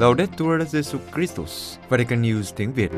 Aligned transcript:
Laudetur 0.00 0.62
Jesus 0.72 0.98
Christus, 1.14 1.78
Vatican 1.88 2.22
News 2.22 2.42
tiếng 2.56 2.72
Việt. 2.72 2.90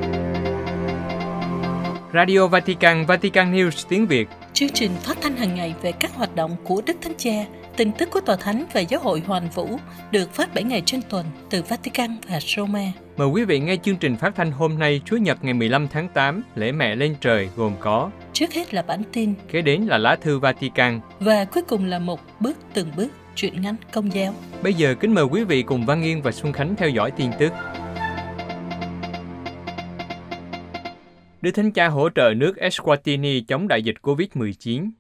Radio 2.15 2.47
Vatican, 2.47 3.07
Vatican 3.07 3.55
News 3.55 3.87
tiếng 3.89 4.07
Việt. 4.07 4.29
Chương 4.53 4.69
trình 4.69 4.91
phát 5.03 5.19
thanh 5.21 5.37
hàng 5.37 5.55
ngày 5.55 5.75
về 5.83 5.93
các 5.93 6.15
hoạt 6.15 6.37
động 6.37 6.57
của 6.65 6.83
Đức 6.87 6.97
Thánh 7.03 7.13
Cha, 7.19 7.45
tin 7.77 7.93
tức 7.93 8.11
của 8.11 8.21
Tòa 8.21 8.37
Thánh 8.37 8.65
và 8.73 8.81
Giáo 8.81 9.01
hội 9.01 9.23
Hoàn 9.27 9.49
Vũ 9.49 9.79
được 10.13 10.35
phát 10.35 10.55
7 10.55 10.65
ngày 10.65 10.83
trên 10.87 11.01
tuần 11.09 11.27
từ 11.51 11.63
Vatican 11.69 12.17
và 12.29 12.39
Roma. 12.57 12.93
Mời 13.17 13.29
quý 13.29 13.45
vị 13.45 13.61
nghe 13.61 13.77
chương 13.77 13.97
trình 13.97 14.17
phát 14.17 14.35
thanh 14.37 14.53
hôm 14.53 14.79
nay 14.79 15.01
Chúa 15.05 15.17
Nhật 15.17 15.45
ngày 15.45 15.55
15 15.55 15.89
tháng 15.89 16.09
8, 16.09 16.43
lễ 16.55 16.73
mẹ 16.73 16.95
lên 16.97 17.17
trời 17.21 17.49
gồm 17.57 17.73
có 17.81 18.11
Trước 18.33 18.53
hết 18.53 18.75
là 18.75 18.83
bản 18.83 19.03
tin 19.13 19.35
Kế 19.53 19.63
đến 19.63 19.83
là 19.83 19.99
lá 19.99 20.17
thư 20.17 20.39
Vatican. 20.39 21.01
và 21.21 21.45
cuối 21.45 21.63
cùng 21.63 21.85
là 21.85 21.99
một 21.99 22.21
bước 22.41 22.57
từng 22.75 22.93
bước 22.97 23.09
truyện 23.37 23.63
ngắn 23.63 23.77
công 23.93 24.15
giáo. 24.15 24.35
Bây 24.63 24.75
giờ 24.75 24.95
kính 25.01 25.15
mời 25.15 25.25
quý 25.25 25.45
vị 25.45 25.63
cùng 25.63 25.87
Văn 25.87 26.03
Yên 26.03 26.23
và 26.23 26.33
Xuân 26.33 26.53
Khánh 26.53 26.77
theo 26.77 26.89
dõi 26.89 27.11
tin 27.11 27.31
tức. 27.39 27.53
Đức 31.41 31.51
Thánh 31.51 31.73
Cha 31.73 31.89
hỗ 31.89 32.09
trợ 32.15 32.35
nước 32.37 32.57
Eswatini 32.57 33.43
chống 33.49 33.69
đại 33.69 33.83
dịch 33.83 33.97
COVID-19. 34.03 34.91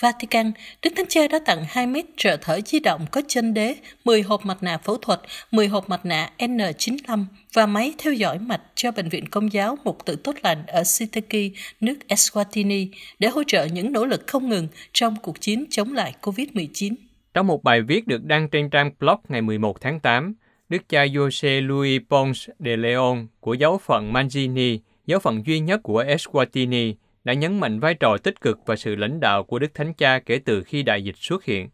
Vatican, 0.00 0.52
Đức 0.82 0.90
Thánh 0.96 1.06
Cha 1.08 1.28
đã 1.28 1.38
tặng 1.46 1.64
2 1.68 1.86
mét 1.86 2.04
trợ 2.16 2.36
thở 2.36 2.60
di 2.66 2.80
động 2.80 3.06
có 3.10 3.22
chân 3.28 3.54
đế, 3.54 3.74
10 4.04 4.22
hộp 4.22 4.46
mặt 4.46 4.62
nạ 4.62 4.78
phẫu 4.78 4.96
thuật, 4.96 5.20
10 5.50 5.68
hộp 5.68 5.88
mặt 5.88 6.06
nạ 6.06 6.30
N95 6.38 7.24
và 7.52 7.66
máy 7.66 7.94
theo 7.98 8.12
dõi 8.12 8.38
mạch 8.38 8.60
cho 8.74 8.90
Bệnh 8.90 9.08
viện 9.08 9.28
Công 9.28 9.52
giáo 9.52 9.78
Mục 9.84 9.98
tự 10.04 10.16
Tốt 10.16 10.34
lành 10.42 10.66
ở 10.66 10.84
Sitaki, 10.84 11.50
nước 11.80 11.94
Eswatini, 12.08 12.88
để 13.18 13.28
hỗ 13.28 13.42
trợ 13.46 13.64
những 13.64 13.92
nỗ 13.92 14.04
lực 14.04 14.26
không 14.26 14.48
ngừng 14.48 14.68
trong 14.92 15.16
cuộc 15.22 15.40
chiến 15.40 15.64
chống 15.70 15.92
lại 15.92 16.14
COVID-19. 16.22 16.94
Trong 17.34 17.46
một 17.46 17.62
bài 17.64 17.82
viết 17.82 18.06
được 18.06 18.24
đăng 18.24 18.48
trên 18.48 18.70
trang 18.70 18.90
blog 19.00 19.20
ngày 19.28 19.42
11 19.42 19.80
tháng 19.80 20.00
8, 20.00 20.34
Đức 20.68 20.88
cha 20.88 21.04
Jose 21.04 21.66
Luis 21.66 22.02
Pons 22.10 22.48
de 22.58 22.76
Leon 22.76 23.26
của 23.40 23.54
giáo 23.54 23.78
phận 23.78 24.12
Manzini, 24.12 24.78
giáo 25.06 25.18
phận 25.18 25.46
duy 25.46 25.60
nhất 25.60 25.80
của 25.82 26.04
Eswatini, 26.04 26.94
đã 27.24 27.32
nhấn 27.32 27.60
mạnh 27.60 27.80
vai 27.80 27.94
trò 27.94 28.16
tích 28.18 28.40
cực 28.40 28.58
và 28.66 28.76
sự 28.76 28.96
lãnh 28.96 29.20
đạo 29.20 29.44
của 29.44 29.58
Đức 29.58 29.74
Thánh 29.74 29.94
Cha 29.94 30.18
kể 30.18 30.38
từ 30.44 30.62
khi 30.62 30.82
đại 30.82 31.04
dịch 31.04 31.16
xuất 31.16 31.44
hiện. 31.44 31.68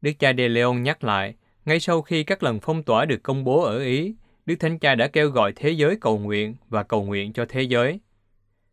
Đức 0.00 0.12
cha 0.18 0.32
De 0.38 0.48
Leon 0.48 0.82
nhắc 0.82 1.04
lại, 1.04 1.34
ngay 1.64 1.80
sau 1.80 2.02
khi 2.02 2.24
các 2.24 2.42
lần 2.42 2.60
phong 2.60 2.82
tỏa 2.82 3.04
được 3.04 3.22
công 3.22 3.44
bố 3.44 3.62
ở 3.62 3.78
Ý, 3.78 4.14
Đức 4.46 4.54
Thánh 4.60 4.78
Cha 4.78 4.94
đã 4.94 5.06
kêu 5.06 5.28
gọi 5.30 5.52
thế 5.56 5.70
giới 5.70 5.96
cầu 6.00 6.18
nguyện 6.18 6.54
và 6.68 6.82
cầu 6.82 7.04
nguyện 7.04 7.32
cho 7.32 7.46
thế 7.48 7.62
giới. 7.62 8.00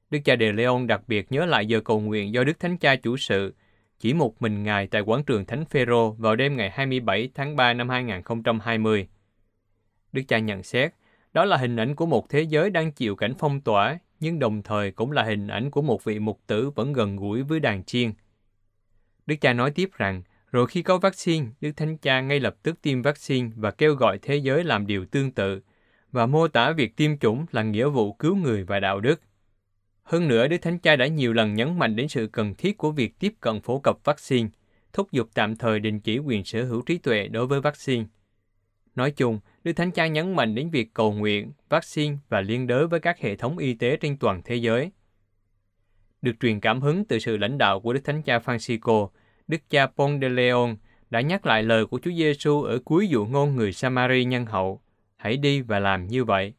Đức 0.10 0.20
cha 0.26 0.36
De 0.40 0.52
Leon 0.52 0.88
đặc 0.88 1.02
biệt 1.08 1.32
nhớ 1.32 1.46
lại 1.46 1.66
giờ 1.66 1.82
cầu 1.82 2.00
nguyện 2.00 2.34
do 2.34 2.44
Đức 2.44 2.60
Thánh 2.60 2.78
Cha 2.78 2.96
chủ 2.96 3.18
sự, 3.18 3.54
chỉ 4.02 4.14
một 4.14 4.42
mình 4.42 4.64
Ngài 4.64 4.88
tại 4.88 5.02
quảng 5.02 5.24
trường 5.24 5.46
Thánh 5.46 5.66
Phêrô 5.66 6.12
vào 6.12 6.36
đêm 6.36 6.58
ngày 6.58 6.70
27 6.70 7.30
tháng 7.36 7.56
3 7.56 7.74
năm 7.74 7.90
2020. 7.90 9.08
Đức 10.12 10.22
cha 10.28 10.40
nhận 10.40 10.64
xét, 10.64 10.94
đó 11.34 11.46
là 11.46 11.58
hình 11.58 11.76
ảnh 11.76 11.96
của 11.96 12.06
một 12.06 12.30
thế 12.30 12.42
giới 12.42 12.70
đang 12.70 12.92
chịu 12.92 13.16
cảnh 13.16 13.34
phong 13.40 13.62
tỏa, 13.62 14.00
nhưng 14.20 14.40
đồng 14.40 14.62
thời 14.62 14.92
cũng 14.92 15.12
là 15.12 15.24
hình 15.24 15.48
ảnh 15.48 15.72
của 15.72 15.82
một 15.82 16.04
vị 16.04 16.20
mục 16.20 16.40
tử 16.48 16.70
vẫn 16.70 16.94
gần 16.94 17.16
gũi 17.16 17.44
với 17.44 17.60
đàn 17.60 17.84
chiên. 17.84 18.12
Đức 19.26 19.36
cha 19.42 19.54
nói 19.54 19.72
tiếp 19.72 19.90
rằng, 19.98 20.24
rồi 20.52 20.68
khi 20.68 20.82
có 20.82 20.98
vaccine, 20.98 21.48
Đức 21.62 21.72
Thánh 21.72 21.98
Cha 21.98 22.22
ngay 22.22 22.40
lập 22.40 22.56
tức 22.64 22.82
tiêm 22.82 23.02
vaccine 23.02 23.50
và 23.56 23.72
kêu 23.72 23.96
gọi 23.96 24.20
thế 24.22 24.36
giới 24.36 24.64
làm 24.64 24.88
điều 24.88 25.06
tương 25.06 25.32
tự, 25.32 25.62
và 26.12 26.26
mô 26.26 26.48
tả 26.48 26.72
việc 26.72 26.96
tiêm 26.96 27.18
chủng 27.18 27.46
là 27.52 27.64
nghĩa 27.64 27.88
vụ 27.88 28.14
cứu 28.14 28.36
người 28.36 28.64
và 28.64 28.80
đạo 28.80 29.00
đức. 29.00 29.22
Hơn 30.12 30.28
nữa, 30.28 30.48
Đức 30.48 30.58
Thánh 30.58 30.80
Cha 30.80 30.96
đã 30.96 31.08
nhiều 31.08 31.34
lần 31.34 31.54
nhấn 31.54 31.80
mạnh 31.80 31.96
đến 31.96 32.08
sự 32.08 32.28
cần 32.32 32.56
thiết 32.56 32.78
của 32.78 32.92
việc 32.92 33.20
tiếp 33.20 33.34
cận 33.42 33.62
phổ 33.62 33.80
cập 33.80 33.98
vaccine, 34.04 34.50
thúc 34.94 35.12
giục 35.12 35.30
tạm 35.34 35.56
thời 35.56 35.80
đình 35.80 36.00
chỉ 36.00 36.18
quyền 36.18 36.44
sở 36.44 36.64
hữu 36.64 36.82
trí 36.82 36.98
tuệ 36.98 37.28
đối 37.28 37.48
với 37.48 37.62
vaccine. 37.62 38.06
Nói 38.96 39.12
chung, 39.12 39.40
Đức 39.64 39.74
Thánh 39.74 39.92
Cha 39.92 40.08
nhấn 40.08 40.36
mạnh 40.36 40.56
đến 40.56 40.70
việc 40.70 40.94
cầu 40.94 41.14
nguyện, 41.14 41.52
vaccine 41.70 42.18
và 42.30 42.42
liên 42.42 42.68
đới 42.68 42.88
với 42.88 43.00
các 43.00 43.20
hệ 43.20 43.36
thống 43.36 43.58
y 43.58 43.74
tế 43.74 43.98
trên 43.98 44.18
toàn 44.18 44.42
thế 44.46 44.56
giới. 44.56 44.92
Được 46.22 46.34
truyền 46.40 46.60
cảm 46.60 46.82
hứng 46.82 47.06
từ 47.06 47.20
sự 47.20 47.38
lãnh 47.38 47.58
đạo 47.58 47.80
của 47.80 47.94
Đức 47.94 48.02
Thánh 48.04 48.22
Cha 48.22 48.40
Francisco, 48.40 49.10
Đức 49.48 49.62
cha 49.70 49.88
Pon 49.88 50.22
de 50.22 50.30
Leon 50.30 50.76
đã 51.10 51.22
nhắc 51.22 51.46
lại 51.46 51.64
lời 51.64 51.86
của 51.86 52.00
Chúa 52.04 52.12
Giêsu 52.12 52.64
ở 52.64 52.80
cuối 52.86 53.08
dụ 53.08 53.26
ngôn 53.26 53.56
người 53.56 53.74
Samari 53.74 54.26
nhân 54.26 54.46
hậu, 54.46 54.82
hãy 55.18 55.38
đi 55.38 55.62
và 55.62 55.80
làm 55.80 56.08
như 56.08 56.24
vậy. 56.24 56.54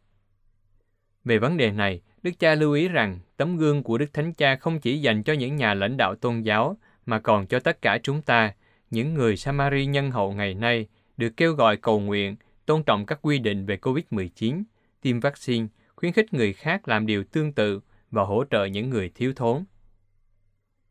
Về 1.24 1.38
vấn 1.38 1.56
đề 1.56 1.70
này, 1.70 2.00
Đức 2.22 2.38
cha 2.38 2.54
lưu 2.54 2.72
ý 2.72 2.88
rằng 2.88 3.18
tấm 3.36 3.56
gương 3.56 3.82
của 3.82 3.98
Đức 3.98 4.14
Thánh 4.14 4.32
Cha 4.32 4.56
không 4.56 4.80
chỉ 4.80 5.00
dành 5.00 5.22
cho 5.22 5.32
những 5.32 5.56
nhà 5.56 5.74
lãnh 5.74 5.96
đạo 5.96 6.14
tôn 6.14 6.42
giáo, 6.42 6.76
mà 7.06 7.18
còn 7.18 7.46
cho 7.46 7.60
tất 7.60 7.82
cả 7.82 7.98
chúng 8.02 8.22
ta, 8.22 8.54
những 8.90 9.14
người 9.14 9.36
Samari 9.36 9.86
nhân 9.86 10.10
hậu 10.10 10.32
ngày 10.32 10.54
nay, 10.54 10.86
được 11.16 11.36
kêu 11.36 11.52
gọi 11.52 11.76
cầu 11.76 12.00
nguyện, 12.00 12.36
tôn 12.66 12.82
trọng 12.82 13.06
các 13.06 13.18
quy 13.22 13.38
định 13.38 13.66
về 13.66 13.76
COVID-19, 13.76 14.62
tiêm 15.00 15.20
vaccine, 15.20 15.66
khuyến 15.96 16.12
khích 16.12 16.34
người 16.34 16.52
khác 16.52 16.88
làm 16.88 17.06
điều 17.06 17.24
tương 17.24 17.52
tự 17.52 17.80
và 18.10 18.24
hỗ 18.24 18.44
trợ 18.50 18.64
những 18.64 18.90
người 18.90 19.10
thiếu 19.14 19.32
thốn. 19.36 19.64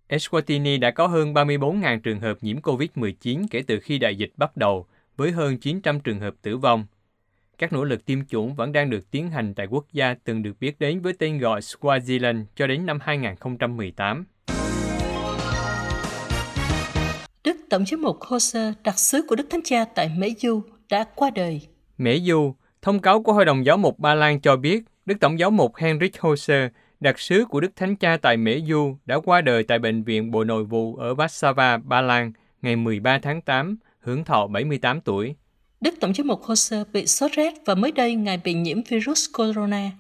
Eswatini 0.10 0.80
đã 0.80 0.92
có 0.92 1.08
hơn 1.08 1.34
34.000 1.34 2.00
trường 2.00 2.20
hợp 2.20 2.38
nhiễm 2.42 2.60
COVID-19 2.60 3.46
kể 3.52 3.64
từ 3.68 3.80
khi 3.80 3.98
đại 3.98 4.16
dịch 4.16 4.32
bắt 4.38 4.58
đầu, 4.58 4.88
với 5.18 5.32
hơn 5.32 5.58
900 5.58 6.00
trường 6.00 6.20
hợp 6.20 6.36
tử 6.42 6.58
vong. 6.58 6.86
Các 7.62 7.74
nỗ 7.74 7.84
lực 7.84 8.06
tiêm 8.06 8.26
chủng 8.26 8.56
vẫn 8.56 8.72
đang 8.72 8.90
được 8.90 9.12
tiến 9.12 9.30
hành 9.30 9.54
tại 9.54 9.68
quốc 9.70 9.86
gia 9.94 10.16
từng 10.24 10.44
được 10.44 10.54
biết 10.60 10.80
đến 10.80 11.02
với 11.02 11.14
tên 11.14 11.40
gọi 11.40 11.62
Swaziland 11.62 12.44
cho 12.56 12.68
đến 12.68 12.86
năm 12.86 13.00
2018. 13.02 14.26
Đức 17.44 17.58
Tổng 17.70 17.86
giám 17.86 18.02
mục 18.02 18.18
Jose, 18.20 18.74
đặc 18.84 19.00
sứ 19.00 19.22
của 19.28 19.36
Đức 19.36 19.48
Thánh 19.50 19.62
Cha 19.64 19.86
tại 19.86 20.12
Mễ 20.18 20.30
Du, 20.38 20.62
đã 20.90 21.06
qua 21.16 21.30
đời. 21.30 21.62
Mễ 21.98 22.20
Du, 22.20 22.56
thông 22.82 23.00
cáo 23.00 23.24
của 23.24 23.34
Hội 23.34 23.46
đồng 23.46 23.66
Giáo 23.66 23.78
mục 23.78 24.00
Ba 24.00 24.16
Lan 24.16 24.42
cho 24.42 24.56
biết 24.56 24.84
Đức 25.06 25.16
Tổng 25.20 25.40
giáo 25.40 25.52
mục 25.52 25.76
Henrik 25.76 26.14
Jose, 26.14 26.70
đặc 27.00 27.20
sứ 27.20 27.46
của 27.50 27.60
Đức 27.60 27.72
Thánh 27.76 27.96
Cha 27.96 28.18
tại 28.18 28.38
Mễ 28.38 28.62
Du, 28.62 28.98
đã 29.06 29.20
qua 29.20 29.42
đời 29.42 29.64
tại 29.64 29.80
Bệnh 29.80 30.04
viện 30.04 30.32
Bộ 30.32 30.44
Nội 30.44 30.64
vụ 30.64 30.96
ở 30.96 31.14
Warsaw, 31.14 31.82
Ba 31.84 32.02
Lan 32.02 32.32
ngày 32.62 32.76
13 32.76 33.20
tháng 33.22 33.42
8, 33.42 33.78
hưởng 34.00 34.24
thọ 34.24 34.48
78 34.48 35.02
tuổi. 35.02 35.36
Đức 35.82 35.96
Tổng 36.00 36.14
giám 36.14 36.28
mục 36.28 36.42
Jose 36.42 36.84
bị 36.94 37.08
sốt 37.08 37.32
rét 37.32 37.54
và 37.66 37.76
mới 37.76 37.92
đây 37.92 38.16
Ngài 38.16 38.38
bị 38.38 38.54
nhiễm 38.54 38.82
virus 38.84 39.26
corona. 39.34 39.92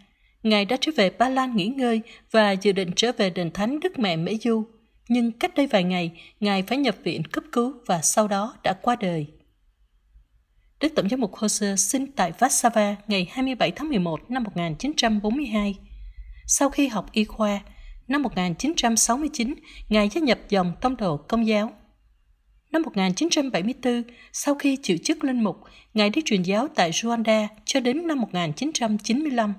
Ngài 0.44 0.66
đã 0.66 0.78
trở 0.82 0.92
về 0.96 1.10
Ba 1.10 1.30
Lan 1.30 1.56
nghỉ 1.56 1.68
ngơi 1.68 2.02
và 2.32 2.52
dự 2.52 2.72
định 2.72 2.92
trở 2.96 3.12
về 3.18 3.30
đền 3.30 3.52
thánh 3.52 3.80
Đức 3.80 4.00
Mẹ 4.00 4.16
Mễ 4.16 4.36
Du. 4.44 4.64
Nhưng 5.10 5.32
cách 5.32 5.56
đây 5.56 5.68
vài 5.68 5.84
ngày, 5.84 6.12
Ngài 6.40 6.64
phải 6.64 6.78
nhập 6.78 6.96
viện 7.04 7.24
cấp 7.24 7.44
cứu 7.52 7.74
và 7.86 8.02
sau 8.02 8.28
đó 8.28 8.56
đã 8.64 8.74
qua 8.74 8.96
đời. 8.96 9.28
Đức 10.80 10.94
Tổng 10.96 11.10
giám 11.10 11.20
mục 11.20 11.32
Jose 11.32 11.76
sinh 11.76 12.12
tại 12.12 12.32
Warsaw 12.40 12.96
ngày 13.08 13.28
27 13.32 13.72
tháng 13.72 13.90
11 13.90 14.32
năm 14.32 14.44
1942. 14.44 15.76
Sau 16.48 16.70
khi 16.70 16.88
học 16.88 17.06
y 17.12 17.24
khoa, 17.24 17.60
năm 18.08 18.22
1969, 18.22 19.56
Ngài 19.90 20.10
gia 20.10 20.22
nhập 20.22 20.40
dòng 20.50 20.74
tông 20.82 20.98
đồ 20.98 21.18
công 21.18 21.48
giáo. 21.48 21.74
Năm 22.72 22.82
1974, 22.82 24.04
sau 24.34 24.56
khi 24.56 24.78
chịu 24.84 24.98
chức 25.04 25.24
linh 25.24 25.44
mục, 25.44 25.58
Ngài 25.94 26.10
đi 26.10 26.22
truyền 26.26 26.44
giáo 26.44 26.68
tại 26.76 26.92
Rwanda 26.92 27.48
cho 27.66 27.80
đến 27.80 28.08
năm 28.08 28.20
1995. 28.22 29.54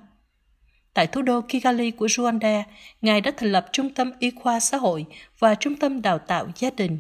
Tại 0.95 1.07
thủ 1.07 1.23
đô 1.23 1.41
Kigali 1.41 1.91
của 1.91 2.07
Rwanda, 2.07 2.63
Ngài 3.01 3.21
đã 3.21 3.33
thành 3.37 3.53
lập 3.53 3.67
Trung 3.73 3.95
tâm 3.95 4.13
Y 4.19 4.31
khoa 4.31 4.61
xã 4.61 4.77
hội 4.77 5.07
và 5.39 5.55
Trung 5.55 5.77
tâm 5.77 6.03
đào 6.03 6.19
tạo 6.19 6.47
gia 6.57 6.71
đình. 6.71 6.99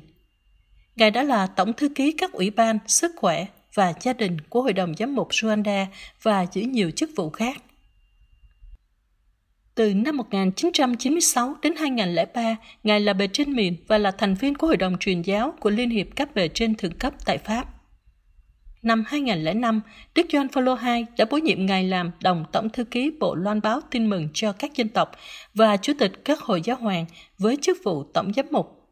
Ngài 0.97 1.11
đã 1.11 1.23
là 1.23 1.47
Tổng 1.47 1.73
thư 1.73 1.89
ký 1.89 2.13
các 2.13 2.33
ủy 2.33 2.51
ban 2.51 2.79
sức 2.87 3.13
khỏe 3.17 3.47
và 3.75 3.93
gia 4.01 4.13
đình 4.13 4.41
của 4.41 4.63
Hội 4.63 4.73
đồng 4.73 4.95
Giám 4.99 5.15
mục 5.15 5.29
Rwanda 5.29 5.87
và 6.23 6.47
giữ 6.53 6.63
nhiều 6.63 6.91
chức 6.91 7.11
vụ 7.17 7.31
khác. 7.31 7.57
Từ 9.75 9.95
năm 9.95 10.17
1996 10.17 11.55
đến 11.63 11.77
2003, 11.77 12.57
Ngài 12.83 13.01
là 13.01 13.13
bề 13.13 13.29
trên 13.33 13.53
miền 13.53 13.77
và 13.87 13.99
là 13.99 14.11
thành 14.11 14.35
viên 14.35 14.55
của 14.55 14.67
Hội 14.67 14.77
đồng 14.77 14.99
truyền 14.99 15.23
giáo 15.23 15.55
của 15.61 15.71
Liên 15.71 15.91
hiệp 15.91 16.07
các 16.17 16.35
bề 16.35 16.49
trên 16.49 16.75
thượng 16.75 16.99
cấp 16.99 17.15
tại 17.25 17.39
Pháp. 17.39 17.67
Năm 18.83 19.05
2005, 19.07 19.81
Đức 20.15 20.27
John 20.29 20.49
Paul 20.49 20.69
II 20.69 21.07
đã 21.19 21.25
bổ 21.31 21.37
nhiệm 21.37 21.67
Ngài 21.67 21.85
làm 21.85 22.11
đồng 22.23 22.45
tổng 22.53 22.71
thư 22.71 22.85
ký 22.85 23.11
Bộ 23.21 23.35
Loan 23.35 23.61
báo 23.61 23.81
tin 23.91 24.11
mừng 24.11 24.29
cho 24.35 24.53
các 24.53 24.77
dân 24.77 24.89
tộc 24.89 25.11
và 25.55 25.77
chủ 25.77 25.93
tịch 25.99 26.13
các 26.25 26.41
hội 26.41 26.63
giáo 26.65 26.77
hoàng 26.77 27.07
với 27.39 27.57
chức 27.63 27.79
vụ 27.85 28.05
tổng 28.05 28.33
giám 28.33 28.47
mục. 28.51 28.83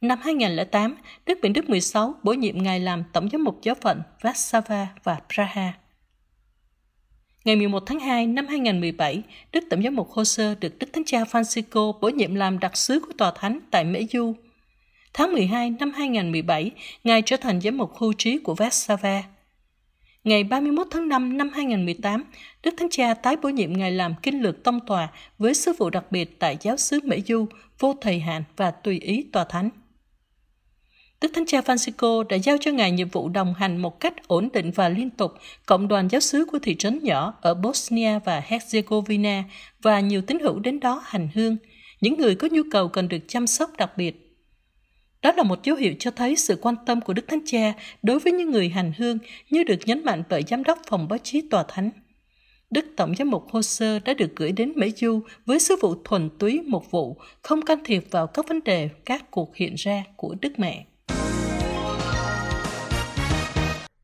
Năm 0.00 0.18
2008, 0.22 0.96
Đức 1.26 1.38
Biển 1.42 1.52
Đức 1.52 1.68
16 1.68 2.14
bổ 2.22 2.32
nhiệm 2.32 2.62
Ngài 2.62 2.80
làm 2.80 3.04
tổng 3.12 3.28
giám 3.32 3.44
mục 3.44 3.58
giáo 3.62 3.74
phận 3.74 4.02
Warsaw 4.22 4.86
và 5.04 5.20
Praha. 5.34 5.72
Ngày 7.44 7.56
11 7.56 7.82
tháng 7.86 8.00
2 8.00 8.26
năm 8.26 8.46
2017, 8.46 9.22
Đức 9.52 9.64
Tổng 9.70 9.82
giám 9.82 9.96
mục 9.96 10.10
Jose 10.14 10.54
được 10.60 10.78
Đức 10.78 10.86
Thánh 10.92 11.04
cha 11.04 11.24
Francisco 11.24 11.92
bổ 12.00 12.08
nhiệm 12.08 12.34
làm 12.34 12.58
đặc 12.58 12.76
sứ 12.76 13.00
của 13.00 13.12
Tòa 13.18 13.32
Thánh 13.36 13.58
tại 13.70 13.84
Mỹ 13.84 14.06
Du. 14.12 14.34
Tháng 15.14 15.32
12 15.32 15.70
năm 15.70 15.92
2017, 15.92 16.70
Ngài 17.04 17.22
trở 17.22 17.36
thành 17.36 17.60
giám 17.60 17.78
mục 17.78 17.92
hưu 17.96 18.12
trí 18.12 18.38
của 18.38 18.54
Warsaw. 18.54 19.22
Ngày 20.24 20.44
31 20.44 20.86
tháng 20.90 21.08
5 21.08 21.38
năm 21.38 21.50
2018, 21.54 22.24
Đức 22.62 22.74
Thánh 22.78 22.88
Cha 22.90 23.14
tái 23.14 23.36
bổ 23.36 23.48
nhiệm 23.48 23.72
Ngài 23.72 23.92
làm 23.92 24.14
kinh 24.22 24.42
lược 24.42 24.64
tông 24.64 24.80
tòa 24.86 25.08
với 25.38 25.54
sứ 25.54 25.72
vụ 25.78 25.90
đặc 25.90 26.04
biệt 26.10 26.38
tại 26.38 26.56
giáo 26.60 26.76
xứ 26.76 27.00
Mỹ 27.04 27.22
Du, 27.26 27.46
vô 27.78 27.94
thời 28.00 28.20
hạn 28.20 28.42
và 28.56 28.70
tùy 28.70 29.00
ý 29.00 29.22
tòa 29.32 29.44
thánh. 29.44 29.70
Đức 31.20 31.30
Thánh 31.34 31.46
Cha 31.46 31.60
Francisco 31.60 32.22
đã 32.22 32.36
giao 32.36 32.56
cho 32.60 32.70
Ngài 32.70 32.90
nhiệm 32.90 33.08
vụ 33.08 33.28
đồng 33.28 33.54
hành 33.54 33.76
một 33.76 34.00
cách 34.00 34.28
ổn 34.28 34.48
định 34.52 34.70
và 34.74 34.88
liên 34.88 35.10
tục 35.10 35.32
cộng 35.66 35.88
đoàn 35.88 36.08
giáo 36.08 36.20
xứ 36.20 36.44
của 36.44 36.58
thị 36.58 36.74
trấn 36.74 36.98
nhỏ 37.02 37.34
ở 37.40 37.54
Bosnia 37.54 38.18
và 38.24 38.42
Herzegovina 38.48 39.42
và 39.82 40.00
nhiều 40.00 40.22
tín 40.22 40.38
hữu 40.38 40.58
đến 40.58 40.80
đó 40.80 41.02
hành 41.04 41.28
hương, 41.34 41.56
những 42.00 42.18
người 42.18 42.34
có 42.34 42.48
nhu 42.50 42.62
cầu 42.70 42.88
cần 42.88 43.08
được 43.08 43.28
chăm 43.28 43.46
sóc 43.46 43.70
đặc 43.76 43.96
biệt. 43.96 44.24
Đó 45.22 45.32
là 45.36 45.42
một 45.42 45.64
dấu 45.64 45.76
hiệu 45.76 45.94
cho 45.98 46.10
thấy 46.10 46.36
sự 46.36 46.58
quan 46.62 46.74
tâm 46.86 47.00
của 47.00 47.12
Đức 47.12 47.28
Thánh 47.28 47.40
Cha 47.46 47.72
đối 48.02 48.18
với 48.18 48.32
những 48.32 48.50
người 48.50 48.68
hành 48.68 48.92
hương 48.98 49.18
như 49.50 49.64
được 49.64 49.78
nhấn 49.86 50.04
mạnh 50.04 50.22
bởi 50.28 50.42
Giám 50.48 50.64
đốc 50.64 50.78
Phòng 50.86 51.08
Báo 51.08 51.18
chí 51.18 51.40
Tòa 51.50 51.64
Thánh. 51.68 51.90
Đức 52.70 52.84
Tổng 52.96 53.14
giám 53.18 53.30
mục 53.30 53.46
hồ 53.50 53.62
sơ 53.62 53.98
đã 53.98 54.14
được 54.14 54.36
gửi 54.36 54.52
đến 54.52 54.72
Mỹ 54.76 54.92
Du 54.96 55.20
với 55.46 55.58
sứ 55.58 55.76
vụ 55.80 55.94
thuần 56.04 56.30
túy 56.38 56.60
một 56.60 56.90
vụ, 56.90 57.16
không 57.42 57.62
can 57.62 57.78
thiệp 57.84 58.04
vào 58.10 58.26
các 58.26 58.48
vấn 58.48 58.64
đề, 58.64 58.88
các 59.04 59.30
cuộc 59.30 59.56
hiện 59.56 59.74
ra 59.74 60.04
của 60.16 60.34
Đức 60.40 60.58
Mẹ. 60.58 60.84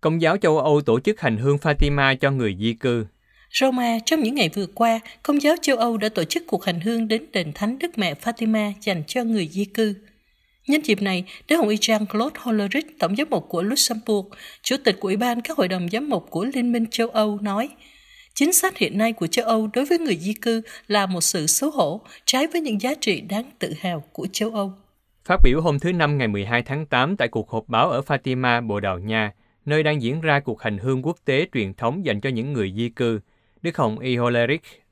Công 0.01 0.23
giáo 0.23 0.37
châu 0.37 0.59
Âu 0.59 0.81
tổ 0.81 1.01
chức 1.01 1.21
hành 1.21 1.37
hương 1.37 1.57
Fatima 1.57 2.17
cho 2.17 2.31
người 2.31 2.57
di 2.61 2.73
cư. 2.73 3.07
Roma 3.61 3.99
trong 4.07 4.21
những 4.21 4.35
ngày 4.35 4.49
vừa 4.55 4.67
qua, 4.67 5.01
Công 5.23 5.43
giáo 5.43 5.55
châu 5.63 5.77
Âu 5.77 5.97
đã 5.97 6.09
tổ 6.09 6.25
chức 6.25 6.43
cuộc 6.47 6.65
hành 6.65 6.81
hương 6.81 7.09
đến 7.09 7.25
đền 7.33 7.53
thánh 7.55 7.79
Đức 7.79 7.99
Mẹ 7.99 8.15
Fatima 8.23 8.73
dành 8.81 9.03
cho 9.07 9.25
người 9.25 9.49
di 9.53 9.65
cư. 9.65 9.95
Nhân 10.67 10.81
dịp 10.85 11.03
này, 11.03 11.25
Đức 11.49 11.57
Hồng 11.57 11.69
Y 11.69 11.77
Jean-Claude 11.77 12.31
Hollerich, 12.39 12.99
Tổng 12.99 13.17
giám 13.17 13.27
mục 13.31 13.47
của 13.49 13.63
Luxembourg, 13.63 14.29
Chủ 14.63 14.77
tịch 14.85 14.97
của 15.01 15.09
Ủy 15.09 15.17
ban 15.17 15.41
các 15.41 15.59
hội 15.59 15.69
đồng 15.69 15.89
giám 15.93 16.09
mục 16.09 16.27
của 16.31 16.45
Liên 16.45 16.73
minh 16.73 16.87
châu 16.91 17.09
Âu 17.09 17.39
nói, 17.43 17.69
Chính 18.35 18.53
sách 18.53 18.77
hiện 18.77 18.99
nay 18.99 19.13
của 19.13 19.27
châu 19.27 19.45
Âu 19.45 19.71
đối 19.73 19.85
với 19.85 19.99
người 19.99 20.17
di 20.17 20.35
cư 20.35 20.63
là 20.89 21.07
một 21.07 21.21
sự 21.21 21.47
xấu 21.47 21.71
hổ, 21.71 22.01
trái 22.25 22.47
với 22.47 22.61
những 22.61 22.81
giá 22.81 22.95
trị 23.01 23.21
đáng 23.21 23.51
tự 23.59 23.73
hào 23.81 24.05
của 24.13 24.27
châu 24.33 24.51
Âu. 24.51 24.73
Phát 25.25 25.41
biểu 25.45 25.61
hôm 25.61 25.79
thứ 25.79 25.93
Năm 25.93 26.19
ngày 26.19 26.29
12 26.29 26.63
tháng 26.63 26.87
8 26.87 27.17
tại 27.17 27.29
cuộc 27.29 27.51
họp 27.51 27.69
báo 27.69 27.91
ở 27.91 28.01
Fatima, 28.07 28.67
Bồ 28.67 28.81
Đào 28.81 28.99
Nha, 28.99 29.33
nơi 29.67 29.83
đang 29.83 30.03
diễn 30.03 30.21
ra 30.21 30.41
cuộc 30.41 30.63
hành 30.63 30.79
hương 30.79 31.03
quốc 31.03 31.17
tế 31.25 31.47
truyền 31.53 31.75
thống 31.75 32.05
dành 32.05 32.21
cho 32.21 32.31
những 32.31 32.53
người 32.53 32.73
di 32.77 32.89
cư, 32.89 33.21
Đức 33.63 33.77
Hồng 33.77 33.99
Y 33.99 34.17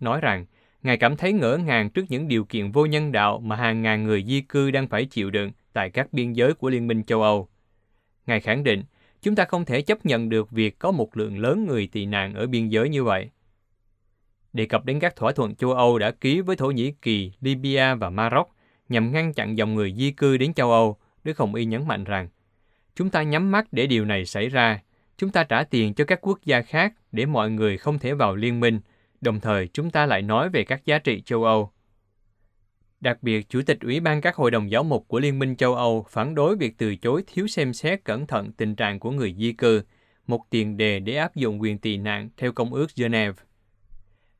nói 0.01 0.21
rằng, 0.21 0.47
Ngài 0.83 0.97
cảm 0.97 1.17
thấy 1.17 1.33
ngỡ 1.33 1.57
ngàng 1.57 1.91
trước 1.91 2.05
những 2.09 2.29
điều 2.29 2.45
kiện 2.45 2.73
vô 2.73 2.87
nhân 2.87 3.13
đạo 3.13 3.41
mà 3.45 3.57
hàng 3.57 3.83
ngàn 3.83 4.05
người 4.05 4.25
di 4.25 4.41
cư 4.41 4.71
đang 4.71 4.89
phải 4.89 5.05
chịu 5.05 5.31
đựng 5.31 5.51
tại 5.73 5.91
các 5.91 6.13
biên 6.13 6.33
giới 6.33 6.55
của 6.55 6.71
Liên 6.71 6.87
minh 6.87 7.05
châu 7.05 7.23
Âu. 7.23 7.49
Ngài 8.27 8.41
khẳng 8.41 8.65
định, 8.65 8.83
chúng 9.23 9.35
ta 9.35 9.45
không 9.45 9.65
thể 9.65 9.83
chấp 9.83 10.07
nhận 10.07 10.29
được 10.29 10.51
việc 10.51 10.79
có 10.79 10.91
một 10.91 11.17
lượng 11.17 11.39
lớn 11.39 11.67
người 11.67 11.89
tị 11.93 12.07
nạn 12.07 12.35
ở 12.35 12.47
biên 12.47 12.69
giới 12.69 12.89
như 12.89 13.05
vậy. 13.05 13.31
Đề 14.53 14.67
cập 14.67 14.85
đến 14.85 15.01
các 15.01 15.17
thỏa 15.17 15.33
thuận 15.33 15.55
châu 15.55 15.73
Âu 15.73 15.99
đã 15.99 16.11
ký 16.11 16.41
với 16.41 16.57
Thổ 16.57 16.71
Nhĩ 16.71 16.93
Kỳ, 17.03 17.33
Libya 17.41 17.95
và 17.95 18.11
Maroc 18.11 18.49
nhằm 18.89 19.13
ngăn 19.13 19.33
chặn 19.33 19.59
dòng 19.59 19.75
người 19.75 19.95
di 19.97 20.11
cư 20.11 20.37
đến 20.37 20.55
châu 20.55 20.71
Âu, 20.71 20.97
Đức 21.25 21.39
Hồng 21.39 21.55
Y 21.55 21.65
nhấn 21.65 21.89
mạnh 21.89 22.05
rằng, 22.05 22.29
chúng 22.99 23.11
ta 23.11 23.23
nhắm 23.23 23.51
mắt 23.51 23.67
để 23.73 23.87
điều 23.87 24.05
này 24.05 24.27
xảy 24.27 24.49
ra, 24.49 24.83
chúng 25.19 25.31
ta 25.31 25.45
trả 25.45 25.65
tiền 25.65 25.95
cho 25.95 26.05
các 26.05 26.19
quốc 26.23 26.39
gia 26.45 26.63
khác 26.63 26.95
để 27.13 27.27
mọi 27.27 27.51
người 27.51 27.79
không 27.79 27.99
thể 27.99 28.15
vào 28.15 28.37
liên 28.37 28.61
minh, 28.61 28.81
đồng 29.21 29.41
thời 29.41 29.69
chúng 29.69 29.91
ta 29.91 30.07
lại 30.07 30.23
nói 30.23 30.49
về 30.49 30.65
các 30.65 30.85
giá 30.85 30.99
trị 30.99 31.23
châu 31.23 31.45
Âu. 31.45 31.71
Đặc 33.01 33.23
biệt, 33.23 33.49
Chủ 33.49 33.63
tịch 33.63 33.81
Ủy 33.81 34.01
ban 34.01 34.21
các 34.21 34.37
hội 34.37 34.51
đồng 34.51 34.71
giáo 34.71 34.85
mục 34.85 35.05
của 35.09 35.21
Liên 35.21 35.39
minh 35.39 35.57
châu 35.57 35.75
Âu 35.75 36.07
phản 36.11 36.35
đối 36.35 36.57
việc 36.57 36.75
từ 36.79 36.97
chối 36.97 37.23
thiếu 37.27 37.47
xem 37.47 37.73
xét 37.73 38.05
cẩn 38.05 38.27
thận 38.27 38.53
tình 38.53 38.75
trạng 38.75 38.99
của 38.99 39.11
người 39.11 39.35
di 39.39 39.53
cư, 39.53 39.83
một 40.27 40.51
tiền 40.51 40.77
đề 40.77 41.01
để 41.01 41.17
áp 41.17 41.37
dụng 41.37 41.61
quyền 41.61 41.79
tị 41.79 41.97
nạn 41.97 42.29
theo 42.37 42.53
Công 42.53 42.75
ước 42.75 42.95
Geneva. 42.97 43.43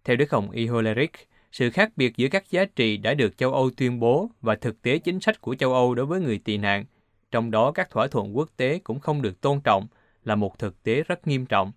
Theo 0.05 0.17
Đức 0.17 0.31
Hồng 0.31 0.51
Y 0.51 0.67
Hollerich, 0.67 1.29
sự 1.53 1.71
khác 1.71 1.93
biệt 1.97 2.17
giữa 2.17 2.29
các 2.29 2.51
giá 2.51 2.65
trị 2.65 2.97
đã 2.97 3.15
được 3.15 3.39
châu 3.39 3.53
Âu 3.53 3.71
tuyên 3.77 4.01
bố 4.01 4.31
và 4.41 4.55
thực 4.55 4.83
tế 4.83 4.99
chính 4.99 5.21
sách 5.21 5.41
của 5.41 5.55
châu 5.55 5.75
Âu 5.75 5.95
đối 5.95 6.07
với 6.07 6.21
người 6.21 6.39
tị 6.39 6.57
nạn, 6.57 6.85
trong 7.31 7.51
đó 7.51 7.73
các 7.73 7.91
thỏa 7.91 8.07
thuận 8.09 8.37
quốc 8.37 8.51
tế 8.57 8.79
cũng 8.79 9.01
không 9.01 9.23
được 9.23 9.41
tôn 9.41 9.61
trọng, 9.61 9.87
là 10.25 10.35
một 10.35 10.59
thực 10.59 10.83
tế 10.83 11.03
rất 11.03 11.27
nghiêm 11.27 11.47
trọng. 11.47 11.73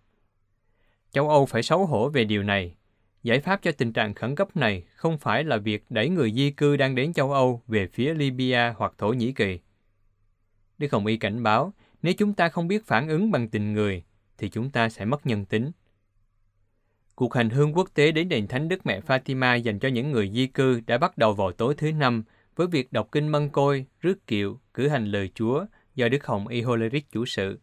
Châu 1.12 1.30
Âu 1.30 1.45
phải 1.45 1.63
xấu 1.63 1.86
hổ 1.86 2.09
về 2.09 2.24
điều 2.24 2.44
này. 2.44 2.75
Giải 3.24 3.39
pháp 3.39 3.59
cho 3.63 3.71
tình 3.71 3.94
trạng 3.94 4.13
khẩn 4.13 4.36
cấp 4.36 4.56
này 4.56 4.83
không 4.95 5.18
phải 5.18 5.44
là 5.44 5.57
việc 5.57 5.86
đẩy 5.89 6.09
người 6.09 6.31
di 6.31 6.51
cư 6.51 6.77
đang 6.77 6.95
đến 6.95 7.13
châu 7.13 7.33
Âu 7.33 7.62
về 7.68 7.88
phía 7.88 8.13
Libya 8.13 8.74
hoặc 8.77 8.94
Thổ 8.98 9.09
Nhĩ 9.09 9.31
Kỳ. 9.31 9.59
Đức 10.77 10.92
Hồng 10.92 11.06
Y 11.06 11.18
cảnh 11.18 11.44
báo, 11.44 11.74
nếu 12.01 12.13
chúng 12.18 12.33
ta 12.33 12.50
không 12.50 12.68
biết 12.68 12.86
phản 12.86 13.07
ứng 13.07 13.31
bằng 13.31 13.50
tình 13.50 13.74
người, 13.74 14.04
thì 14.38 14.50
chúng 14.50 14.69
ta 14.69 14.89
sẽ 14.89 15.06
mất 15.06 15.25
nhân 15.25 15.45
tính. 15.45 15.71
Cuộc 17.15 17.33
hành 17.33 17.50
hương 17.50 17.77
quốc 17.77 17.89
tế 17.94 18.12
đến 18.12 18.30
đền 18.30 18.47
thánh 18.47 18.68
Đức 18.68 18.86
Mẹ 18.86 19.00
Fatima 19.00 19.57
dành 19.57 19.80
cho 19.80 19.89
những 19.89 20.12
người 20.12 20.30
di 20.30 20.47
cư 20.47 20.81
đã 20.88 20.97
bắt 20.97 21.18
đầu 21.18 21.33
vào 21.33 21.51
tối 21.51 21.75
thứ 21.77 21.92
Năm 21.92 22.24
với 22.56 22.68
việc 22.68 22.94
đọc 22.94 23.07
kinh 23.12 23.27
mân 23.27 23.50
côi, 23.50 23.86
rước 24.00 24.27
kiệu, 24.27 24.59
cử 24.74 24.88
hành 24.88 25.06
lời 25.06 25.30
Chúa 25.36 25.65
do 25.95 26.09
Đức 26.09 26.25
Hồng 26.25 26.48
Y 26.48 26.62
Holeric 26.62 27.12
chủ 27.12 27.25
sự. 27.25 27.59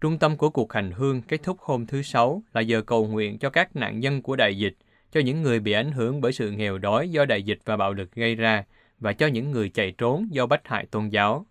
Trung 0.00 0.18
tâm 0.18 0.36
của 0.36 0.50
cuộc 0.50 0.72
hành 0.72 0.90
hương 0.90 1.22
kết 1.22 1.42
thúc 1.42 1.56
hôm 1.60 1.86
thứ 1.86 2.02
Sáu 2.02 2.42
là 2.52 2.60
giờ 2.60 2.82
cầu 2.82 3.06
nguyện 3.06 3.38
cho 3.38 3.50
các 3.50 3.76
nạn 3.76 4.00
nhân 4.00 4.22
của 4.22 4.36
đại 4.36 4.58
dịch, 4.58 4.74
cho 5.12 5.20
những 5.20 5.42
người 5.42 5.60
bị 5.60 5.72
ảnh 5.72 5.92
hưởng 5.92 6.20
bởi 6.20 6.32
sự 6.32 6.50
nghèo 6.50 6.78
đói 6.78 7.08
do 7.08 7.24
đại 7.24 7.42
dịch 7.42 7.58
và 7.64 7.76
bạo 7.76 7.92
lực 7.92 8.12
gây 8.14 8.34
ra, 8.34 8.64
và 8.98 9.12
cho 9.12 9.26
những 9.26 9.50
người 9.50 9.68
chạy 9.68 9.92
trốn 9.98 10.28
do 10.30 10.46
bách 10.46 10.68
hại 10.68 10.86
tôn 10.86 11.08
giáo. 11.08 11.46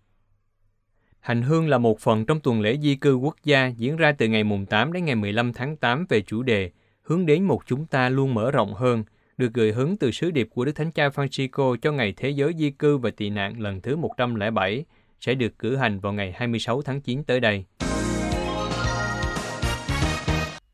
Hành 1.20 1.42
hương 1.42 1.68
là 1.68 1.78
một 1.78 2.00
phần 2.00 2.26
trong 2.26 2.40
tuần 2.40 2.60
lễ 2.60 2.78
di 2.82 2.94
cư 2.94 3.14
quốc 3.14 3.36
gia 3.44 3.66
diễn 3.66 3.96
ra 3.96 4.12
từ 4.12 4.28
ngày 4.28 4.44
mùng 4.44 4.66
8 4.66 4.92
đến 4.92 5.04
ngày 5.04 5.14
15 5.14 5.52
tháng 5.52 5.76
8 5.76 6.06
về 6.08 6.20
chủ 6.20 6.42
đề 6.42 6.70
hướng 7.02 7.26
đến 7.26 7.42
một 7.42 7.66
chúng 7.66 7.86
ta 7.86 8.08
luôn 8.08 8.34
mở 8.34 8.50
rộng 8.50 8.74
hơn, 8.74 9.04
được 9.38 9.54
gửi 9.54 9.72
hứng 9.72 9.96
từ 9.96 10.10
sứ 10.10 10.30
điệp 10.30 10.48
của 10.54 10.64
Đức 10.64 10.72
Thánh 10.72 10.90
Cha 10.90 11.08
Francisco 11.08 11.76
cho 11.76 11.92
Ngày 11.92 12.14
Thế 12.16 12.30
giới 12.30 12.52
Di 12.58 12.70
cư 12.70 12.98
và 12.98 13.10
Tị 13.16 13.30
nạn 13.30 13.60
lần 13.60 13.80
thứ 13.80 13.96
107 13.96 14.84
sẽ 15.20 15.34
được 15.34 15.58
cử 15.58 15.76
hành 15.76 16.00
vào 16.00 16.12
ngày 16.12 16.32
26 16.36 16.82
tháng 16.82 17.00
9 17.00 17.24
tới 17.24 17.40
đây. 17.40 17.64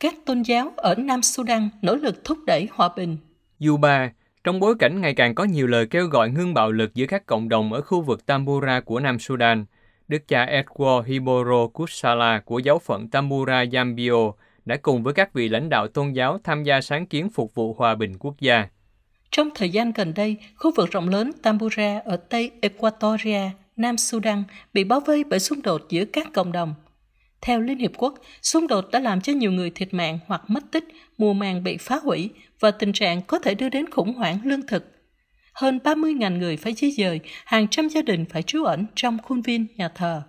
Các 0.01 0.15
tôn 0.27 0.43
giáo 0.43 0.73
ở 0.77 0.95
Nam 0.95 1.23
Sudan 1.23 1.69
nỗ 1.83 1.97
lực 1.97 2.25
thúc 2.25 2.39
đẩy 2.47 2.69
hòa 2.73 2.89
bình. 2.97 3.17
Yuba, 3.67 4.13
trong 4.45 4.61
bối 4.61 4.75
cảnh 4.79 5.01
ngày 5.01 5.15
càng 5.15 5.35
có 5.35 5.45
nhiều 5.45 5.67
lời 5.67 5.87
kêu 5.87 6.07
gọi 6.07 6.31
ngưng 6.31 6.55
bạo 6.55 6.73
lực 6.73 6.95
giữa 6.95 7.07
các 7.07 7.27
cộng 7.27 7.49
đồng 7.49 7.73
ở 7.73 7.81
khu 7.81 8.01
vực 8.01 8.27
Tambura 8.27 8.81
của 8.81 9.01
Nam 9.01 9.19
Sudan, 9.19 9.65
Đức 10.09 10.29
cha 10.29 10.47
Edward 10.47 11.03
Hiboro 11.03 11.67
Kusala 11.67 12.41
của 12.41 12.59
giáo 12.59 12.79
phận 12.79 13.09
Tambura 13.09 13.65
Yambio 13.73 14.33
đã 14.65 14.77
cùng 14.77 15.03
với 15.03 15.15
các 15.15 15.33
vị 15.35 15.49
lãnh 15.49 15.69
đạo 15.69 15.89
tôn 15.89 16.13
giáo 16.13 16.39
tham 16.45 16.65
gia 16.65 16.81
sáng 16.81 17.07
kiến 17.07 17.31
phục 17.31 17.55
vụ 17.55 17.75
hòa 17.75 17.95
bình 17.95 18.13
quốc 18.19 18.41
gia. 18.41 18.69
Trong 19.31 19.49
thời 19.55 19.71
gian 19.71 19.93
gần 19.93 20.15
đây, 20.15 20.37
khu 20.57 20.73
vực 20.77 20.91
rộng 20.91 21.09
lớn 21.09 21.31
Tambura 21.43 22.01
ở 22.05 22.17
Tây 22.17 22.51
Equatoria, 22.61 23.51
Nam 23.77 23.97
Sudan 23.97 24.43
bị 24.73 24.85
bao 24.85 25.01
vây 25.01 25.25
bởi 25.25 25.41
xung 25.41 25.63
đột 25.63 25.83
giữa 25.89 26.05
các 26.05 26.29
cộng 26.33 26.53
đồng. 26.53 26.75
Theo 27.41 27.61
Liên 27.61 27.79
Hiệp 27.79 27.91
Quốc, 27.97 28.15
xung 28.43 28.67
đột 28.67 28.91
đã 28.91 29.01
làm 29.01 29.21
cho 29.21 29.33
nhiều 29.33 29.53
người 29.53 29.71
thiệt 29.71 29.95
mạng 29.95 30.19
hoặc 30.27 30.43
mất 30.49 30.65
tích, 30.71 30.85
mùa 31.19 31.33
màng 31.33 31.63
bị 31.65 31.77
phá 31.77 31.99
hủy 32.03 32.31
và 32.61 32.71
tình 32.71 32.93
trạng 32.93 33.23
có 33.23 33.39
thể 33.39 33.55
đưa 33.55 33.69
đến 33.69 33.91
khủng 33.91 34.15
hoảng 34.15 34.39
lương 34.45 34.67
thực. 34.67 34.85
Hơn 35.53 35.79
30.000 35.85 36.39
người 36.39 36.57
phải 36.57 36.73
di 36.73 36.91
dời, 36.91 37.21
hàng 37.45 37.69
trăm 37.69 37.89
gia 37.89 38.03
đình 38.03 38.25
phải 38.25 38.43
trú 38.43 38.65
ẩn 38.65 38.87
trong 38.95 39.19
khuôn 39.23 39.43
viên 39.43 39.67
nhà 39.77 39.89
thờ. 39.89 40.23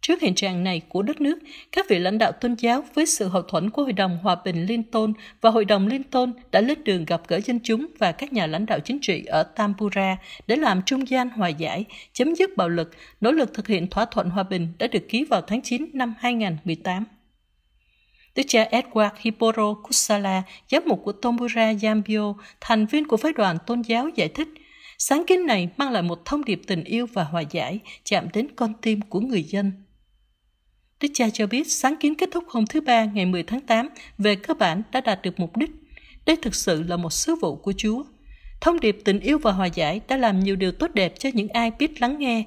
Trước 0.00 0.20
hiện 0.20 0.34
trạng 0.34 0.64
này 0.64 0.80
của 0.88 1.02
đất 1.02 1.20
nước, 1.20 1.38
các 1.72 1.88
vị 1.88 1.98
lãnh 1.98 2.18
đạo 2.18 2.32
tôn 2.32 2.54
giáo 2.54 2.84
với 2.94 3.06
sự 3.06 3.28
hậu 3.28 3.42
thuẫn 3.42 3.70
của 3.70 3.82
Hội 3.82 3.92
đồng 3.92 4.18
Hòa 4.22 4.36
bình 4.44 4.66
Liên 4.66 4.82
Tôn 4.82 5.12
và 5.40 5.50
Hội 5.50 5.64
đồng 5.64 5.86
Liên 5.86 6.02
Tôn 6.02 6.32
đã 6.52 6.60
lên 6.60 6.84
đường 6.84 7.04
gặp 7.04 7.22
gỡ 7.28 7.40
dân 7.40 7.60
chúng 7.62 7.86
và 7.98 8.12
các 8.12 8.32
nhà 8.32 8.46
lãnh 8.46 8.66
đạo 8.66 8.80
chính 8.80 8.98
trị 9.02 9.24
ở 9.24 9.42
Tambura 9.42 10.16
để 10.46 10.56
làm 10.56 10.82
trung 10.86 11.08
gian 11.08 11.28
hòa 11.28 11.48
giải, 11.48 11.84
chấm 12.12 12.34
dứt 12.34 12.56
bạo 12.56 12.68
lực, 12.68 12.90
nỗ 13.20 13.32
lực 13.32 13.54
thực 13.54 13.66
hiện 13.66 13.86
thỏa 13.86 14.04
thuận 14.04 14.30
hòa 14.30 14.42
bình 14.42 14.68
đã 14.78 14.86
được 14.86 15.08
ký 15.08 15.24
vào 15.24 15.40
tháng 15.40 15.62
9 15.62 15.90
năm 15.92 16.14
2018. 16.18 17.04
Đức 18.34 18.42
cha 18.48 18.68
Edward 18.70 19.10
Hiporo 19.18 19.74
Kusala, 19.74 20.42
giám 20.70 20.82
mục 20.86 21.00
của 21.04 21.12
Tombura 21.12 21.72
Yambio, 21.82 22.34
thành 22.60 22.86
viên 22.86 23.06
của 23.06 23.16
phái 23.16 23.32
đoàn 23.32 23.58
tôn 23.66 23.82
giáo 23.82 24.08
giải 24.08 24.28
thích, 24.28 24.48
sáng 24.98 25.24
kiến 25.26 25.46
này 25.46 25.68
mang 25.76 25.90
lại 25.90 26.02
một 26.02 26.24
thông 26.24 26.44
điệp 26.44 26.60
tình 26.66 26.84
yêu 26.84 27.06
và 27.12 27.24
hòa 27.24 27.42
giải 27.50 27.78
chạm 28.04 28.28
đến 28.32 28.48
con 28.56 28.72
tim 28.82 29.00
của 29.00 29.20
người 29.20 29.42
dân. 29.42 29.72
Đức 31.00 31.08
cha 31.14 31.30
cho 31.30 31.46
biết 31.46 31.72
sáng 31.72 31.96
kiến 31.96 32.14
kết 32.14 32.28
thúc 32.32 32.44
hôm 32.48 32.66
thứ 32.66 32.80
Ba 32.80 33.04
ngày 33.04 33.26
10 33.26 33.42
tháng 33.42 33.60
8 33.60 33.88
về 34.18 34.36
cơ 34.36 34.54
bản 34.54 34.82
đã 34.92 35.00
đạt 35.00 35.22
được 35.22 35.40
mục 35.40 35.56
đích. 35.56 35.70
Đây 36.26 36.36
thực 36.36 36.54
sự 36.54 36.82
là 36.82 36.96
một 36.96 37.12
sứ 37.12 37.34
vụ 37.34 37.56
của 37.56 37.72
Chúa. 37.76 38.04
Thông 38.60 38.80
điệp 38.80 38.98
tình 39.04 39.20
yêu 39.20 39.38
và 39.38 39.52
hòa 39.52 39.66
giải 39.66 40.00
đã 40.08 40.16
làm 40.16 40.40
nhiều 40.40 40.56
điều 40.56 40.72
tốt 40.72 40.90
đẹp 40.94 41.18
cho 41.18 41.30
những 41.34 41.48
ai 41.48 41.70
biết 41.78 42.00
lắng 42.00 42.18
nghe. 42.18 42.44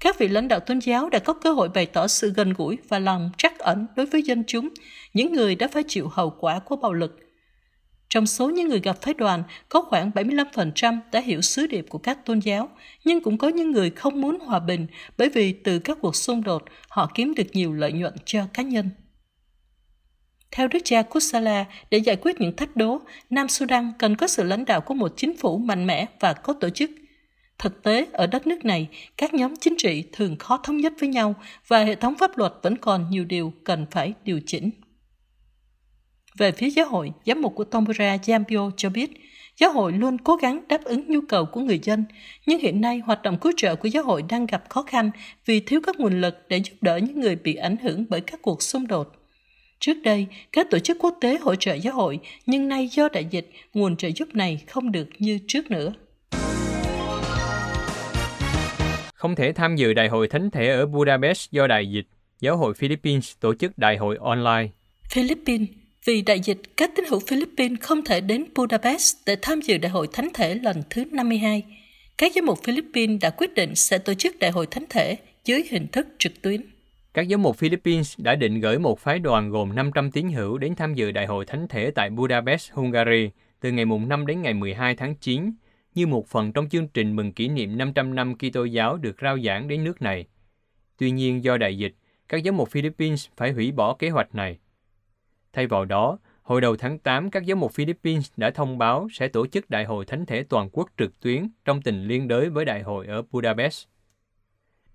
Các 0.00 0.18
vị 0.18 0.28
lãnh 0.28 0.48
đạo 0.48 0.60
tôn 0.60 0.78
giáo 0.78 1.08
đã 1.08 1.18
có 1.18 1.32
cơ 1.32 1.52
hội 1.52 1.68
bày 1.68 1.86
tỏ 1.86 2.06
sự 2.06 2.32
gần 2.36 2.52
gũi 2.52 2.78
và 2.88 2.98
lòng 2.98 3.30
trắc 3.38 3.58
ẩn 3.58 3.86
đối 3.96 4.06
với 4.06 4.22
dân 4.22 4.44
chúng, 4.46 4.68
những 5.14 5.32
người 5.32 5.54
đã 5.54 5.68
phải 5.68 5.82
chịu 5.88 6.08
hậu 6.08 6.30
quả 6.30 6.58
của 6.58 6.76
bạo 6.76 6.92
lực 6.92 7.25
trong 8.08 8.26
số 8.26 8.50
những 8.50 8.68
người 8.68 8.80
gặp 8.80 9.02
phái 9.02 9.14
đoàn, 9.14 9.42
có 9.68 9.82
khoảng 9.82 10.10
75% 10.10 10.98
đã 11.12 11.20
hiểu 11.20 11.40
sứ 11.40 11.66
điệp 11.66 11.86
của 11.88 11.98
các 11.98 12.24
tôn 12.24 12.38
giáo, 12.38 12.68
nhưng 13.04 13.22
cũng 13.22 13.38
có 13.38 13.48
những 13.48 13.72
người 13.72 13.90
không 13.90 14.20
muốn 14.20 14.38
hòa 14.40 14.58
bình 14.58 14.86
bởi 15.18 15.28
vì 15.28 15.52
từ 15.52 15.78
các 15.78 15.98
cuộc 16.00 16.16
xung 16.16 16.44
đột 16.44 16.64
họ 16.88 17.10
kiếm 17.14 17.34
được 17.34 17.46
nhiều 17.52 17.72
lợi 17.72 17.92
nhuận 17.92 18.14
cho 18.24 18.46
cá 18.52 18.62
nhân. 18.62 18.90
Theo 20.50 20.68
Đức 20.68 20.78
cha 20.84 21.02
Kusala, 21.02 21.64
để 21.90 21.98
giải 21.98 22.16
quyết 22.16 22.40
những 22.40 22.56
thách 22.56 22.76
đố, 22.76 23.00
Nam 23.30 23.48
Sudan 23.48 23.92
cần 23.98 24.16
có 24.16 24.26
sự 24.26 24.42
lãnh 24.42 24.64
đạo 24.64 24.80
của 24.80 24.94
một 24.94 25.12
chính 25.16 25.36
phủ 25.36 25.58
mạnh 25.58 25.86
mẽ 25.86 26.06
và 26.20 26.32
có 26.32 26.52
tổ 26.52 26.70
chức. 26.70 26.90
Thực 27.58 27.82
tế, 27.82 28.06
ở 28.12 28.26
đất 28.26 28.46
nước 28.46 28.64
này, 28.64 28.88
các 29.16 29.34
nhóm 29.34 29.54
chính 29.60 29.74
trị 29.78 30.04
thường 30.12 30.36
khó 30.36 30.56
thống 30.56 30.76
nhất 30.76 30.92
với 31.00 31.08
nhau 31.08 31.34
và 31.68 31.84
hệ 31.84 31.94
thống 31.94 32.14
pháp 32.18 32.38
luật 32.38 32.52
vẫn 32.62 32.76
còn 32.76 33.10
nhiều 33.10 33.24
điều 33.24 33.52
cần 33.64 33.86
phải 33.90 34.14
điều 34.24 34.40
chỉnh. 34.46 34.70
Về 36.38 36.52
phía 36.52 36.70
giáo 36.70 36.88
hội, 36.88 37.12
giám 37.26 37.42
mục 37.42 37.54
của 37.54 37.64
Tombora 37.64 38.16
Giambio 38.22 38.70
cho 38.76 38.90
biết, 38.90 39.10
giáo 39.56 39.72
hội 39.72 39.92
luôn 39.92 40.18
cố 40.18 40.36
gắng 40.36 40.60
đáp 40.68 40.84
ứng 40.84 41.04
nhu 41.08 41.20
cầu 41.28 41.46
của 41.46 41.60
người 41.60 41.78
dân, 41.82 42.04
nhưng 42.46 42.60
hiện 42.60 42.80
nay 42.80 42.98
hoạt 42.98 43.22
động 43.22 43.38
cứu 43.38 43.52
trợ 43.56 43.76
của 43.76 43.88
giáo 43.88 44.02
hội 44.04 44.22
đang 44.28 44.46
gặp 44.46 44.64
khó 44.68 44.82
khăn 44.82 45.10
vì 45.46 45.60
thiếu 45.60 45.80
các 45.86 46.00
nguồn 46.00 46.20
lực 46.20 46.34
để 46.48 46.56
giúp 46.56 46.74
đỡ 46.80 46.96
những 46.96 47.20
người 47.20 47.36
bị 47.36 47.54
ảnh 47.54 47.76
hưởng 47.76 48.04
bởi 48.08 48.20
các 48.20 48.42
cuộc 48.42 48.62
xung 48.62 48.86
đột. 48.86 49.12
Trước 49.80 49.94
đây, 50.04 50.26
các 50.52 50.66
tổ 50.70 50.78
chức 50.78 50.96
quốc 51.00 51.14
tế 51.20 51.38
hỗ 51.38 51.54
trợ 51.54 51.74
giáo 51.74 51.94
hội, 51.94 52.18
nhưng 52.46 52.68
nay 52.68 52.88
do 52.88 53.08
đại 53.08 53.24
dịch, 53.24 53.50
nguồn 53.74 53.96
trợ 53.96 54.08
giúp 54.16 54.28
này 54.34 54.62
không 54.66 54.92
được 54.92 55.08
như 55.18 55.38
trước 55.46 55.70
nữa. 55.70 55.92
Không 59.14 59.34
thể 59.36 59.52
tham 59.52 59.76
dự 59.76 59.92
đại 59.92 60.08
hội 60.08 60.28
thánh 60.28 60.50
thể 60.50 60.68
ở 60.68 60.86
Budapest 60.86 61.50
do 61.50 61.66
đại 61.66 61.90
dịch, 61.90 62.06
giáo 62.40 62.56
hội 62.56 62.74
Philippines 62.74 63.32
tổ 63.40 63.54
chức 63.54 63.78
đại 63.78 63.96
hội 63.96 64.18
online. 64.20 64.68
Philippines 65.10 65.68
vì 66.06 66.22
đại 66.22 66.40
dịch, 66.40 66.58
các 66.76 66.90
tín 66.96 67.04
hữu 67.08 67.20
Philippines 67.20 67.80
không 67.80 68.04
thể 68.04 68.20
đến 68.20 68.44
Budapest 68.54 69.16
để 69.26 69.36
tham 69.42 69.60
dự 69.60 69.78
Đại 69.78 69.90
hội 69.90 70.08
Thánh 70.12 70.28
thể 70.34 70.54
lần 70.54 70.82
thứ 70.90 71.04
52. 71.12 71.64
Các 72.18 72.32
giám 72.34 72.46
mục 72.46 72.58
Philippines 72.64 73.20
đã 73.20 73.30
quyết 73.30 73.54
định 73.54 73.74
sẽ 73.74 73.98
tổ 73.98 74.14
chức 74.14 74.38
Đại 74.38 74.50
hội 74.50 74.66
Thánh 74.66 74.84
thể 74.90 75.16
dưới 75.44 75.64
hình 75.70 75.86
thức 75.86 76.06
trực 76.18 76.42
tuyến. 76.42 76.60
Các 77.14 77.26
giám 77.30 77.42
mục 77.42 77.56
Philippines 77.56 78.14
đã 78.18 78.34
định 78.34 78.60
gửi 78.60 78.78
một 78.78 79.00
phái 79.00 79.18
đoàn 79.18 79.50
gồm 79.50 79.74
500 79.74 80.10
tín 80.10 80.28
hữu 80.28 80.58
đến 80.58 80.74
tham 80.74 80.94
dự 80.94 81.10
Đại 81.10 81.26
hội 81.26 81.46
Thánh 81.46 81.68
thể 81.68 81.90
tại 81.90 82.10
Budapest, 82.10 82.72
Hungary 82.72 83.30
từ 83.60 83.72
ngày 83.72 83.84
mùng 83.84 84.08
5 84.08 84.26
đến 84.26 84.42
ngày 84.42 84.54
12 84.54 84.96
tháng 84.96 85.14
9 85.14 85.50
như 85.94 86.06
một 86.06 86.26
phần 86.26 86.52
trong 86.52 86.68
chương 86.68 86.88
trình 86.88 87.16
mừng 87.16 87.32
kỷ 87.32 87.48
niệm 87.48 87.78
500 87.78 88.14
năm 88.14 88.34
Kitô 88.34 88.64
giáo 88.64 88.96
được 88.96 89.16
rao 89.22 89.38
giảng 89.38 89.68
đến 89.68 89.84
nước 89.84 90.02
này. 90.02 90.26
Tuy 90.98 91.10
nhiên 91.10 91.44
do 91.44 91.56
đại 91.56 91.78
dịch, 91.78 91.94
các 92.28 92.40
giám 92.44 92.56
mục 92.56 92.70
Philippines 92.70 93.26
phải 93.36 93.52
hủy 93.52 93.72
bỏ 93.72 93.94
kế 93.94 94.08
hoạch 94.08 94.34
này. 94.34 94.58
Thay 95.56 95.66
vào 95.66 95.84
đó, 95.84 96.18
hồi 96.42 96.60
đầu 96.60 96.76
tháng 96.76 96.98
8, 96.98 97.30
các 97.30 97.42
giám 97.48 97.60
mục 97.60 97.72
Philippines 97.72 98.32
đã 98.36 98.50
thông 98.50 98.78
báo 98.78 99.08
sẽ 99.12 99.28
tổ 99.28 99.46
chức 99.46 99.70
Đại 99.70 99.84
hội 99.84 100.04
Thánh 100.04 100.26
thể 100.26 100.42
Toàn 100.42 100.68
quốc 100.72 100.90
trực 100.98 101.20
tuyến 101.20 101.48
trong 101.64 101.82
tình 101.82 102.04
liên 102.04 102.28
đới 102.28 102.48
với 102.48 102.64
đại 102.64 102.82
hội 102.82 103.06
ở 103.06 103.22
Budapest. 103.30 103.86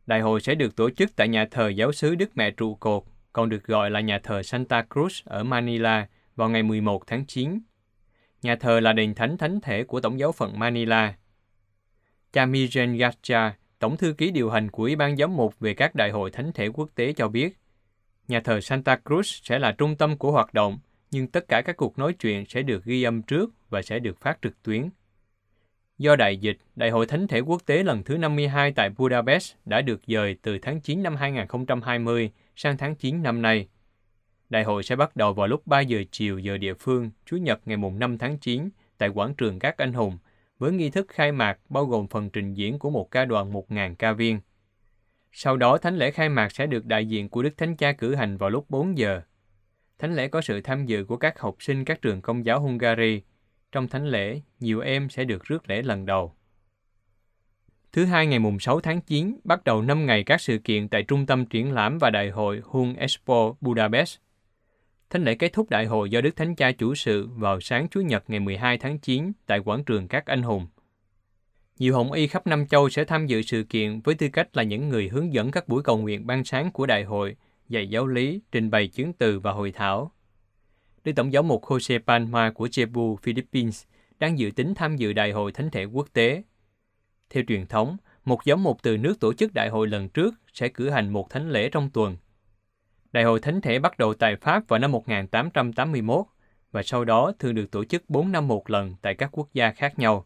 Đại 0.05 0.21
hội 0.21 0.41
sẽ 0.41 0.55
được 0.55 0.75
tổ 0.75 0.89
chức 0.89 1.15
tại 1.15 1.27
nhà 1.27 1.45
thờ 1.51 1.69
giáo 1.69 1.91
sứ 1.91 2.15
Đức 2.15 2.29
Mẹ 2.35 2.51
Trụ 2.51 2.75
Cột, 2.75 3.03
còn 3.33 3.49
được 3.49 3.63
gọi 3.63 3.89
là 3.89 3.99
nhà 3.99 4.19
thờ 4.23 4.43
Santa 4.43 4.85
Cruz 4.89 5.21
ở 5.25 5.43
Manila 5.43 6.07
vào 6.35 6.49
ngày 6.49 6.63
11 6.63 7.07
tháng 7.07 7.25
9. 7.25 7.59
Nhà 8.41 8.55
thờ 8.55 8.79
là 8.79 8.93
đền 8.93 9.15
thánh 9.15 9.37
thánh 9.37 9.61
thể 9.61 9.83
của 9.83 10.01
Tổng 10.01 10.19
giáo 10.19 10.31
phận 10.31 10.59
Manila. 10.59 11.13
Cha 12.33 12.45
Mijen 12.45 12.97
Gacha, 12.97 13.55
Tổng 13.79 13.97
thư 13.97 14.13
ký 14.13 14.31
điều 14.31 14.49
hành 14.49 14.71
của 14.71 14.83
Ủy 14.83 14.95
ban 14.95 15.17
giám 15.17 15.35
mục 15.35 15.59
về 15.59 15.73
các 15.73 15.95
đại 15.95 16.11
hội 16.11 16.31
thánh 16.31 16.51
thể 16.53 16.67
quốc 16.67 16.89
tế 16.95 17.13
cho 17.13 17.27
biết, 17.27 17.60
nhà 18.31 18.39
thờ 18.39 18.61
Santa 18.61 18.97
Cruz 19.05 19.39
sẽ 19.43 19.59
là 19.59 19.71
trung 19.71 19.95
tâm 19.95 20.17
của 20.17 20.31
hoạt 20.31 20.53
động, 20.53 20.79
nhưng 21.11 21.27
tất 21.27 21.47
cả 21.47 21.61
các 21.61 21.77
cuộc 21.77 22.00
nói 22.00 22.13
chuyện 22.13 22.45
sẽ 22.45 22.61
được 22.61 22.85
ghi 22.85 23.03
âm 23.03 23.21
trước 23.21 23.50
và 23.69 23.81
sẽ 23.81 24.00
được 24.00 24.21
phát 24.21 24.38
trực 24.41 24.63
tuyến. 24.63 24.89
Do 25.97 26.15
đại 26.15 26.38
dịch, 26.38 26.57
Đại 26.75 26.89
hội 26.89 27.05
Thánh 27.05 27.27
thể 27.27 27.39
Quốc 27.39 27.61
tế 27.65 27.83
lần 27.83 28.03
thứ 28.03 28.17
52 28.17 28.71
tại 28.71 28.89
Budapest 28.89 29.53
đã 29.65 29.81
được 29.81 30.01
dời 30.07 30.35
từ 30.41 30.57
tháng 30.61 30.81
9 30.81 31.03
năm 31.03 31.15
2020 31.15 32.31
sang 32.55 32.77
tháng 32.77 32.95
9 32.95 33.23
năm 33.23 33.41
nay. 33.41 33.67
Đại 34.50 34.63
hội 34.63 34.83
sẽ 34.83 34.95
bắt 34.95 35.15
đầu 35.15 35.33
vào 35.33 35.47
lúc 35.47 35.67
3 35.67 35.79
giờ 35.79 36.03
chiều 36.11 36.39
giờ 36.39 36.57
địa 36.57 36.73
phương, 36.73 37.09
Chủ 37.25 37.38
nhật 37.38 37.61
ngày 37.65 37.77
5 37.77 38.17
tháng 38.17 38.38
9 38.38 38.69
tại 38.97 39.09
quảng 39.09 39.33
trường 39.33 39.59
Các 39.59 39.77
Anh 39.77 39.93
Hùng, 39.93 40.17
với 40.59 40.71
nghi 40.71 40.89
thức 40.89 41.07
khai 41.09 41.31
mạc 41.31 41.59
bao 41.69 41.85
gồm 41.85 42.07
phần 42.07 42.29
trình 42.29 42.53
diễn 42.53 42.79
của 42.79 42.89
một 42.89 43.11
ca 43.11 43.25
đoàn 43.25 43.53
1.000 43.53 43.95
ca 43.95 44.13
viên. 44.13 44.39
Sau 45.31 45.57
đó, 45.57 45.77
thánh 45.77 45.97
lễ 45.97 46.11
khai 46.11 46.29
mạc 46.29 46.51
sẽ 46.51 46.65
được 46.65 46.85
đại 46.85 47.05
diện 47.05 47.29
của 47.29 47.43
Đức 47.43 47.57
Thánh 47.57 47.75
Cha 47.75 47.91
cử 47.91 48.15
hành 48.15 48.38
vào 48.38 48.50
lúc 48.50 48.69
4 48.69 48.97
giờ. 48.97 49.21
Thánh 50.00 50.15
lễ 50.15 50.27
có 50.27 50.41
sự 50.41 50.61
tham 50.61 50.85
dự 50.85 51.05
của 51.05 51.17
các 51.17 51.39
học 51.39 51.55
sinh 51.59 51.85
các 51.85 52.01
trường 52.01 52.21
công 52.21 52.45
giáo 52.45 52.59
Hungary. 52.59 53.21
Trong 53.71 53.88
thánh 53.88 54.07
lễ, 54.07 54.41
nhiều 54.59 54.79
em 54.79 55.09
sẽ 55.09 55.23
được 55.23 55.43
rước 55.43 55.69
lễ 55.69 55.81
lần 55.81 56.05
đầu. 56.05 56.35
Thứ 57.91 58.05
hai 58.05 58.27
ngày 58.27 58.39
mùng 58.39 58.59
6 58.59 58.79
tháng 58.79 59.01
9, 59.01 59.39
bắt 59.43 59.63
đầu 59.63 59.81
5 59.81 60.05
ngày 60.05 60.23
các 60.23 60.41
sự 60.41 60.57
kiện 60.57 60.88
tại 60.88 61.03
Trung 61.03 61.25
tâm 61.25 61.45
Triển 61.45 61.71
lãm 61.71 61.97
và 61.97 62.09
Đại 62.09 62.29
hội 62.29 62.61
Hung 62.63 62.95
Expo 62.95 63.53
Budapest. 63.61 64.17
Thánh 65.09 65.23
lễ 65.23 65.35
kết 65.35 65.53
thúc 65.53 65.69
đại 65.69 65.85
hội 65.85 66.09
do 66.09 66.21
Đức 66.21 66.35
Thánh 66.35 66.55
Cha 66.55 66.71
chủ 66.71 66.95
sự 66.95 67.27
vào 67.27 67.59
sáng 67.59 67.88
Chủ 67.88 68.01
nhật 68.01 68.23
ngày 68.27 68.39
12 68.39 68.77
tháng 68.77 69.00
9 69.00 69.31
tại 69.45 69.59
quảng 69.59 69.83
trường 69.83 70.07
các 70.07 70.25
anh 70.25 70.41
hùng. 70.41 70.67
Nhiều 71.81 71.95
hồng 71.95 72.11
y 72.11 72.27
khắp 72.27 72.47
Nam 72.47 72.67
Châu 72.67 72.89
sẽ 72.89 73.03
tham 73.03 73.27
dự 73.27 73.41
sự 73.41 73.63
kiện 73.63 74.00
với 74.00 74.15
tư 74.15 74.27
cách 74.33 74.57
là 74.57 74.63
những 74.63 74.89
người 74.89 75.09
hướng 75.09 75.33
dẫn 75.33 75.51
các 75.51 75.67
buổi 75.67 75.83
cầu 75.83 75.97
nguyện 75.97 76.27
ban 76.27 76.43
sáng 76.43 76.71
của 76.71 76.85
đại 76.85 77.03
hội, 77.03 77.35
dạy 77.69 77.88
giáo 77.88 78.07
lý, 78.07 78.41
trình 78.51 78.69
bày 78.69 78.88
chứng 78.88 79.13
từ 79.13 79.39
và 79.39 79.51
hội 79.51 79.71
thảo. 79.71 80.11
Đức 81.03 81.11
Tổng 81.15 81.33
giáo 81.33 81.43
mục 81.43 81.63
Jose 81.63 82.00
Palma 82.00 82.51
của 82.51 82.67
Cebu, 82.75 83.15
Philippines 83.15 83.83
đang 84.19 84.39
dự 84.39 84.51
tính 84.55 84.73
tham 84.75 84.95
dự 84.95 85.13
đại 85.13 85.31
hội 85.31 85.51
thánh 85.51 85.69
thể 85.69 85.85
quốc 85.85 86.07
tế. 86.13 86.43
Theo 87.29 87.43
truyền 87.47 87.67
thống, 87.67 87.97
một 88.25 88.39
giám 88.45 88.63
mục 88.63 88.77
từ 88.83 88.97
nước 88.97 89.19
tổ 89.19 89.33
chức 89.33 89.53
đại 89.53 89.69
hội 89.69 89.88
lần 89.88 90.09
trước 90.09 90.33
sẽ 90.53 90.67
cử 90.67 90.89
hành 90.89 91.09
một 91.09 91.29
thánh 91.29 91.50
lễ 91.50 91.69
trong 91.69 91.89
tuần. 91.89 92.17
Đại 93.11 93.23
hội 93.23 93.39
thánh 93.39 93.61
thể 93.61 93.79
bắt 93.79 93.97
đầu 93.97 94.13
tại 94.13 94.35
Pháp 94.35 94.67
vào 94.67 94.79
năm 94.79 94.91
1881 94.91 96.25
và 96.71 96.83
sau 96.83 97.05
đó 97.05 97.31
thường 97.39 97.55
được 97.55 97.71
tổ 97.71 97.85
chức 97.85 98.09
4 98.09 98.31
năm 98.31 98.47
một 98.47 98.69
lần 98.69 98.95
tại 99.01 99.15
các 99.15 99.29
quốc 99.31 99.50
gia 99.53 99.71
khác 99.71 100.00
nhau. 100.00 100.25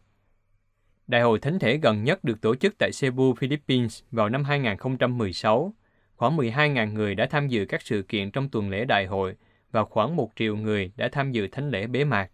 Đại 1.06 1.22
hội 1.22 1.38
Thánh 1.38 1.58
thể 1.58 1.76
gần 1.76 2.04
nhất 2.04 2.24
được 2.24 2.40
tổ 2.40 2.54
chức 2.54 2.74
tại 2.78 2.90
Cebu, 3.00 3.34
Philippines 3.34 4.02
vào 4.10 4.28
năm 4.28 4.44
2016. 4.44 5.74
Khoảng 6.16 6.36
12.000 6.36 6.92
người 6.92 7.14
đã 7.14 7.26
tham 7.30 7.48
dự 7.48 7.64
các 7.68 7.82
sự 7.82 8.02
kiện 8.02 8.30
trong 8.30 8.48
tuần 8.48 8.70
lễ 8.70 8.84
đại 8.84 9.06
hội 9.06 9.34
và 9.72 9.84
khoảng 9.84 10.16
1 10.16 10.30
triệu 10.36 10.56
người 10.56 10.92
đã 10.96 11.08
tham 11.12 11.32
dự 11.32 11.48
thánh 11.52 11.70
lễ 11.70 11.86
bế 11.86 12.04
mạc. 12.04 12.28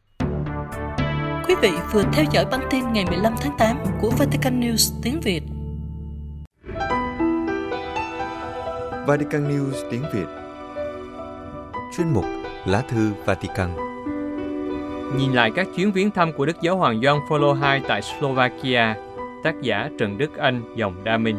Quý 1.49 1.55
vị 1.63 1.71
vừa 1.93 2.03
theo 2.13 2.25
dõi 2.33 2.45
bản 2.51 2.61
tin 2.71 2.93
ngày 2.93 3.05
15 3.11 3.35
tháng 3.41 3.57
8 3.59 3.77
của 4.01 4.11
Vatican 4.19 4.61
News 4.61 5.01
tiếng 5.03 5.21
Việt. 5.21 5.43
Vatican 9.07 9.49
News 9.49 9.91
tiếng 9.91 10.03
Việt 10.15 10.27
Chuyên 11.97 12.09
mục 12.09 12.25
Lá 12.67 12.83
thư 12.89 13.13
Vatican 13.25 13.92
Nhìn 15.17 15.33
lại 15.33 15.51
các 15.55 15.69
chuyến 15.77 15.93
viếng 15.93 16.11
thăm 16.11 16.33
của 16.33 16.47
Đức 16.47 16.57
Giáo 16.63 16.77
hoàng 16.77 17.01
Gioan 17.03 17.19
Phaolô 17.29 17.55
II 17.55 17.81
tại 17.89 18.03
Slovakia, 18.03 18.95
tác 19.43 19.55
giả 19.63 19.91
Trần 19.99 20.19
Đức 20.19 20.37
Anh, 20.37 20.63
dòng 20.77 21.05
Đa 21.05 21.19
Minh. 21.19 21.37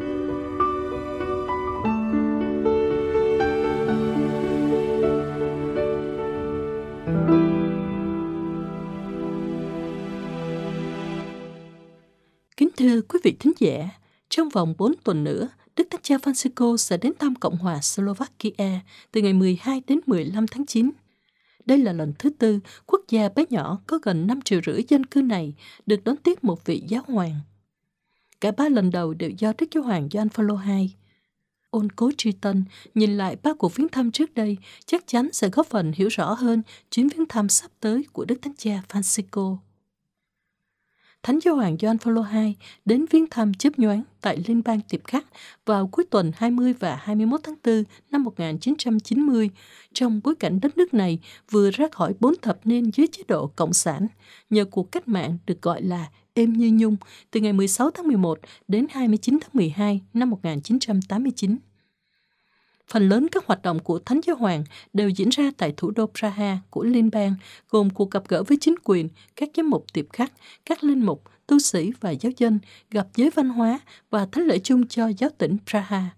Kính 12.57 12.69
thưa 12.77 13.01
quý 13.01 13.19
vị 13.23 13.35
thính 13.39 13.53
giả, 13.59 13.89
trong 14.29 14.49
vòng 14.49 14.73
4 14.77 14.93
tuần 15.03 15.23
nữa, 15.23 15.47
Đức 15.75 15.87
Thánh 15.91 16.01
Cha 16.03 16.15
Francisco 16.15 16.77
sẽ 16.77 16.97
đến 16.97 17.13
thăm 17.19 17.35
Cộng 17.35 17.57
hòa 17.57 17.81
Slovakia 17.81 18.79
từ 19.11 19.21
ngày 19.21 19.33
12 19.33 19.81
đến 19.87 19.99
15 20.05 20.47
tháng 20.47 20.65
9 20.65 20.91
đây 21.65 21.77
là 21.77 21.93
lần 21.93 22.13
thứ 22.19 22.29
tư 22.29 22.59
quốc 22.85 23.01
gia 23.09 23.29
bé 23.29 23.45
nhỏ 23.49 23.81
có 23.87 23.99
gần 24.03 24.27
5 24.27 24.41
triệu 24.41 24.61
rưỡi 24.65 24.83
dân 24.87 25.05
cư 25.05 25.21
này 25.21 25.53
được 25.85 26.03
đón 26.03 26.17
tiếp 26.17 26.43
một 26.43 26.65
vị 26.65 26.83
giáo 26.87 27.03
hoàng. 27.07 27.39
Cả 28.41 28.51
ba 28.51 28.69
lần 28.69 28.91
đầu 28.91 29.13
đều 29.13 29.29
do 29.29 29.53
Đức 29.57 29.65
Giáo 29.71 29.83
hoàng 29.83 30.09
Gioan 30.11 30.29
Phaolô 30.29 30.57
II. 30.67 30.91
Ôn 31.69 31.91
cố 31.95 32.11
tri 32.17 32.31
tân, 32.31 32.65
nhìn 32.95 33.17
lại 33.17 33.37
ba 33.43 33.53
cuộc 33.53 33.75
viếng 33.75 33.89
thăm 33.89 34.11
trước 34.11 34.33
đây, 34.33 34.57
chắc 34.85 35.03
chắn 35.07 35.29
sẽ 35.33 35.49
góp 35.49 35.67
phần 35.67 35.91
hiểu 35.95 36.07
rõ 36.07 36.33
hơn 36.33 36.61
chuyến 36.91 37.09
viếng 37.09 37.25
thăm 37.29 37.49
sắp 37.49 37.71
tới 37.79 38.05
của 38.13 38.25
Đức 38.25 38.35
Thánh 38.41 38.53
Cha 38.57 38.81
Francisco. 38.89 39.57
Thánh 41.23 41.39
Giáo 41.39 41.55
hoàng 41.55 41.77
Gioan 41.81 41.97
Phaolô 41.97 42.23
II 42.33 42.55
đến 42.85 43.05
viếng 43.09 43.25
thăm 43.31 43.53
chớp 43.53 43.79
nhoáng 43.79 44.03
tại 44.21 44.43
Liên 44.47 44.61
bang 44.65 44.79
Tiệp 44.89 44.99
Khắc 45.03 45.25
vào 45.65 45.87
cuối 45.87 46.05
tuần 46.09 46.31
20 46.35 46.73
và 46.79 46.99
21 47.01 47.39
tháng 47.43 47.55
4 47.65 47.83
năm 48.11 48.23
1990 48.23 49.49
trong 49.93 50.21
bối 50.23 50.35
cảnh 50.35 50.59
đất 50.61 50.77
nước 50.77 50.93
này 50.93 51.19
vừa 51.51 51.71
ra 51.71 51.87
khỏi 51.91 52.13
bốn 52.19 52.33
thập 52.41 52.59
niên 52.65 52.91
dưới 52.93 53.07
chế 53.07 53.23
độ 53.27 53.47
Cộng 53.47 53.73
sản, 53.73 54.07
nhờ 54.49 54.65
cuộc 54.65 54.91
cách 54.91 55.07
mạng 55.07 55.37
được 55.45 55.61
gọi 55.61 55.81
là 55.81 56.09
êm 56.33 56.53
như 56.53 56.71
nhung 56.73 56.95
từ 57.31 57.39
ngày 57.39 57.53
16 57.53 57.91
tháng 57.91 58.07
11 58.07 58.39
đến 58.67 58.87
29 58.89 59.37
tháng 59.41 59.51
12 59.53 60.01
năm 60.13 60.29
1989. 60.29 61.57
Phần 62.87 63.09
lớn 63.09 63.27
các 63.31 63.45
hoạt 63.45 63.61
động 63.61 63.79
của 63.79 63.99
Thánh 63.99 64.19
Giáo 64.25 64.35
Hoàng 64.35 64.63
đều 64.93 65.09
diễn 65.09 65.29
ra 65.29 65.51
tại 65.57 65.73
thủ 65.77 65.91
đô 65.91 66.05
Praha 66.19 66.57
của 66.69 66.83
Liên 66.83 67.09
bang, 67.11 67.35
gồm 67.69 67.89
cuộc 67.89 68.11
gặp 68.11 68.23
gỡ 68.27 68.43
với 68.43 68.57
chính 68.61 68.75
quyền, 68.83 69.09
các 69.35 69.49
giám 69.57 69.69
mục 69.69 69.85
tiệp 69.93 70.05
khắc, 70.13 70.31
các 70.65 70.83
linh 70.83 71.05
mục, 71.05 71.23
tu 71.47 71.59
sĩ 71.59 71.91
và 72.01 72.11
giáo 72.11 72.31
dân, 72.37 72.59
gặp 72.91 73.07
giới 73.15 73.29
văn 73.29 73.49
hóa 73.49 73.79
và 74.09 74.25
thánh 74.25 74.43
lễ 74.43 74.59
chung 74.59 74.87
cho 74.87 75.07
giáo 75.17 75.29
tỉnh 75.37 75.57
Praha. 75.69 76.09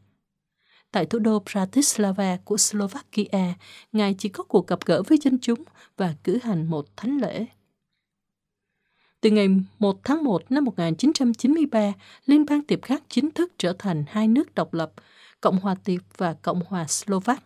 Tại 0.91 1.05
thủ 1.05 1.19
đô 1.19 1.43
Bratislava 1.51 2.38
của 2.43 2.57
Slovakia, 2.57 3.53
Ngài 3.91 4.15
chỉ 4.17 4.29
có 4.29 4.43
cuộc 4.43 4.67
gặp 4.67 4.79
gỡ 4.86 5.03
với 5.07 5.17
dân 5.22 5.38
chúng 5.41 5.63
và 5.98 6.15
cử 6.24 6.39
hành 6.43 6.65
một 6.65 6.98
thánh 6.98 7.17
lễ. 7.17 7.45
Từ 9.22 9.29
ngày 9.29 9.48
1 9.79 10.03
tháng 10.03 10.24
1 10.24 10.51
năm 10.51 10.65
1993, 10.65 11.93
Liên 12.25 12.45
bang 12.45 12.63
Tiệp 12.63 12.81
Khắc 12.81 13.03
chính 13.10 13.31
thức 13.31 13.53
trở 13.57 13.74
thành 13.79 14.03
hai 14.07 14.27
nước 14.27 14.55
độc 14.55 14.74
lập, 14.74 14.91
Cộng 15.42 15.60
hòa 15.60 15.75
Tiệp 15.84 16.01
và 16.18 16.34
Cộng 16.34 16.60
hòa 16.68 16.88
Slovak. 16.88 17.44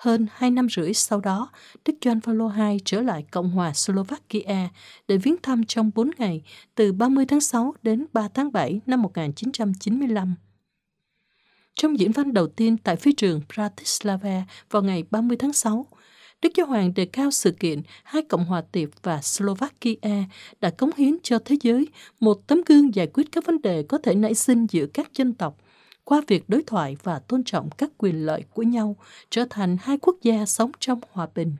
Hơn 0.00 0.26
hai 0.32 0.50
năm 0.50 0.66
rưỡi 0.76 0.94
sau 0.94 1.20
đó, 1.20 1.50
Đức 1.84 1.92
Gioan 2.04 2.20
Phaolô 2.20 2.50
II 2.58 2.78
trở 2.84 3.00
lại 3.00 3.24
Cộng 3.30 3.50
hòa 3.50 3.72
Slovakia 3.74 4.68
để 5.08 5.16
viếng 5.16 5.36
thăm 5.42 5.64
trong 5.64 5.90
4 5.94 6.10
ngày, 6.18 6.42
từ 6.74 6.92
30 6.92 7.26
tháng 7.26 7.40
6 7.40 7.74
đến 7.82 8.06
3 8.12 8.28
tháng 8.28 8.52
7 8.52 8.80
năm 8.86 9.02
1995. 9.02 10.34
Trong 11.74 11.98
diễn 11.98 12.12
văn 12.12 12.32
đầu 12.32 12.46
tiên 12.46 12.76
tại 12.76 12.96
phi 12.96 13.12
trường 13.12 13.40
Bratislava 13.54 14.42
vào 14.70 14.82
ngày 14.82 15.04
30 15.10 15.36
tháng 15.36 15.52
6, 15.52 15.86
Đức 16.42 16.52
Giáo 16.56 16.66
Hoàng 16.66 16.94
đề 16.94 17.04
cao 17.06 17.30
sự 17.30 17.50
kiện 17.50 17.82
hai 18.04 18.22
Cộng 18.22 18.44
hòa 18.44 18.62
Tiệp 18.72 18.88
và 19.02 19.22
Slovakia 19.22 20.24
đã 20.60 20.70
cống 20.70 20.90
hiến 20.96 21.16
cho 21.22 21.38
thế 21.44 21.56
giới 21.62 21.88
một 22.20 22.46
tấm 22.46 22.60
gương 22.66 22.94
giải 22.94 23.06
quyết 23.06 23.32
các 23.32 23.46
vấn 23.46 23.62
đề 23.62 23.82
có 23.82 23.98
thể 23.98 24.14
nảy 24.14 24.34
sinh 24.34 24.66
giữa 24.70 24.86
các 24.86 25.14
dân 25.14 25.32
tộc 25.32 25.56
qua 26.04 26.22
việc 26.26 26.48
đối 26.48 26.62
thoại 26.62 26.96
và 27.02 27.18
tôn 27.18 27.44
trọng 27.44 27.70
các 27.70 27.90
quyền 27.98 28.26
lợi 28.26 28.44
của 28.54 28.62
nhau 28.62 28.96
trở 29.30 29.44
thành 29.50 29.76
hai 29.80 29.98
quốc 29.98 30.16
gia 30.22 30.46
sống 30.46 30.70
trong 30.80 31.00
hòa 31.10 31.28
bình. 31.34 31.52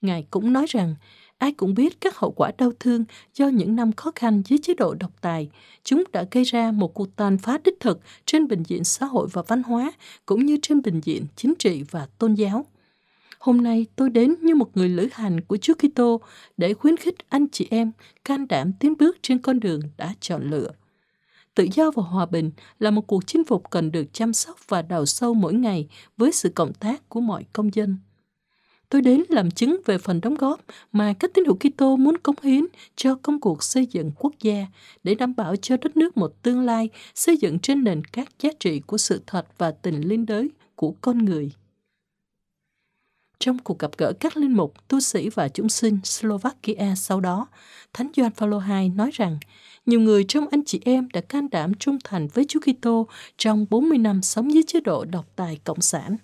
Ngài 0.00 0.26
cũng 0.30 0.52
nói 0.52 0.66
rằng, 0.68 0.94
ai 1.38 1.52
cũng 1.52 1.74
biết 1.74 2.00
các 2.00 2.16
hậu 2.16 2.30
quả 2.30 2.52
đau 2.58 2.72
thương 2.80 3.04
do 3.34 3.48
những 3.48 3.76
năm 3.76 3.92
khó 3.92 4.12
khăn 4.14 4.42
dưới 4.46 4.58
chế 4.62 4.74
độ 4.74 4.94
độc 4.94 5.10
tài, 5.20 5.48
chúng 5.84 6.04
đã 6.12 6.24
gây 6.30 6.44
ra 6.44 6.72
một 6.72 6.94
cuộc 6.94 7.16
tàn 7.16 7.38
phá 7.38 7.58
đích 7.64 7.80
thực 7.80 8.00
trên 8.24 8.48
bình 8.48 8.62
diện 8.66 8.84
xã 8.84 9.06
hội 9.06 9.28
và 9.32 9.42
văn 9.46 9.62
hóa, 9.62 9.92
cũng 10.26 10.46
như 10.46 10.58
trên 10.62 10.82
bình 10.82 11.00
diện 11.04 11.26
chính 11.36 11.54
trị 11.58 11.84
và 11.90 12.08
tôn 12.18 12.34
giáo. 12.34 12.66
Hôm 13.38 13.62
nay 13.62 13.86
tôi 13.96 14.10
đến 14.10 14.34
như 14.40 14.54
một 14.54 14.76
người 14.76 14.88
lữ 14.88 15.08
hành 15.12 15.40
của 15.40 15.56
Chúa 15.56 15.74
Kitô 15.74 16.20
để 16.56 16.74
khuyến 16.74 16.96
khích 16.96 17.14
anh 17.28 17.46
chị 17.52 17.68
em 17.70 17.92
can 18.24 18.48
đảm 18.48 18.72
tiến 18.80 18.94
bước 18.98 19.16
trên 19.22 19.38
con 19.38 19.60
đường 19.60 19.80
đã 19.96 20.14
chọn 20.20 20.50
lựa. 20.50 20.70
Tự 21.58 21.68
do 21.74 21.90
và 21.90 22.02
hòa 22.02 22.26
bình 22.26 22.50
là 22.78 22.90
một 22.90 23.06
cuộc 23.06 23.26
chinh 23.26 23.44
phục 23.44 23.70
cần 23.70 23.92
được 23.92 24.04
chăm 24.12 24.32
sóc 24.32 24.68
và 24.68 24.82
đào 24.82 25.06
sâu 25.06 25.34
mỗi 25.34 25.54
ngày 25.54 25.88
với 26.16 26.32
sự 26.32 26.48
cộng 26.48 26.74
tác 26.74 27.08
của 27.08 27.20
mọi 27.20 27.44
công 27.52 27.74
dân. 27.74 27.96
Tôi 28.88 29.02
đến 29.02 29.22
làm 29.28 29.50
chứng 29.50 29.80
về 29.86 29.98
phần 29.98 30.20
đóng 30.20 30.34
góp 30.34 30.60
mà 30.92 31.14
các 31.18 31.30
tín 31.34 31.44
hữu 31.44 31.56
Kitô 31.56 31.96
muốn 31.96 32.18
cống 32.18 32.34
hiến 32.42 32.66
cho 32.96 33.14
công 33.22 33.40
cuộc 33.40 33.62
xây 33.62 33.86
dựng 33.86 34.10
quốc 34.18 34.32
gia 34.40 34.66
để 35.04 35.14
đảm 35.14 35.36
bảo 35.36 35.56
cho 35.56 35.76
đất 35.76 35.96
nước 35.96 36.16
một 36.16 36.42
tương 36.42 36.60
lai 36.60 36.88
xây 37.14 37.36
dựng 37.36 37.58
trên 37.58 37.84
nền 37.84 38.04
các 38.04 38.28
giá 38.40 38.50
trị 38.60 38.80
của 38.80 38.98
sự 38.98 39.22
thật 39.26 39.46
và 39.58 39.70
tình 39.70 40.00
liên 40.00 40.26
đới 40.26 40.50
của 40.74 40.94
con 41.00 41.24
người. 41.24 41.52
Trong 43.38 43.58
cuộc 43.58 43.78
gặp 43.78 43.90
gỡ 43.98 44.12
các 44.20 44.36
linh 44.36 44.56
mục, 44.56 44.88
tu 44.88 45.00
sĩ 45.00 45.28
và 45.28 45.48
chúng 45.48 45.68
sinh 45.68 45.98
Slovakia 46.04 46.94
sau 46.96 47.20
đó, 47.20 47.46
Thánh 47.92 48.10
Gioan 48.16 48.32
Phaolô 48.32 48.60
II 48.60 48.88
nói 48.88 49.10
rằng 49.12 49.38
nhiều 49.88 50.00
người 50.00 50.24
trong 50.24 50.46
anh 50.50 50.64
chị 50.64 50.80
em 50.84 51.08
đã 51.12 51.20
can 51.20 51.50
đảm 51.50 51.74
trung 51.74 51.98
thành 52.04 52.28
với 52.34 52.44
Chúa 52.48 52.60
Kitô 52.60 53.06
trong 53.36 53.66
40 53.70 53.98
năm 53.98 54.22
sống 54.22 54.54
dưới 54.54 54.62
chế 54.66 54.80
độ 54.80 55.04
độc 55.04 55.26
tài 55.36 55.60
cộng 55.64 55.80
sản. 55.80 56.16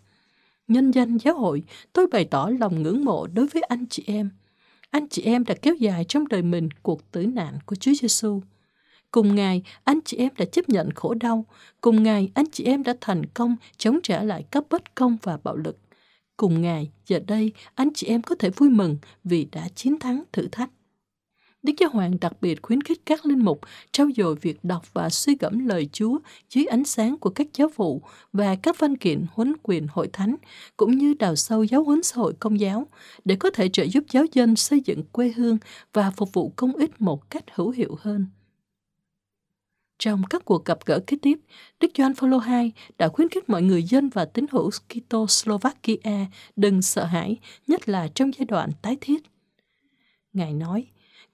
Nhân 0.68 0.90
danh 0.90 1.16
giáo 1.16 1.34
hội, 1.34 1.62
tôi 1.92 2.06
bày 2.06 2.24
tỏ 2.24 2.50
lòng 2.60 2.82
ngưỡng 2.82 3.04
mộ 3.04 3.26
đối 3.26 3.46
với 3.46 3.62
anh 3.62 3.86
chị 3.90 4.04
em. 4.06 4.30
Anh 4.90 5.08
chị 5.08 5.22
em 5.22 5.44
đã 5.44 5.54
kéo 5.62 5.74
dài 5.74 6.04
trong 6.08 6.28
đời 6.28 6.42
mình 6.42 6.68
cuộc 6.82 7.12
tử 7.12 7.26
nạn 7.26 7.58
của 7.66 7.76
Chúa 7.76 7.92
Giêsu. 8.00 8.40
Cùng 9.10 9.34
Ngài, 9.34 9.62
anh 9.84 10.00
chị 10.04 10.16
em 10.16 10.32
đã 10.38 10.44
chấp 10.44 10.68
nhận 10.68 10.90
khổ 10.90 11.14
đau. 11.14 11.44
Cùng 11.80 12.02
Ngài, 12.02 12.30
anh 12.34 12.46
chị 12.52 12.64
em 12.64 12.82
đã 12.82 12.94
thành 13.00 13.26
công 13.26 13.56
chống 13.76 13.98
trả 14.02 14.22
lại 14.22 14.44
các 14.50 14.64
bất 14.70 14.94
công 14.94 15.16
và 15.22 15.38
bạo 15.44 15.56
lực. 15.56 15.78
Cùng 16.36 16.60
Ngài, 16.60 16.90
giờ 17.06 17.20
đây, 17.26 17.52
anh 17.74 17.88
chị 17.94 18.06
em 18.06 18.22
có 18.22 18.34
thể 18.38 18.50
vui 18.50 18.68
mừng 18.70 18.96
vì 19.24 19.46
đã 19.52 19.68
chiến 19.74 19.98
thắng 19.98 20.22
thử 20.32 20.48
thách. 20.52 20.70
Đức 21.64 21.72
Giáo 21.78 21.90
Hoàng 21.90 22.20
đặc 22.20 22.32
biệt 22.40 22.62
khuyến 22.62 22.80
khích 22.80 23.00
các 23.06 23.26
linh 23.26 23.44
mục 23.44 23.60
trao 23.92 24.08
dồi 24.16 24.36
việc 24.36 24.58
đọc 24.62 24.94
và 24.94 25.10
suy 25.10 25.36
gẫm 25.40 25.66
lời 25.66 25.88
Chúa 25.92 26.18
dưới 26.50 26.64
ánh 26.64 26.84
sáng 26.84 27.16
của 27.16 27.30
các 27.30 27.46
giáo 27.54 27.68
phụ 27.74 28.02
và 28.32 28.56
các 28.56 28.78
văn 28.78 28.96
kiện 28.96 29.26
huấn 29.32 29.52
quyền 29.62 29.86
hội 29.90 30.08
thánh, 30.12 30.36
cũng 30.76 30.98
như 30.98 31.14
đào 31.14 31.36
sâu 31.36 31.64
giáo 31.64 31.84
huấn 31.84 32.02
xã 32.02 32.16
hội 32.16 32.34
công 32.38 32.60
giáo, 32.60 32.86
để 33.24 33.36
có 33.36 33.50
thể 33.50 33.68
trợ 33.68 33.82
giúp 33.82 34.04
giáo 34.10 34.24
dân 34.32 34.56
xây 34.56 34.80
dựng 34.84 35.02
quê 35.12 35.32
hương 35.36 35.58
và 35.92 36.10
phục 36.10 36.32
vụ 36.32 36.52
công 36.56 36.72
ích 36.72 37.00
một 37.00 37.30
cách 37.30 37.44
hữu 37.54 37.70
hiệu 37.70 37.98
hơn. 38.00 38.26
Trong 39.98 40.22
các 40.30 40.44
cuộc 40.44 40.64
gặp 40.64 40.78
gỡ 40.86 41.00
kế 41.06 41.16
tiếp, 41.22 41.38
Đức 41.80 41.90
Gioan 41.98 42.14
Phaolô 42.14 42.40
II 42.40 42.72
đã 42.98 43.08
khuyến 43.08 43.28
khích 43.28 43.48
mọi 43.48 43.62
người 43.62 43.82
dân 43.82 44.08
và 44.08 44.24
tín 44.24 44.46
hữu 44.50 44.70
Kitô 44.88 45.26
Slovakia 45.26 46.26
đừng 46.56 46.82
sợ 46.82 47.04
hãi, 47.04 47.36
nhất 47.66 47.88
là 47.88 48.08
trong 48.14 48.30
giai 48.38 48.44
đoạn 48.44 48.70
tái 48.82 48.96
thiết. 49.00 49.22
Ngài 50.32 50.52
nói, 50.52 50.86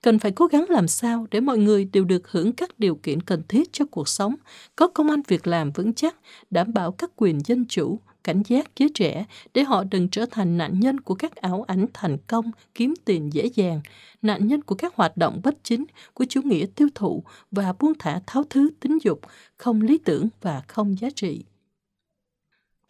cần 0.03 0.19
phải 0.19 0.33
cố 0.33 0.47
gắng 0.47 0.65
làm 0.69 0.89
sao 0.89 1.27
để 1.31 1.41
mọi 1.41 1.59
người 1.59 1.85
đều 1.85 2.05
được 2.05 2.31
hưởng 2.31 2.53
các 2.53 2.79
điều 2.79 2.95
kiện 2.95 3.21
cần 3.21 3.43
thiết 3.49 3.73
cho 3.73 3.85
cuộc 3.91 4.09
sống, 4.09 4.35
có 4.77 4.89
công 4.89 5.11
an 5.11 5.23
việc 5.29 5.47
làm 5.47 5.71
vững 5.71 5.95
chắc, 5.95 6.17
đảm 6.51 6.75
bảo 6.75 6.93
các 6.93 7.11
quyền 7.17 7.39
dân 7.45 7.65
chủ, 7.69 7.99
cảnh 8.25 8.43
giác 8.49 8.71
giới 8.77 8.89
trẻ 8.95 9.25
để 9.55 9.63
họ 9.63 9.85
đừng 9.91 10.09
trở 10.09 10.27
thành 10.31 10.59
nạn 10.59 10.81
nhân 10.81 11.01
của 11.01 11.15
các 11.15 11.37
ảo 11.37 11.65
ảnh 11.69 11.87
thành 11.93 12.19
công, 12.27 12.51
kiếm 12.75 12.95
tiền 13.05 13.33
dễ 13.33 13.47
dàng, 13.55 13.81
nạn 14.23 14.47
nhân 14.47 14.63
của 14.63 14.75
các 14.75 14.95
hoạt 14.95 15.17
động 15.17 15.41
bất 15.45 15.55
chính 15.63 15.85
của 16.15 16.25
chủ 16.29 16.41
nghĩa 16.43 16.67
tiêu 16.75 16.89
thụ 16.95 17.25
và 17.51 17.73
buông 17.79 17.93
thả 17.99 18.21
tháo 18.27 18.45
thứ 18.51 18.71
tính 18.81 18.99
dục, 19.03 19.21
không 19.57 19.83
lý 19.83 19.99
tưởng 19.99 20.29
và 20.41 20.63
không 20.69 21.01
giá 21.01 21.09
trị. 21.17 21.45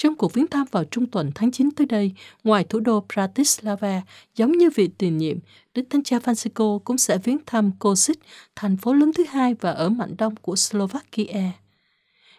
Trong 0.03 0.15
cuộc 0.15 0.33
viếng 0.35 0.47
thăm 0.47 0.67
vào 0.71 0.85
trung 0.85 1.07
tuần 1.07 1.31
tháng 1.35 1.51
9 1.51 1.71
tới 1.71 1.87
đây, 1.87 2.13
ngoài 2.45 2.65
thủ 2.65 2.81
đô 2.81 3.05
Bratislava, 3.15 4.03
giống 4.37 4.53
như 4.53 4.71
vị 4.75 4.91
tiền 4.99 5.19
nhiệm, 5.19 5.39
Đức 5.75 5.83
Thánh 5.91 6.03
Cha 6.03 6.19
Francisco 6.19 6.79
cũng 6.79 6.99
sẽ 6.99 7.19
viếng 7.19 7.39
thăm 7.47 7.71
Kosice, 7.79 8.21
thành 8.57 8.77
phố 8.77 8.93
lớn 8.93 9.13
thứ 9.15 9.25
hai 9.29 9.55
và 9.55 9.71
ở 9.71 9.89
mạnh 9.89 10.15
đông 10.19 10.37
của 10.37 10.57
Slovakia. 10.57 11.51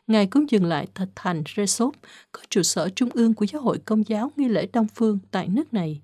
Ngài 0.07 0.25
cũng 0.25 0.49
dừng 0.49 0.65
lại 0.65 0.87
tại 0.93 1.07
thành 1.15 1.43
Resop, 1.55 1.95
có 2.31 2.41
trụ 2.49 2.63
sở 2.63 2.89
trung 2.89 3.09
ương 3.13 3.33
của 3.33 3.45
Giáo 3.45 3.61
hội 3.61 3.77
Công 3.85 4.07
giáo 4.07 4.31
nghi 4.35 4.47
lễ 4.47 4.67
Đông 4.73 4.87
Phương 4.95 5.19
tại 5.31 5.47
nước 5.47 5.73
này. 5.73 6.01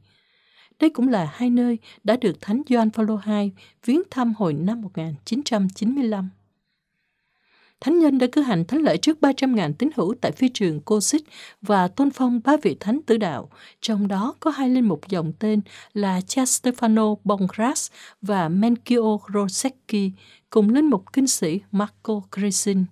Đây 0.80 0.90
cũng 0.90 1.08
là 1.08 1.32
hai 1.34 1.50
nơi 1.50 1.78
đã 2.04 2.18
được 2.22 2.42
Thánh 2.42 2.62
Gioan 2.70 2.90
Phaolô 2.90 3.20
II 3.28 3.52
viếng 3.86 4.02
thăm 4.12 4.34
hồi 4.38 4.54
năm 4.54 4.82
1995. 4.82 6.30
Thánh 7.80 8.00
nhân 8.00 8.18
đã 8.18 8.28
cử 8.32 8.42
hành 8.42 8.66
thánh 8.66 8.82
lễ 8.82 8.98
trước 8.98 9.18
300.000 9.22 9.74
tín 9.74 9.90
hữu 9.96 10.16
tại 10.22 10.32
phi 10.32 10.50
trường 10.50 10.82
Kosic 10.82 11.22
và 11.62 11.88
tôn 11.88 12.10
phong 12.10 12.40
ba 12.44 12.58
vị 12.62 12.78
thánh 12.80 13.02
tử 13.02 13.18
đạo, 13.18 13.50
trong 13.82 14.08
đó 14.08 14.36
có 14.40 14.52
hai 14.52 14.70
linh 14.70 14.88
mục 14.88 15.08
dòng 15.10 15.34
tên 15.40 15.62
là 15.94 16.22
cha 16.22 16.44
Stefano 16.44 17.16
Bongras 17.24 17.92
và 18.22 18.50
Menkio 18.50 19.18
Rosecki, 19.34 20.12
cùng 20.50 20.70
linh 20.70 20.86
mục 20.86 21.14
kinh 21.14 21.28
sĩ 21.28 21.60
Marco 21.72 22.22
Cresin. 22.36 22.86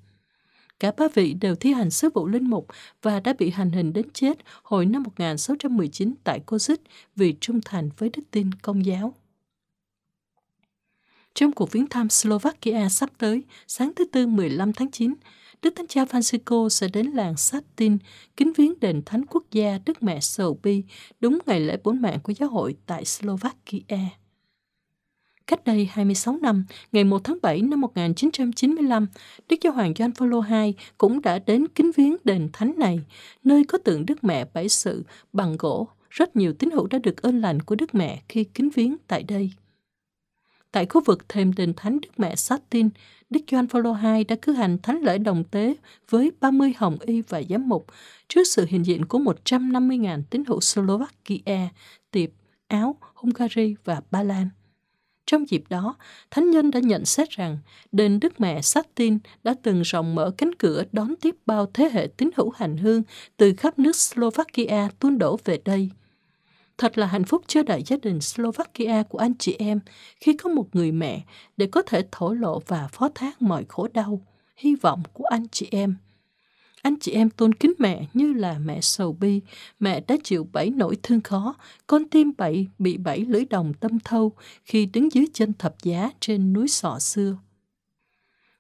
Cả 0.80 0.92
ba 0.98 1.08
vị 1.14 1.34
đều 1.34 1.56
thi 1.56 1.74
hành 1.74 1.92
sứ 1.92 2.10
vụ 2.14 2.28
linh 2.28 2.50
mục 2.50 2.68
và 3.02 3.20
đã 3.20 3.34
bị 3.40 3.50
hành 3.50 3.72
hình 3.72 3.94
đến 3.94 4.06
chết 4.14 4.38
hồi 4.64 4.86
năm 4.86 5.04
1619 5.04 6.16
tại 6.24 6.42
Kozic 6.46 6.78
vì 7.16 7.36
trung 7.42 7.60
thành 7.66 7.90
với 7.98 8.10
đức 8.10 8.24
tin 8.32 8.52
công 8.54 8.86
giáo. 8.86 9.14
Trong 11.36 11.52
cuộc 11.52 11.72
viếng 11.72 11.88
thăm 11.88 12.10
Slovakia 12.10 12.90
sắp 12.90 13.10
tới, 13.18 13.44
sáng 13.68 13.92
thứ 13.96 14.06
Tư 14.06 14.28
15 14.28 14.74
tháng 14.74 14.92
9, 14.92 15.14
Đức 15.62 15.74
Thánh 15.76 15.88
Cha 15.88 16.04
Francisco 16.04 16.70
sẽ 16.70 16.88
đến 16.94 17.06
làng 17.06 17.38
Satin 17.38 17.98
kính 18.38 18.54
viếng 18.58 18.80
đền 18.80 19.02
Thánh 19.06 19.26
Quốc 19.26 19.44
gia 19.52 19.80
Đức 19.86 20.04
Mẹ 20.04 20.20
Sầu 20.20 20.60
Bi 20.64 20.84
đúng 21.20 21.38
ngày 21.46 21.60
lễ 21.60 21.78
bốn 21.84 22.02
mạng 22.02 22.20
của 22.24 22.34
giáo 22.40 22.50
hội 22.50 22.76
tại 22.86 23.06
Slovakia. 23.06 24.10
Cách 25.48 25.66
đây 25.66 25.90
26 25.92 26.38
năm, 26.42 26.66
ngày 26.92 27.04
1 27.04 27.24
tháng 27.24 27.38
7 27.42 27.62
năm 27.62 27.82
1995, 27.82 29.08
Đức 29.50 29.56
Giáo 29.62 29.74
hoàng 29.74 29.94
John 29.94 30.12
Paul 30.20 30.34
II 30.52 30.74
cũng 30.98 31.22
đã 31.22 31.40
đến 31.40 31.68
kính 31.68 31.92
viếng 31.98 32.16
đền 32.24 32.50
thánh 32.54 32.74
này, 32.78 33.00
nơi 33.44 33.64
có 33.64 33.78
tượng 33.78 34.06
Đức 34.06 34.24
Mẹ 34.24 34.46
Bảy 34.54 34.70
Sự 34.70 35.04
bằng 35.34 35.56
gỗ. 35.60 35.88
Rất 36.10 36.36
nhiều 36.36 36.54
tín 36.54 36.72
hữu 36.72 36.88
đã 36.88 37.00
được 37.00 37.22
ơn 37.22 37.42
lành 37.42 37.62
của 37.62 37.76
Đức 37.76 37.96
Mẹ 37.96 38.22
khi 38.30 38.44
kính 38.44 38.70
viếng 38.70 38.96
tại 39.08 39.24
đây. 39.24 39.52
Tại 40.76 40.86
khu 40.86 41.02
vực 41.06 41.30
thềm 41.30 41.54
đền 41.54 41.74
thánh 41.74 42.02
Đức 42.02 42.10
Mẹ 42.18 42.36
Satin, 42.36 42.90
Đức 43.30 43.40
Gioan 43.52 43.68
Phaolô 43.68 43.96
II 44.04 44.24
đã 44.24 44.36
cử 44.42 44.54
hành 44.54 44.78
thánh 44.84 45.02
lễ 45.02 45.18
đồng 45.18 45.44
tế 45.44 45.76
với 46.10 46.32
30 46.42 46.74
hồng 46.78 46.98
y 47.02 47.22
và 47.22 47.42
giám 47.50 47.70
mục 47.70 47.88
trước 48.28 48.44
sự 48.44 48.66
hiện 48.70 48.86
diện 48.86 49.06
của 49.06 49.20
150.000 49.20 50.22
tín 50.30 50.44
hữu 50.48 50.62
Slovakia, 50.62 51.70
Tiệp, 52.12 52.30
Áo, 52.68 52.96
Hungary 53.14 53.76
và 53.84 54.02
Ba 54.12 54.24
Lan. 54.24 54.50
Trong 55.26 55.50
dịp 55.50 55.64
đó, 55.70 55.96
Thánh 56.32 56.52
Nhân 56.52 56.72
đã 56.72 56.80
nhận 56.80 57.06
xét 57.06 57.30
rằng 57.30 57.58
đền 57.92 58.20
Đức 58.20 58.42
Mẹ 58.42 58.62
Satin 58.62 59.18
đã 59.44 59.56
từng 59.64 59.82
rộng 59.82 60.16
mở 60.16 60.32
cánh 60.38 60.56
cửa 60.56 60.84
đón 60.92 61.16
tiếp 61.22 61.36
bao 61.46 61.66
thế 61.74 61.90
hệ 61.94 62.08
tín 62.18 62.30
hữu 62.36 62.50
hành 62.50 62.78
hương 62.78 63.04
từ 63.38 63.54
khắp 63.58 63.80
nước 63.80 63.96
Slovakia 63.96 64.88
tuôn 65.00 65.18
đổ 65.18 65.40
về 65.46 65.60
đây. 65.66 65.90
Thật 66.78 66.98
là 66.98 67.08
hạnh 67.08 67.24
phúc 67.24 67.44
cho 67.48 67.64
đại 67.64 67.84
gia 67.84 67.98
đình 68.02 68.22
Slovakia 68.22 69.04
của 69.04 69.18
anh 69.18 69.34
chị 69.40 69.56
em 69.60 69.80
khi 70.20 70.34
có 70.34 70.50
một 70.50 70.76
người 70.76 70.92
mẹ 70.92 71.24
để 71.58 71.68
có 71.68 71.82
thể 71.82 72.02
thổ 72.12 72.34
lộ 72.34 72.60
và 72.68 72.88
phó 72.88 73.10
thác 73.16 73.42
mọi 73.42 73.66
khổ 73.70 73.88
đau, 73.94 74.22
hy 74.58 74.76
vọng 74.76 75.04
của 75.14 75.24
anh 75.24 75.48
chị 75.52 75.68
em. 75.72 75.96
anh 76.82 76.96
chị 77.00 77.12
em 77.12 77.30
tôn 77.30 77.54
kính 77.54 77.74
mẹ 77.80 78.06
như 78.14 78.34
là 78.34 78.60
mẹ 78.60 78.82
sầu 78.82 79.14
bi, 79.14 79.42
mẹ 79.80 80.00
đã 80.08 80.16
chịu 80.24 80.48
bảy 80.54 80.70
nỗi 80.70 80.98
thương 81.04 81.22
khó, 81.22 81.56
con 81.88 82.10
tim 82.10 82.32
bảy 82.38 82.68
bị 82.80 82.98
bảy 82.98 83.20
lưỡi 83.20 83.46
đồng 83.46 83.74
tâm 83.74 84.00
thâu 84.00 84.32
khi 84.64 84.86
đứng 84.86 85.12
dưới 85.12 85.26
chân 85.34 85.54
thập 85.54 85.76
giá 85.84 86.12
trên 86.20 86.54
núi 86.54 86.68
sọ 86.68 87.00
xưa. 87.00 87.38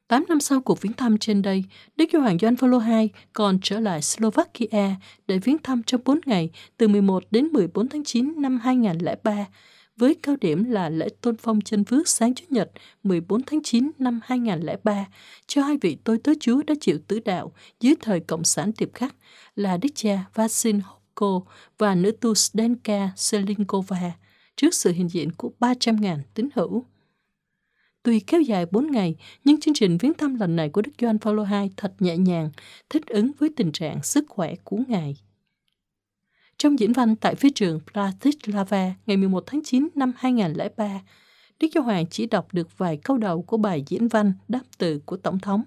Tám 0.07 0.25
năm 0.29 0.39
sau 0.39 0.61
cuộc 0.61 0.81
viếng 0.81 0.93
thăm 0.93 1.17
trên 1.17 1.41
đây, 1.41 1.63
Đức 1.95 2.05
Giáo 2.13 2.21
hoàng 2.21 2.37
Gioan 2.39 2.55
Phaolô 2.55 2.79
II 2.79 3.09
còn 3.33 3.59
trở 3.61 3.79
lại 3.79 4.01
Slovakia 4.01 4.95
để 5.27 5.39
viếng 5.39 5.57
thăm 5.63 5.83
trong 5.83 6.01
4 6.05 6.19
ngày 6.25 6.49
từ 6.77 6.87
11 6.87 7.23
đến 7.31 7.45
14 7.45 7.89
tháng 7.89 8.03
9 8.03 8.33
năm 8.37 8.59
2003 8.63 9.47
với 9.97 10.15
cao 10.15 10.35
điểm 10.41 10.63
là 10.63 10.89
lễ 10.89 11.07
tôn 11.21 11.35
phong 11.37 11.61
chân 11.61 11.83
phước 11.83 12.07
sáng 12.07 12.33
Chủ 12.33 12.45
nhật 12.49 12.71
14 13.03 13.43
tháng 13.43 13.63
9 13.63 13.91
năm 13.99 14.19
2003 14.23 15.05
cho 15.47 15.61
hai 15.61 15.77
vị 15.81 15.97
tôi 16.03 16.17
tớ 16.17 16.31
Chúa 16.39 16.61
đã 16.67 16.73
chịu 16.81 16.99
tử 17.07 17.19
đạo 17.19 17.51
dưới 17.79 17.95
thời 18.01 18.19
Cộng 18.19 18.43
sản 18.43 18.71
tiệp 18.71 18.93
khắc 18.93 19.15
là 19.55 19.77
Đức 19.77 19.89
cha 19.95 20.25
Vasil 20.33 20.75
Hopko 20.83 21.41
và 21.77 21.95
nữ 21.95 22.11
tu 22.11 22.33
Zdenka 22.33 23.07
Selinkova 23.15 24.11
trước 24.55 24.73
sự 24.73 24.91
hiện 24.91 25.09
diện 25.09 25.31
của 25.31 25.51
300.000 25.59 26.17
tín 26.33 26.49
hữu. 26.55 26.85
Tuy 28.05 28.19
kéo 28.19 28.41
dài 28.41 28.65
4 28.71 28.91
ngày, 28.91 29.15
nhưng 29.43 29.59
chương 29.59 29.73
trình 29.73 29.97
viếng 29.97 30.13
thăm 30.13 30.35
lần 30.35 30.55
này 30.55 30.69
của 30.69 30.81
Đức 30.81 30.91
Doan 31.01 31.19
Paulo 31.19 31.43
II 31.43 31.69
thật 31.77 31.93
nhẹ 31.99 32.17
nhàng, 32.17 32.51
thích 32.89 33.07
ứng 33.07 33.31
với 33.39 33.49
tình 33.55 33.71
trạng 33.71 34.03
sức 34.03 34.25
khỏe 34.27 34.55
của 34.63 34.77
Ngài. 34.87 35.15
Trong 36.57 36.79
diễn 36.79 36.93
văn 36.93 37.15
tại 37.15 37.35
phía 37.35 37.49
trường 37.49 37.79
Bratislava 37.93 38.93
ngày 39.05 39.17
11 39.17 39.43
tháng 39.45 39.63
9 39.63 39.87
năm 39.95 40.13
2003, 40.17 41.01
Đức 41.59 41.67
Giáo 41.75 41.83
Hoàng 41.83 42.05
chỉ 42.07 42.25
đọc 42.25 42.47
được 42.53 42.77
vài 42.77 42.97
câu 42.97 43.17
đầu 43.17 43.41
của 43.41 43.57
bài 43.57 43.83
diễn 43.87 44.07
văn 44.07 44.33
đáp 44.47 44.63
từ 44.77 44.99
của 45.05 45.17
Tổng 45.17 45.39
thống, 45.39 45.63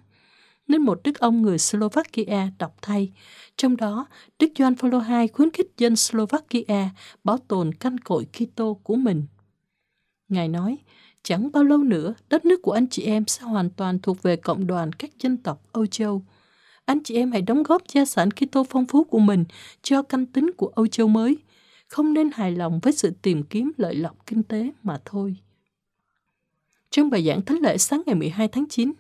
nên 0.68 0.83
một 0.83 1.01
đức 1.05 1.18
ông 1.18 1.42
người 1.42 1.59
Slovakia 1.59 2.51
đọc 2.59 2.77
thay. 2.83 3.12
Trong 3.57 3.77
đó, 3.77 4.07
Đức 4.38 4.53
Doan 4.59 4.74
Phaolô 4.74 5.01
II 5.01 5.29
khuyến 5.29 5.51
khích 5.51 5.70
dân 5.77 5.96
Slovakia 5.96 6.88
bảo 7.24 7.38
tồn 7.38 7.74
căn 7.74 7.98
cội 7.98 8.27
Kitô 8.33 8.74
của 8.74 8.96
mình. 8.96 9.27
Ngài 10.29 10.48
nói, 10.48 10.79
chẳng 11.22 11.52
bao 11.52 11.64
lâu 11.64 11.78
nữa, 11.78 12.14
đất 12.28 12.44
nước 12.44 12.62
của 12.62 12.72
anh 12.72 12.88
chị 12.88 13.02
em 13.02 13.26
sẽ 13.26 13.42
hoàn 13.42 13.70
toàn 13.70 13.98
thuộc 13.98 14.22
về 14.22 14.37
cộng 14.37 14.66
đoàn 14.66 14.92
các 14.92 15.11
dân 15.18 15.37
tộc 15.37 15.62
Âu 15.72 15.87
Châu– 15.87 16.22
anh 16.88 17.02
chị 17.02 17.14
em 17.14 17.33
hãy 17.33 17.42
đóng 17.42 17.62
góp 17.62 17.83
gia 17.92 18.04
sản 18.04 18.31
Kitô 18.31 18.64
phong 18.70 18.87
phú 18.87 19.04
của 19.04 19.18
mình 19.18 19.44
cho 19.83 20.02
canh 20.02 20.26
tính 20.26 20.50
của 20.57 20.66
Âu 20.66 20.87
Châu 20.87 21.09
mới, 21.09 21.38
không 21.87 22.14
nên 22.14 22.31
hài 22.35 22.52
lòng 22.52 22.81
với 22.83 22.92
sự 22.92 23.12
tìm 23.22 23.42
kiếm 23.42 23.72
lợi 23.76 23.94
lộc 23.94 24.26
kinh 24.26 24.42
tế 24.42 24.70
mà 24.83 24.98
thôi. 25.04 25.37
Trong 26.90 27.11
bài 27.11 27.26
giảng 27.26 27.42
thánh 27.42 27.59
lễ 27.62 27.78
sáng 27.78 28.02
ngày 28.07 28.14
12 28.14 28.48
tháng 28.48 28.68
9, 28.68 28.92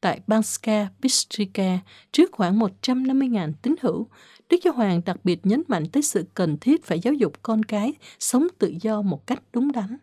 tại 0.00 0.20
Banska 0.26 0.88
Bystrica 1.00 1.78
trước 2.12 2.32
khoảng 2.32 2.58
150.000 2.58 3.52
tín 3.62 3.74
hữu, 3.80 4.06
Đức 4.50 4.56
Giáo 4.64 4.74
Hoàng 4.74 5.00
đặc 5.06 5.16
biệt 5.24 5.46
nhấn 5.46 5.62
mạnh 5.68 5.86
tới 5.86 6.02
sự 6.02 6.24
cần 6.34 6.58
thiết 6.58 6.84
phải 6.84 7.00
giáo 7.00 7.14
dục 7.14 7.32
con 7.42 7.62
cái 7.62 7.92
sống 8.18 8.46
tự 8.58 8.74
do 8.80 9.02
một 9.02 9.26
cách 9.26 9.42
đúng 9.52 9.72
đắn. 9.72 9.96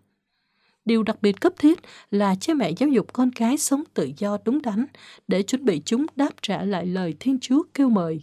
Điều 0.85 1.03
đặc 1.03 1.21
biệt 1.21 1.41
cấp 1.41 1.53
thiết 1.57 1.79
là 2.11 2.35
cha 2.35 2.53
mẹ 2.53 2.71
giáo 2.77 2.89
dục 2.89 3.13
con 3.13 3.31
cái 3.31 3.57
sống 3.57 3.83
tự 3.93 4.11
do 4.17 4.37
đúng 4.45 4.61
đắn 4.61 4.85
để 5.27 5.41
chuẩn 5.41 5.65
bị 5.65 5.81
chúng 5.85 6.05
đáp 6.15 6.29
trả 6.41 6.63
lại 6.63 6.85
lời 6.85 7.13
Thiên 7.19 7.39
Chúa 7.39 7.63
kêu 7.73 7.89
mời. 7.89 8.21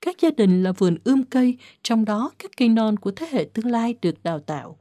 Các 0.00 0.16
gia 0.20 0.30
đình 0.30 0.62
là 0.62 0.72
vườn 0.72 0.98
ươm 1.04 1.24
cây, 1.24 1.56
trong 1.82 2.04
đó 2.04 2.30
các 2.38 2.50
cây 2.56 2.68
non 2.68 2.96
của 2.96 3.10
thế 3.10 3.28
hệ 3.30 3.44
tương 3.54 3.66
lai 3.66 3.94
được 4.02 4.22
đào 4.22 4.40
tạo. 4.40 4.78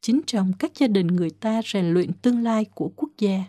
Chính 0.00 0.20
trong 0.26 0.52
các 0.58 0.72
gia 0.74 0.86
đình 0.86 1.06
người 1.06 1.30
ta 1.30 1.60
rèn 1.64 1.94
luyện 1.94 2.12
tương 2.12 2.42
lai 2.42 2.64
của 2.74 2.90
quốc 2.96 3.10
gia. 3.18 3.44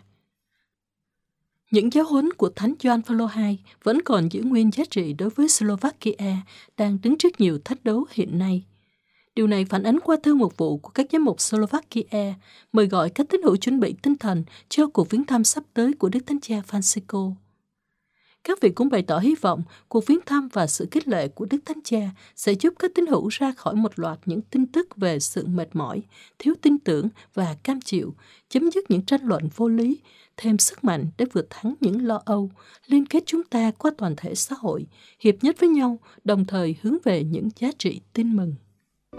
Những 1.70 1.92
giáo 1.92 2.04
huấn 2.04 2.32
của 2.32 2.50
Thánh 2.56 2.74
Gioan 2.82 3.02
Phaolô 3.02 3.28
II 3.36 3.58
vẫn 3.82 4.02
còn 4.04 4.28
giữ 4.28 4.42
nguyên 4.42 4.70
giá 4.70 4.84
trị 4.90 5.12
đối 5.12 5.30
với 5.30 5.48
Slovakia 5.48 6.36
đang 6.76 6.98
đứng 7.02 7.18
trước 7.18 7.40
nhiều 7.40 7.58
thách 7.64 7.84
đố 7.84 8.04
hiện 8.10 8.38
nay. 8.38 8.64
Điều 9.40 9.46
này 9.46 9.64
phản 9.64 9.82
ánh 9.82 10.00
qua 10.00 10.16
thư 10.22 10.34
mục 10.34 10.56
vụ 10.56 10.78
của 10.78 10.90
các 10.90 11.06
giám 11.12 11.24
mục 11.24 11.40
Slovakia, 11.40 12.34
mời 12.72 12.86
gọi 12.86 13.10
các 13.10 13.26
tín 13.28 13.42
hữu 13.42 13.56
chuẩn 13.56 13.80
bị 13.80 13.94
tinh 14.02 14.16
thần 14.16 14.44
cho 14.68 14.86
cuộc 14.86 15.10
viếng 15.10 15.24
thăm 15.24 15.44
sắp 15.44 15.64
tới 15.74 15.92
của 15.92 16.08
Đức 16.08 16.20
Thánh 16.26 16.40
Cha 16.40 16.62
Francisco. 16.70 17.32
Các 18.44 18.60
vị 18.60 18.70
cũng 18.70 18.88
bày 18.88 19.02
tỏ 19.02 19.18
hy 19.18 19.34
vọng 19.40 19.62
cuộc 19.88 20.06
viếng 20.06 20.18
thăm 20.26 20.48
và 20.52 20.66
sự 20.66 20.88
khích 20.90 21.08
lệ 21.08 21.28
của 21.28 21.46
Đức 21.50 21.58
Thánh 21.64 21.80
Cha 21.84 22.10
sẽ 22.36 22.52
giúp 22.52 22.74
các 22.78 22.90
tín 22.94 23.06
hữu 23.06 23.28
ra 23.28 23.52
khỏi 23.56 23.74
một 23.74 23.98
loạt 23.98 24.18
những 24.26 24.40
tin 24.42 24.66
tức 24.66 24.96
về 24.96 25.20
sự 25.20 25.46
mệt 25.46 25.68
mỏi, 25.72 26.02
thiếu 26.38 26.54
tin 26.62 26.78
tưởng 26.78 27.08
và 27.34 27.56
cam 27.62 27.80
chịu, 27.80 28.14
chấm 28.48 28.70
dứt 28.70 28.90
những 28.90 29.02
tranh 29.02 29.24
luận 29.24 29.48
vô 29.56 29.68
lý, 29.68 29.98
thêm 30.36 30.58
sức 30.58 30.84
mạnh 30.84 31.06
để 31.18 31.26
vượt 31.32 31.46
thắng 31.50 31.74
những 31.80 32.06
lo 32.06 32.22
âu, 32.24 32.50
liên 32.86 33.06
kết 33.06 33.22
chúng 33.26 33.42
ta 33.42 33.70
qua 33.78 33.90
toàn 33.98 34.14
thể 34.16 34.34
xã 34.34 34.56
hội, 34.58 34.86
hiệp 35.20 35.34
nhất 35.42 35.56
với 35.60 35.68
nhau, 35.68 35.98
đồng 36.24 36.44
thời 36.44 36.76
hướng 36.82 36.96
về 37.04 37.24
những 37.24 37.48
giá 37.58 37.70
trị 37.78 38.00
tin 38.12 38.36
mừng. 38.36 38.54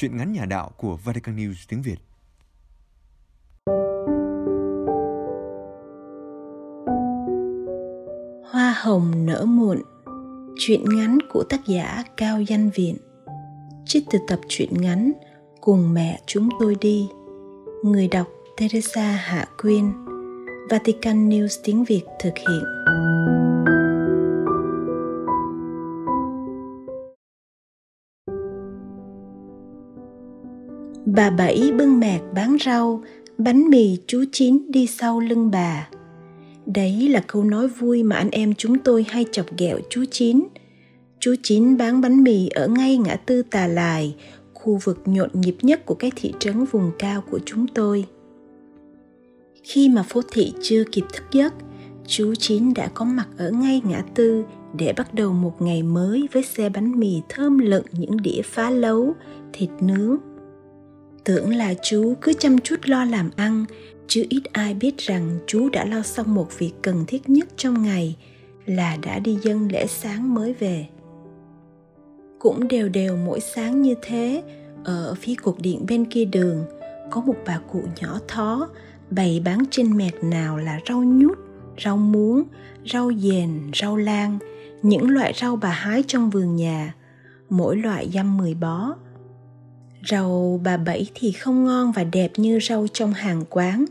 Chuyện 0.00 0.16
ngắn 0.16 0.32
nhà 0.32 0.44
đạo 0.44 0.70
của 0.76 0.96
Vatican 1.04 1.36
News 1.36 1.54
tiếng 1.68 1.82
Việt. 1.82 1.96
Hoa 8.50 8.74
hồng 8.82 9.26
nở 9.26 9.44
muộn. 9.44 9.82
Chuyện 10.58 10.84
ngắn 10.96 11.18
của 11.32 11.44
tác 11.48 11.66
giả 11.66 12.04
Cao 12.16 12.40
Danh 12.40 12.70
Viện. 12.74 12.96
Trích 13.84 14.04
từ 14.10 14.18
tập 14.28 14.40
truyện 14.48 14.70
ngắn 14.80 15.12
Cùng 15.60 15.94
mẹ 15.94 16.20
chúng 16.26 16.48
tôi 16.60 16.76
đi. 16.80 17.08
Người 17.84 18.08
đọc 18.08 18.26
Teresa 18.56 19.12
Hạ 19.12 19.48
Quyên. 19.58 19.92
Vatican 20.70 21.28
News 21.28 21.60
tiếng 21.64 21.84
Việt 21.84 22.02
thực 22.20 22.34
hiện. 22.48 22.64
Bà 31.20 31.30
Bảy 31.30 31.72
bưng 31.78 32.00
mẹt 32.00 32.20
bán 32.34 32.56
rau, 32.64 33.02
bánh 33.38 33.70
mì 33.70 33.98
chú 34.06 34.24
Chín 34.32 34.62
đi 34.68 34.86
sau 34.86 35.20
lưng 35.20 35.50
bà. 35.50 35.88
Đấy 36.66 37.08
là 37.08 37.24
câu 37.26 37.44
nói 37.44 37.68
vui 37.68 38.02
mà 38.02 38.16
anh 38.16 38.30
em 38.30 38.54
chúng 38.54 38.78
tôi 38.78 39.06
hay 39.08 39.24
chọc 39.32 39.46
ghẹo 39.58 39.78
chú 39.90 40.04
Chín. 40.10 40.42
Chú 41.18 41.34
Chín 41.42 41.76
bán 41.76 42.00
bánh 42.00 42.24
mì 42.24 42.48
ở 42.48 42.68
ngay 42.68 42.96
ngã 42.96 43.16
tư 43.16 43.42
Tà 43.42 43.66
Lài, 43.66 44.16
khu 44.54 44.78
vực 44.84 45.02
nhộn 45.04 45.30
nhịp 45.32 45.56
nhất 45.62 45.86
của 45.86 45.94
cái 45.94 46.12
thị 46.16 46.32
trấn 46.38 46.64
vùng 46.64 46.90
cao 46.98 47.22
của 47.30 47.40
chúng 47.46 47.66
tôi. 47.66 48.04
Khi 49.62 49.88
mà 49.88 50.02
phố 50.02 50.20
thị 50.32 50.52
chưa 50.62 50.84
kịp 50.92 51.04
thức 51.12 51.24
giấc, 51.32 51.54
chú 52.06 52.34
Chín 52.34 52.74
đã 52.74 52.90
có 52.94 53.04
mặt 53.04 53.28
ở 53.38 53.50
ngay 53.50 53.82
ngã 53.84 54.02
tư 54.14 54.44
để 54.78 54.92
bắt 54.96 55.14
đầu 55.14 55.32
một 55.32 55.62
ngày 55.62 55.82
mới 55.82 56.28
với 56.32 56.42
xe 56.42 56.68
bánh 56.68 57.00
mì 57.00 57.20
thơm 57.28 57.58
lựng 57.58 57.86
những 57.92 58.16
đĩa 58.22 58.42
phá 58.44 58.70
lấu, 58.70 59.14
thịt 59.52 59.70
nướng, 59.80 60.16
tưởng 61.24 61.56
là 61.56 61.74
chú 61.82 62.14
cứ 62.20 62.32
chăm 62.32 62.58
chút 62.58 62.76
lo 62.84 63.04
làm 63.04 63.30
ăn, 63.36 63.64
chứ 64.06 64.26
ít 64.28 64.42
ai 64.52 64.74
biết 64.74 64.98
rằng 64.98 65.38
chú 65.46 65.68
đã 65.68 65.84
lo 65.84 66.02
xong 66.02 66.34
một 66.34 66.58
việc 66.58 66.72
cần 66.82 67.04
thiết 67.06 67.30
nhất 67.30 67.48
trong 67.56 67.82
ngày, 67.82 68.16
là 68.66 68.96
đã 69.02 69.18
đi 69.18 69.38
dân 69.42 69.68
lễ 69.68 69.86
sáng 69.86 70.34
mới 70.34 70.52
về. 70.52 70.86
Cũng 72.38 72.68
đều 72.68 72.88
đều 72.88 73.16
mỗi 73.16 73.40
sáng 73.40 73.82
như 73.82 73.94
thế, 74.02 74.42
ở 74.84 75.14
phía 75.14 75.34
cột 75.34 75.56
điện 75.58 75.84
bên 75.88 76.04
kia 76.04 76.24
đường, 76.24 76.64
có 77.10 77.20
một 77.20 77.36
bà 77.46 77.60
cụ 77.72 77.82
nhỏ 78.00 78.18
thó, 78.28 78.68
bày 79.10 79.42
bán 79.44 79.62
trên 79.70 79.96
mẹt 79.96 80.14
nào 80.22 80.56
là 80.56 80.80
rau 80.88 81.02
nhút, 81.02 81.38
rau 81.84 81.96
muống, 81.96 82.42
rau 82.92 83.12
dền, 83.12 83.70
rau 83.74 83.96
lan 83.96 84.38
những 84.82 85.10
loại 85.10 85.32
rau 85.36 85.56
bà 85.56 85.70
hái 85.70 86.04
trong 86.06 86.30
vườn 86.30 86.56
nhà. 86.56 86.94
Mỗi 87.50 87.76
loại 87.76 88.10
dăm 88.14 88.36
mười 88.36 88.54
bó 88.54 88.94
Rau 90.06 90.60
bà 90.64 90.76
Bảy 90.76 91.06
thì 91.14 91.32
không 91.32 91.64
ngon 91.64 91.92
và 91.92 92.04
đẹp 92.04 92.30
như 92.36 92.58
rau 92.68 92.86
trong 92.92 93.12
hàng 93.12 93.44
quán, 93.50 93.84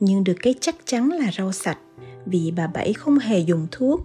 nhưng 0.00 0.24
được 0.24 0.36
cái 0.42 0.54
chắc 0.60 0.76
chắn 0.84 1.12
là 1.12 1.30
rau 1.38 1.52
sạch 1.52 1.78
vì 2.26 2.52
bà 2.56 2.66
Bảy 2.66 2.92
không 2.92 3.18
hề 3.18 3.38
dùng 3.38 3.66
thuốc. 3.70 4.00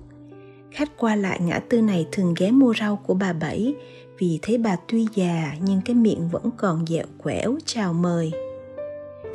Khách 0.71 0.97
qua 0.97 1.15
lại 1.15 1.39
ngã 1.41 1.60
tư 1.60 1.82
này 1.82 2.08
thường 2.12 2.34
ghé 2.38 2.52
mua 2.52 2.74
rau 2.80 2.95
của 2.95 3.13
bà 3.13 3.34
Bảy 3.34 3.74
vì 4.19 4.39
thấy 4.41 4.58
bà 4.58 4.76
tuy 4.88 5.08
già 5.15 5.54
nhưng 5.62 5.82
cái 5.86 5.95
miệng 5.95 6.30
vẫn 6.30 6.50
còn 6.58 6.86
dẻo 6.88 7.06
quẻo 7.17 7.58
chào 7.65 7.93
mời. 7.93 8.32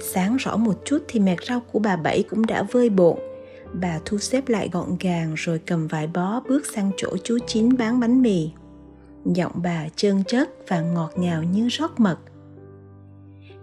Sáng 0.00 0.36
rõ 0.36 0.56
một 0.56 0.74
chút 0.84 0.98
thì 1.08 1.20
mẹt 1.20 1.38
rau 1.48 1.60
của 1.60 1.78
bà 1.78 1.96
Bảy 1.96 2.22
cũng 2.22 2.46
đã 2.46 2.62
vơi 2.62 2.90
bộn, 2.90 3.18
bà 3.72 4.00
thu 4.04 4.18
xếp 4.18 4.48
lại 4.48 4.68
gọn 4.72 4.96
gàng 5.00 5.34
rồi 5.36 5.60
cầm 5.66 5.86
vài 5.86 6.06
bó 6.06 6.42
bước 6.48 6.66
sang 6.74 6.90
chỗ 6.96 7.16
chú 7.24 7.38
chín 7.46 7.76
bán 7.76 8.00
bánh 8.00 8.22
mì 8.22 8.50
giọng 9.34 9.52
bà 9.62 9.88
trơn 9.96 10.24
chất 10.24 10.50
và 10.68 10.80
ngọt 10.80 11.12
ngào 11.16 11.42
như 11.42 11.68
rót 11.68 12.00
mật. 12.00 12.18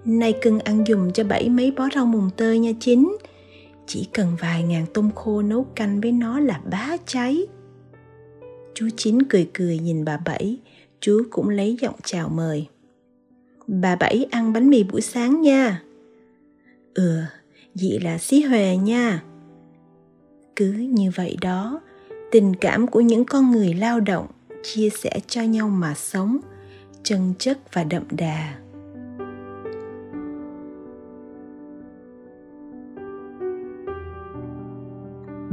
Nay 0.06 0.34
cưng 0.41 0.60
ăn 0.60 0.88
dùng 0.88 1.12
cho 1.13 1.23
bảy 1.23 1.49
mấy 1.49 1.71
bó 1.71 1.89
rau 1.95 2.06
mùng 2.06 2.30
tơi 2.38 2.60
nha 2.60 2.71
chín 2.80 3.17
chỉ 3.88 4.08
cần 4.13 4.36
vài 4.39 4.63
ngàn 4.63 4.86
tôm 4.93 5.10
khô 5.15 5.41
nấu 5.41 5.63
canh 5.63 6.02
với 6.02 6.12
nó 6.12 6.39
là 6.39 6.62
bá 6.71 6.97
cháy. 7.06 7.47
Chú 8.73 8.88
chín 8.97 9.23
cười 9.23 9.49
cười 9.54 9.80
nhìn 9.80 10.06
bà 10.06 10.17
bảy, 10.17 10.58
chú 10.99 11.23
cũng 11.30 11.49
lấy 11.49 11.78
giọng 11.82 11.95
chào 12.04 12.30
mời. 12.30 12.67
Bà 13.67 13.95
bảy 13.95 14.26
ăn 14.32 14.54
bánh 14.54 14.69
mì 14.69 14.84
buổi 14.84 15.02
sáng 15.02 15.41
nha. 15.41 15.84
Ừ 16.93 17.21
dị 17.73 17.99
là 17.99 18.17
xí 18.17 18.41
hòe 18.41 18.78
nha. 18.78 19.23
Cứ 20.56 20.71
như 20.71 21.12
vậy 21.15 21.38
đó, 21.41 21.82
tình 22.32 22.56
cảm 22.56 22.88
của 22.88 23.02
những 23.02 23.26
con 23.26 23.52
người 23.52 23.73
lao 23.73 23.99
động 23.99 24.28
chia 24.63 24.89
sẻ 24.89 25.19
cho 25.28 25.41
nhau 25.41 25.69
mà 25.69 25.93
sống, 25.93 26.38
chân 27.04 27.34
chất 27.39 27.73
và 27.73 27.84
đậm 27.84 28.04
đà. 28.12 28.54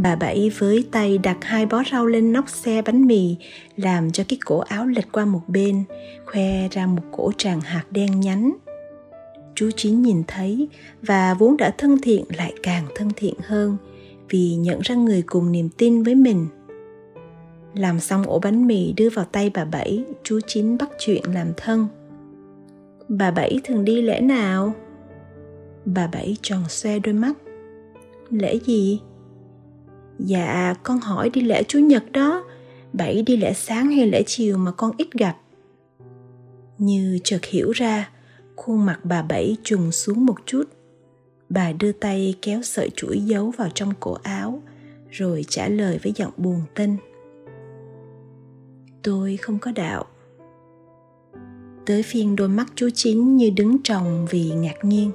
Bà 0.03 0.16
bảy 0.16 0.51
với 0.59 0.85
tay 0.92 1.18
đặt 1.18 1.38
hai 1.40 1.66
bó 1.66 1.83
rau 1.92 2.07
lên 2.07 2.33
nóc 2.33 2.49
xe 2.49 2.83
bánh 2.83 3.07
mì, 3.07 3.37
làm 3.77 4.11
cho 4.11 4.25
cái 4.29 4.38
cổ 4.44 4.59
áo 4.59 4.87
lệch 4.87 5.12
qua 5.12 5.25
một 5.25 5.42
bên, 5.49 5.85
khoe 6.27 6.68
ra 6.70 6.87
một 6.87 7.03
cổ 7.12 7.33
tràng 7.37 7.61
hạt 7.61 7.85
đen 7.90 8.20
nhánh. 8.20 8.57
Chú 9.55 9.70
chín 9.77 10.03
nhìn 10.03 10.23
thấy 10.27 10.68
và 11.03 11.35
vốn 11.35 11.57
đã 11.57 11.75
thân 11.79 11.99
thiện 12.03 12.25
lại 12.37 12.53
càng 12.62 12.87
thân 12.94 13.09
thiện 13.16 13.35
hơn, 13.46 13.77
vì 14.29 14.55
nhận 14.55 14.81
ra 14.83 14.94
người 14.94 15.23
cùng 15.27 15.53
niềm 15.53 15.68
tin 15.68 16.03
với 16.03 16.14
mình 16.14 16.46
làm 17.74 18.00
xong 18.00 18.22
ổ 18.22 18.38
bánh 18.38 18.66
mì 18.66 18.92
đưa 18.92 19.09
vào 19.11 19.24
tay 19.24 19.50
bà 19.54 19.64
bảy, 19.64 20.04
chú 20.22 20.40
chín 20.46 20.78
bắt 20.78 20.90
chuyện 20.98 21.22
làm 21.35 21.52
thân. 21.56 21.87
Bà 23.09 23.30
bảy 23.30 23.61
thường 23.64 23.85
đi 23.85 24.02
lễ 24.02 24.20
nào? 24.20 24.74
Bà 25.85 26.06
bảy 26.06 26.37
tròn 26.42 26.64
xoe 26.68 26.98
đôi 26.98 27.14
mắt. 27.14 27.33
Lễ 28.30 28.59
gì? 28.66 29.00
Dạ 30.18 30.74
con 30.83 30.98
hỏi 31.00 31.30
đi 31.30 31.40
lễ 31.40 31.62
chủ 31.62 31.78
nhật 31.78 32.12
đó. 32.12 32.44
Bảy 32.92 33.22
đi 33.22 33.37
lễ 33.37 33.52
sáng 33.52 33.90
hay 33.90 34.06
lễ 34.06 34.22
chiều 34.26 34.59
mà 34.59 34.72
con 34.72 34.90
ít 34.96 35.12
gặp? 35.12 35.37
Như 36.78 37.18
chợt 37.24 37.44
hiểu 37.44 37.70
ra, 37.70 38.11
khuôn 38.56 38.87
mặt 38.87 39.00
bà 39.04 39.22
bảy 39.22 39.56
trùng 39.62 39.92
xuống 39.92 40.26
một 40.26 40.37
chút. 40.46 40.64
Bà 41.48 41.72
đưa 41.72 41.92
tay 41.92 42.35
kéo 42.42 42.62
sợi 42.62 42.90
chuỗi 42.96 43.20
giấu 43.20 43.50
vào 43.50 43.68
trong 43.74 43.92
cổ 44.00 44.16
áo, 44.22 44.62
rồi 45.11 45.44
trả 45.48 45.68
lời 45.68 45.98
với 46.02 46.12
giọng 46.16 46.33
buồn 46.37 46.62
tinh 46.74 46.96
tôi 49.03 49.37
không 49.37 49.59
có 49.59 49.73
đạo. 49.73 50.05
Tới 51.87 52.03
phiên 52.03 52.37
đôi 52.37 52.49
mắt 52.49 52.67
chú 52.75 52.89
chín 52.95 53.37
như 53.37 53.51
đứng 53.51 53.83
trồng 53.83 54.27
vì 54.31 54.51
ngạc 54.51 54.77
nhiên. 54.83 55.11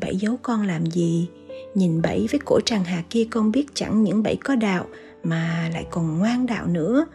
Bảy 0.00 0.16
giấu 0.16 0.36
con 0.42 0.66
làm 0.66 0.86
gì? 0.86 1.28
Nhìn 1.74 2.02
bảy 2.02 2.26
với 2.30 2.40
cổ 2.44 2.60
tràng 2.64 2.84
hà 2.84 3.04
kia 3.10 3.28
con 3.30 3.52
biết 3.52 3.66
chẳng 3.74 4.02
những 4.02 4.22
bảy 4.22 4.36
có 4.36 4.56
đạo 4.56 4.86
mà 5.22 5.70
lại 5.72 5.86
còn 5.90 6.18
ngoan 6.18 6.46
đạo 6.46 6.66
nữa. 6.66 7.06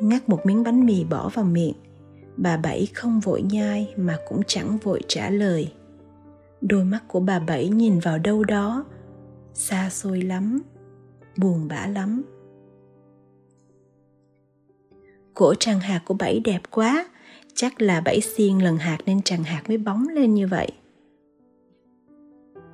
Ngắt 0.00 0.28
một 0.28 0.46
miếng 0.46 0.62
bánh 0.62 0.86
mì 0.86 1.04
bỏ 1.04 1.28
vào 1.34 1.44
miệng. 1.44 1.74
Bà 2.36 2.56
bảy 2.56 2.88
không 2.94 3.20
vội 3.20 3.42
nhai 3.42 3.94
mà 3.96 4.16
cũng 4.28 4.42
chẳng 4.46 4.78
vội 4.82 5.00
trả 5.08 5.30
lời. 5.30 5.72
Đôi 6.60 6.84
mắt 6.84 7.00
của 7.08 7.20
bà 7.20 7.38
bảy 7.38 7.68
nhìn 7.68 7.98
vào 7.98 8.18
đâu 8.18 8.44
đó, 8.44 8.84
xa 9.54 9.90
xôi 9.90 10.22
lắm, 10.22 10.62
buồn 11.36 11.68
bã 11.68 11.86
lắm 11.86 12.22
cổ 15.38 15.54
tràng 15.54 15.80
hạt 15.80 16.02
của 16.04 16.14
bảy 16.14 16.40
đẹp 16.40 16.60
quá. 16.70 17.08
Chắc 17.54 17.82
là 17.82 18.00
bảy 18.00 18.20
xiên 18.20 18.58
lần 18.58 18.76
hạt 18.76 18.98
nên 19.06 19.22
tràng 19.22 19.44
hạt 19.44 19.62
mới 19.68 19.78
bóng 19.78 20.08
lên 20.08 20.34
như 20.34 20.46
vậy. 20.46 20.68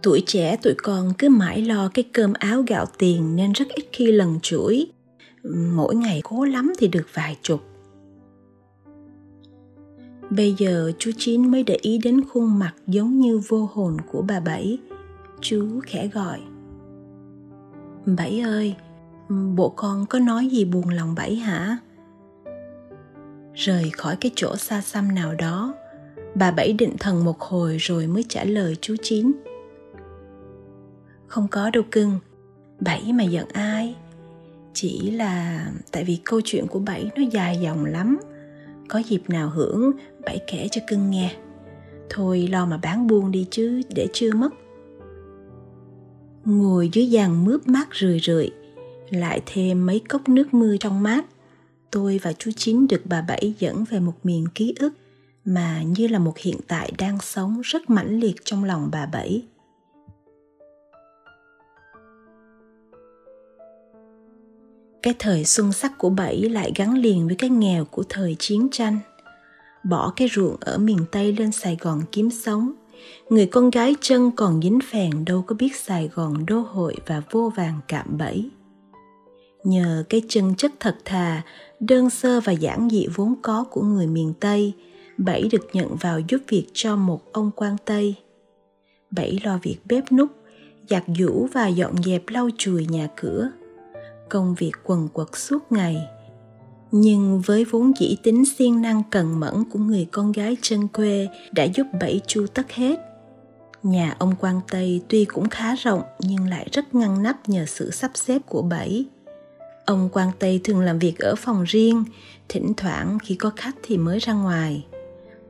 Tuổi 0.03 0.23
trẻ 0.27 0.57
tụi 0.57 0.75
con 0.83 1.13
cứ 1.19 1.29
mãi 1.29 1.63
lo 1.63 1.91
cái 1.95 2.05
cơm 2.13 2.33
áo 2.33 2.65
gạo 2.67 2.87
tiền 2.99 3.37
nên 3.37 3.53
rất 3.53 3.69
ít 3.69 3.85
khi 3.93 4.13
lần 4.13 4.39
chuỗi. 4.43 4.87
Mỗi 5.75 5.97
ngày 5.97 6.21
cố 6.25 6.45
lắm 6.45 6.73
thì 6.79 6.89
được 6.89 7.07
vài 7.15 7.37
chục. 7.43 7.61
Bây 10.31 10.55
giờ 10.59 10.93
chú 10.99 11.11
chín 11.19 11.51
mới 11.51 11.63
để 11.63 11.79
ý 11.83 11.99
đến 11.99 12.21
khuôn 12.29 12.59
mặt 12.59 12.75
giống 12.87 13.21
như 13.21 13.41
vô 13.49 13.69
hồn 13.73 13.97
của 14.13 14.23
bà 14.29 14.41
bảy. 14.41 14.79
Chú 15.41 15.81
khẽ 15.87 16.09
gọi. 16.09 16.41
Bảy 18.07 18.41
ơi, 18.41 18.75
bộ 19.57 19.69
con 19.69 20.07
có 20.07 20.19
nói 20.19 20.47
gì 20.47 20.65
buồn 20.65 20.89
lòng 20.89 21.15
bảy 21.15 21.35
hả? 21.37 21.79
Rời 23.55 23.91
khỏi 23.91 24.17
cái 24.17 24.33
chỗ 24.35 24.57
xa 24.57 24.81
xăm 24.81 25.15
nào 25.15 25.35
đó. 25.35 25.75
Bà 26.35 26.51
bảy 26.51 26.73
định 26.73 26.97
thần 26.99 27.25
một 27.25 27.41
hồi 27.41 27.77
rồi 27.81 28.07
mới 28.07 28.25
trả 28.29 28.45
lời 28.45 28.77
chú 28.81 28.95
chín. 29.03 29.33
Không 31.27 31.49
có 31.49 31.71
đâu 31.71 31.83
cưng 31.91 32.19
bảy 32.81 33.13
mà 33.13 33.25
giận 33.25 33.49
ai? 33.53 33.97
Chỉ 34.73 35.11
là 35.11 35.67
tại 35.93 36.05
vì 36.05 36.19
câu 36.25 36.41
chuyện 36.45 36.67
của 36.67 36.79
bảy 36.79 37.11
nó 37.17 37.23
dài 37.23 37.59
dòng 37.63 37.85
lắm. 37.85 38.19
Có 38.89 38.99
dịp 38.99 39.23
nào 39.29 39.51
hưởng 39.51 39.91
bảy 40.25 40.41
kể 40.47 40.69
cho 40.71 40.81
cưng 40.87 41.11
nghe. 41.11 41.37
Thôi 42.11 42.49
lo 42.53 42.67
mà 42.67 42.77
bán 42.77 43.07
buôn 43.07 43.31
đi 43.31 43.47
chứ, 43.51 43.83
để 43.95 44.09
chưa 44.13 44.33
mất. 44.33 44.51
Ngồi 46.45 46.91
dưới 46.93 47.11
giàn 47.11 47.45
mướp 47.45 47.69
mát 47.69 47.89
rười 47.93 48.21
rượi, 48.21 48.51
lại 49.11 49.41
thêm 49.47 49.87
mấy 49.87 50.01
cốc 50.09 50.29
nước 50.29 50.55
mưa 50.55 50.77
trong 50.81 51.03
mát 51.03 51.25
tôi 51.95 52.21
và 52.23 52.33
chú 52.33 52.51
chín 52.57 52.87
được 52.87 53.01
bà 53.05 53.21
bảy 53.21 53.55
dẫn 53.59 53.85
về 53.85 54.01
một 54.01 54.15
miền 54.25 54.49
ký 54.55 54.75
ức 54.79 54.93
mà 55.45 55.83
như 55.83 56.07
là 56.07 56.19
một 56.19 56.39
hiện 56.39 56.57
tại 56.69 56.93
đang 56.99 57.19
sống 57.21 57.61
rất 57.65 57.91
mãnh 57.91 58.21
liệt 58.21 58.35
trong 58.45 58.65
lòng 58.65 58.89
bà 58.93 59.07
bảy. 59.07 59.43
Cái 65.03 65.15
thời 65.19 65.45
xuân 65.45 65.73
sắc 65.73 65.99
của 65.99 66.11
bảy 66.11 66.43
lại 66.43 66.73
gắn 66.75 66.95
liền 66.95 67.27
với 67.27 67.37
cái 67.37 67.51
nghèo 67.51 67.85
của 67.85 68.05
thời 68.09 68.37
chiến 68.39 68.69
tranh. 68.73 68.99
Bỏ 69.85 70.13
cái 70.17 70.29
ruộng 70.33 70.57
ở 70.61 70.79
miền 70.79 70.99
tây 71.13 71.33
lên 71.33 71.53
sài 71.53 71.77
gòn 71.81 72.03
kiếm 72.13 72.31
sống, 72.31 72.73
người 73.31 73.47
con 73.47 73.71
gái 73.71 73.95
chân 74.01 74.31
còn 74.37 74.63
dính 74.63 74.79
phèn 74.91 75.25
đâu 75.25 75.45
có 75.47 75.55
biết 75.55 75.77
sài 75.77 76.09
gòn 76.15 76.47
đô 76.47 76.61
hội 76.61 76.97
và 77.07 77.23
vô 77.31 77.53
vàng 77.57 77.81
cạm 77.89 78.19
bẫy. 78.19 78.51
Nhờ 79.65 80.05
cái 80.09 80.23
chân 80.29 80.55
chất 80.57 80.73
thật 80.81 80.97
thà 81.05 81.43
đơn 81.87 82.11
sơ 82.11 82.41
và 82.41 82.53
giản 82.53 82.89
dị 82.91 83.07
vốn 83.15 83.35
có 83.43 83.65
của 83.71 83.83
người 83.83 84.07
miền 84.07 84.33
tây, 84.41 84.73
bảy 85.19 85.49
được 85.53 85.69
nhận 85.73 85.97
vào 85.97 86.21
giúp 86.29 86.39
việc 86.49 86.67
cho 86.73 86.97
một 86.97 87.33
ông 87.33 87.51
quan 87.57 87.77
tây. 87.85 88.15
Bảy 89.11 89.41
lo 89.45 89.59
việc 89.63 89.79
bếp 89.85 90.13
núc, 90.13 90.29
giặt 90.89 91.05
giũ 91.19 91.49
và 91.53 91.69
dọn 91.69 92.03
dẹp 92.03 92.23
lau 92.29 92.49
chùi 92.59 92.87
nhà 92.87 93.09
cửa. 93.17 93.51
Công 94.29 94.55
việc 94.55 94.73
quần 94.85 95.09
quật 95.09 95.29
suốt 95.33 95.73
ngày. 95.73 95.97
Nhưng 96.93 97.41
với 97.41 97.65
vốn 97.65 97.93
dĩ 98.01 98.17
tính 98.23 98.45
siêng 98.45 98.83
năng 98.83 99.03
cần 99.11 99.41
mẫn 99.41 99.65
của 99.71 99.79
người 99.79 100.09
con 100.13 100.33
gái 100.33 100.57
chân 100.63 100.89
quê 100.89 101.29
đã 101.53 101.65
giúp 101.65 101.87
bảy 102.01 102.21
chu 102.27 102.47
tất 102.55 102.73
hết. 102.73 103.01
Nhà 103.83 104.17
ông 104.19 104.35
quan 104.41 104.61
tây 104.71 105.03
tuy 105.09 105.25
cũng 105.25 105.49
khá 105.49 105.75
rộng 105.75 106.03
nhưng 106.19 106.49
lại 106.49 106.69
rất 106.73 106.95
ngăn 106.95 107.23
nắp 107.23 107.49
nhờ 107.49 107.65
sự 107.67 107.91
sắp 107.91 108.11
xếp 108.15 108.43
của 108.47 108.63
bảy 108.63 109.05
ông 109.85 110.09
quan 110.13 110.31
tây 110.39 110.61
thường 110.65 110.81
làm 110.81 110.99
việc 110.99 111.19
ở 111.19 111.35
phòng 111.35 111.65
riêng, 111.65 112.05
thỉnh 112.49 112.73
thoảng 112.77 113.19
khi 113.23 113.35
có 113.35 113.51
khách 113.57 113.75
thì 113.83 113.97
mới 113.97 114.19
ra 114.19 114.33
ngoài. 114.33 114.87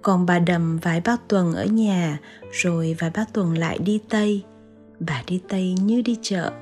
Còn 0.02 0.26
bà 0.26 0.38
đầm 0.38 0.78
vài 0.78 1.00
ba 1.00 1.16
tuần 1.28 1.52
ở 1.52 1.64
nhà, 1.64 2.18
rồi 2.52 2.96
vài 2.98 3.10
ba 3.14 3.24
tuần 3.32 3.58
lại 3.58 3.78
đi 3.78 4.00
tây. 4.08 4.42
Bà 5.00 5.22
đi 5.26 5.40
tây 5.48 5.74
như 5.80 6.02
đi 6.02 6.18
chợ. 6.22 6.52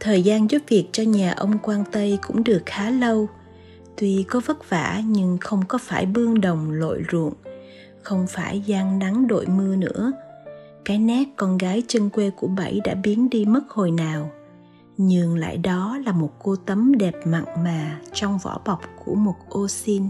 Thời 0.00 0.22
gian 0.22 0.50
giúp 0.50 0.62
việc 0.68 0.88
cho 0.92 1.02
nhà 1.02 1.32
ông 1.32 1.58
quan 1.62 1.84
tây 1.92 2.18
cũng 2.26 2.44
được 2.44 2.62
khá 2.66 2.90
lâu. 2.90 3.28
Tuy 3.96 4.24
có 4.28 4.40
vất 4.46 4.70
vả 4.70 5.02
nhưng 5.06 5.38
không 5.40 5.62
có 5.68 5.78
phải 5.78 6.06
bương 6.06 6.40
đồng 6.40 6.70
lội 6.70 7.02
ruộng, 7.12 7.34
không 8.02 8.26
phải 8.26 8.60
gian 8.60 8.98
nắng 8.98 9.26
đội 9.26 9.46
mưa 9.46 9.76
nữa. 9.76 10.12
Cái 10.84 10.98
nét 10.98 11.24
con 11.36 11.58
gái 11.58 11.82
chân 11.88 12.10
quê 12.10 12.30
của 12.30 12.46
bảy 12.46 12.80
đã 12.84 12.94
biến 12.94 13.30
đi 13.30 13.44
mất 13.44 13.62
hồi 13.68 13.90
nào 13.90 14.30
nhưng 14.96 15.36
lại 15.38 15.56
đó 15.56 15.98
là 16.06 16.12
một 16.12 16.30
cô 16.42 16.56
tấm 16.56 16.98
đẹp 16.98 17.14
mặn 17.26 17.44
mà 17.64 18.00
trong 18.12 18.38
vỏ 18.42 18.60
bọc 18.64 18.80
của 19.04 19.14
một 19.14 19.36
ô 19.48 19.68
xin. 19.68 20.02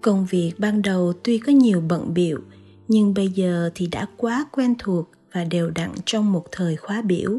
Công 0.00 0.26
việc 0.30 0.52
ban 0.58 0.82
đầu 0.82 1.12
tuy 1.24 1.38
có 1.38 1.52
nhiều 1.52 1.82
bận 1.88 2.14
biệu 2.14 2.40
nhưng 2.88 3.14
bây 3.14 3.28
giờ 3.28 3.70
thì 3.74 3.86
đã 3.86 4.06
quá 4.16 4.46
quen 4.52 4.74
thuộc 4.78 5.10
và 5.32 5.44
đều 5.44 5.70
đặn 5.70 5.90
trong 6.04 6.32
một 6.32 6.44
thời 6.52 6.76
khóa 6.76 7.02
biểu. 7.02 7.38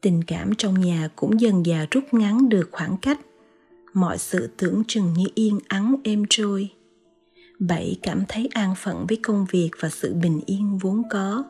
Tình 0.00 0.24
cảm 0.24 0.54
trong 0.54 0.80
nhà 0.80 1.08
cũng 1.16 1.40
dần 1.40 1.64
dà 1.64 1.86
rút 1.90 2.04
ngắn 2.12 2.48
được 2.48 2.68
khoảng 2.72 2.96
cách. 2.96 3.20
Mọi 3.94 4.18
sự 4.18 4.50
tưởng 4.56 4.82
chừng 4.88 5.12
như 5.16 5.26
yên 5.34 5.58
ắng, 5.68 5.96
êm 6.04 6.24
trôi. 6.30 6.68
Bảy 7.58 7.98
cảm 8.02 8.24
thấy 8.28 8.48
an 8.52 8.74
phận 8.76 9.06
với 9.08 9.18
công 9.22 9.46
việc 9.50 9.70
và 9.80 9.88
sự 9.88 10.14
bình 10.14 10.40
yên 10.46 10.78
vốn 10.78 11.02
có 11.10 11.44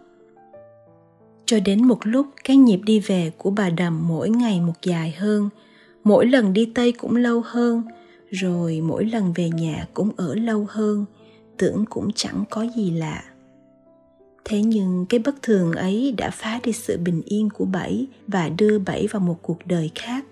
cho 1.47 1.61
đến 1.61 1.85
một 1.85 1.99
lúc 2.07 2.27
cái 2.45 2.57
nhịp 2.57 2.81
đi 2.85 3.01
về 3.01 3.31
của 3.39 3.51
bà 3.51 3.71
đầm 3.71 4.09
mỗi 4.09 4.31
ngày 4.31 4.61
một 4.61 4.83
dài 4.83 5.15
hơn. 5.19 5.49
Mỗi 6.05 6.27
lần 6.27 6.53
đi 6.53 6.71
tây 6.75 6.93
cũng 6.93 7.17
lâu 7.17 7.43
hơn, 7.45 7.83
rồi 8.31 8.81
mỗi 8.81 9.05
lần 9.05 9.33
về 9.33 9.51
nhà 9.51 9.87
cũng 9.95 10.11
ở 10.17 10.35
lâu 10.35 10.67
hơn. 10.69 11.05
Tưởng 11.57 11.85
cũng 11.91 12.11
chẳng 12.15 12.45
có 12.51 12.67
gì 12.77 12.91
lạ. 12.91 13.25
Thế 14.45 14.63
nhưng 14.63 15.07
cái 15.09 15.21
bất 15.21 15.43
thường 15.43 15.73
ấy 15.73 16.15
đã 16.17 16.31
phá 16.31 16.61
đi 16.63 16.73
sự 16.73 16.99
bình 16.99 17.23
yên 17.25 17.51
của 17.51 17.65
bảy 17.65 18.07
và 18.27 18.49
đưa 18.49 18.79
bảy 18.79 19.07
vào 19.07 19.21
một 19.21 19.39
cuộc 19.43 19.59
đời 19.67 19.91
khác. 19.95 20.25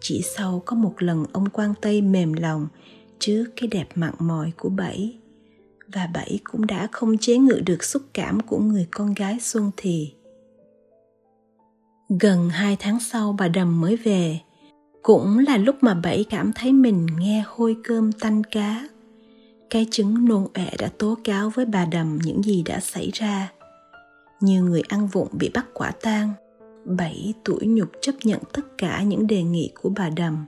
Chỉ 0.00 0.22
sau 0.36 0.62
có 0.66 0.76
một 0.76 0.94
lần 0.98 1.24
ông 1.32 1.48
quan 1.48 1.74
tây 1.80 2.02
mềm 2.02 2.32
lòng 2.32 2.68
trước 3.18 3.44
cái 3.56 3.68
đẹp 3.68 3.88
mặn 3.94 4.14
mòi 4.18 4.52
của 4.58 4.68
bảy. 4.68 5.18
Và 5.92 6.08
bảy 6.14 6.38
cũng 6.44 6.66
đã 6.66 6.88
không 6.92 7.18
chế 7.18 7.38
ngự 7.38 7.60
được 7.66 7.84
xúc 7.84 8.02
cảm 8.14 8.40
của 8.40 8.58
người 8.58 8.86
con 8.90 9.14
gái 9.14 9.38
xuân 9.40 9.70
thì 9.76 10.12
gần 12.08 12.48
hai 12.50 12.76
tháng 12.80 13.00
sau 13.00 13.36
bà 13.38 13.48
đầm 13.48 13.80
mới 13.80 13.96
về, 13.96 14.40
cũng 15.02 15.38
là 15.38 15.56
lúc 15.56 15.76
mà 15.80 15.94
bảy 15.94 16.24
cảm 16.30 16.52
thấy 16.52 16.72
mình 16.72 17.06
nghe 17.18 17.44
hôi 17.46 17.76
cơm 17.84 18.12
tanh 18.12 18.42
cá. 18.44 18.88
Cái 19.70 19.86
chứng 19.90 20.28
nôn 20.28 20.46
ọe 20.54 20.70
đã 20.78 20.88
tố 20.98 21.16
cáo 21.24 21.50
với 21.50 21.64
bà 21.64 21.84
đầm 21.84 22.18
những 22.24 22.42
gì 22.42 22.62
đã 22.62 22.80
xảy 22.80 23.10
ra. 23.12 23.52
Như 24.40 24.62
người 24.62 24.82
ăn 24.88 25.06
vụng 25.06 25.28
bị 25.32 25.50
bắt 25.54 25.66
quả 25.74 25.90
tang, 25.90 26.32
bảy 26.84 27.34
tuổi 27.44 27.66
nhục 27.66 27.88
chấp 28.00 28.12
nhận 28.22 28.40
tất 28.52 28.78
cả 28.78 29.02
những 29.02 29.26
đề 29.26 29.42
nghị 29.42 29.70
của 29.82 29.90
bà 29.96 30.10
đầm 30.10 30.46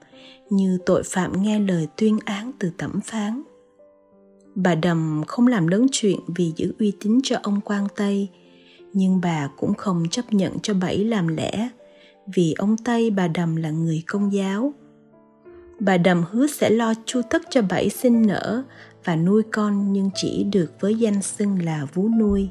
như 0.50 0.78
tội 0.86 1.02
phạm 1.06 1.42
nghe 1.42 1.60
lời 1.60 1.88
tuyên 1.96 2.18
án 2.24 2.52
từ 2.58 2.70
thẩm 2.78 3.00
phán. 3.04 3.42
Bà 4.54 4.74
đầm 4.74 5.22
không 5.26 5.46
làm 5.46 5.66
lớn 5.66 5.86
chuyện 5.92 6.20
vì 6.36 6.52
giữ 6.56 6.74
uy 6.78 6.92
tín 7.00 7.20
cho 7.22 7.36
ông 7.42 7.60
quan 7.64 7.86
tây 7.96 8.28
nhưng 8.92 9.20
bà 9.20 9.48
cũng 9.56 9.74
không 9.74 10.04
chấp 10.10 10.32
nhận 10.32 10.58
cho 10.62 10.74
bảy 10.74 11.04
làm 11.04 11.28
lẽ, 11.28 11.68
vì 12.34 12.54
ông 12.58 12.76
tây 12.76 13.10
bà 13.10 13.28
đầm 13.28 13.56
là 13.56 13.70
người 13.70 14.02
công 14.06 14.32
giáo. 14.32 14.72
Bà 15.80 15.96
đầm 15.96 16.24
hứa 16.30 16.46
sẽ 16.46 16.70
lo 16.70 16.94
chu 17.04 17.20
tất 17.30 17.42
cho 17.50 17.62
bảy 17.62 17.88
sinh 17.88 18.26
nở 18.26 18.62
và 19.04 19.16
nuôi 19.16 19.42
con 19.52 19.92
nhưng 19.92 20.10
chỉ 20.14 20.44
được 20.44 20.72
với 20.80 20.94
danh 20.94 21.22
xưng 21.22 21.62
là 21.62 21.86
vú 21.94 22.08
nuôi. 22.08 22.48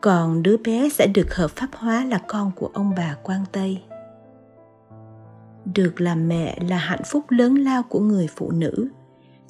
Còn 0.00 0.42
đứa 0.42 0.56
bé 0.56 0.88
sẽ 0.88 1.06
được 1.14 1.34
hợp 1.34 1.50
pháp 1.50 1.68
hóa 1.72 2.04
là 2.04 2.18
con 2.28 2.52
của 2.56 2.70
ông 2.74 2.92
bà 2.96 3.16
quan 3.22 3.44
tây. 3.52 3.82
Được 5.74 6.00
làm 6.00 6.28
mẹ 6.28 6.58
là 6.68 6.76
hạnh 6.76 7.02
phúc 7.06 7.24
lớn 7.28 7.54
lao 7.54 7.82
của 7.82 8.00
người 8.00 8.28
phụ 8.36 8.50
nữ, 8.50 8.88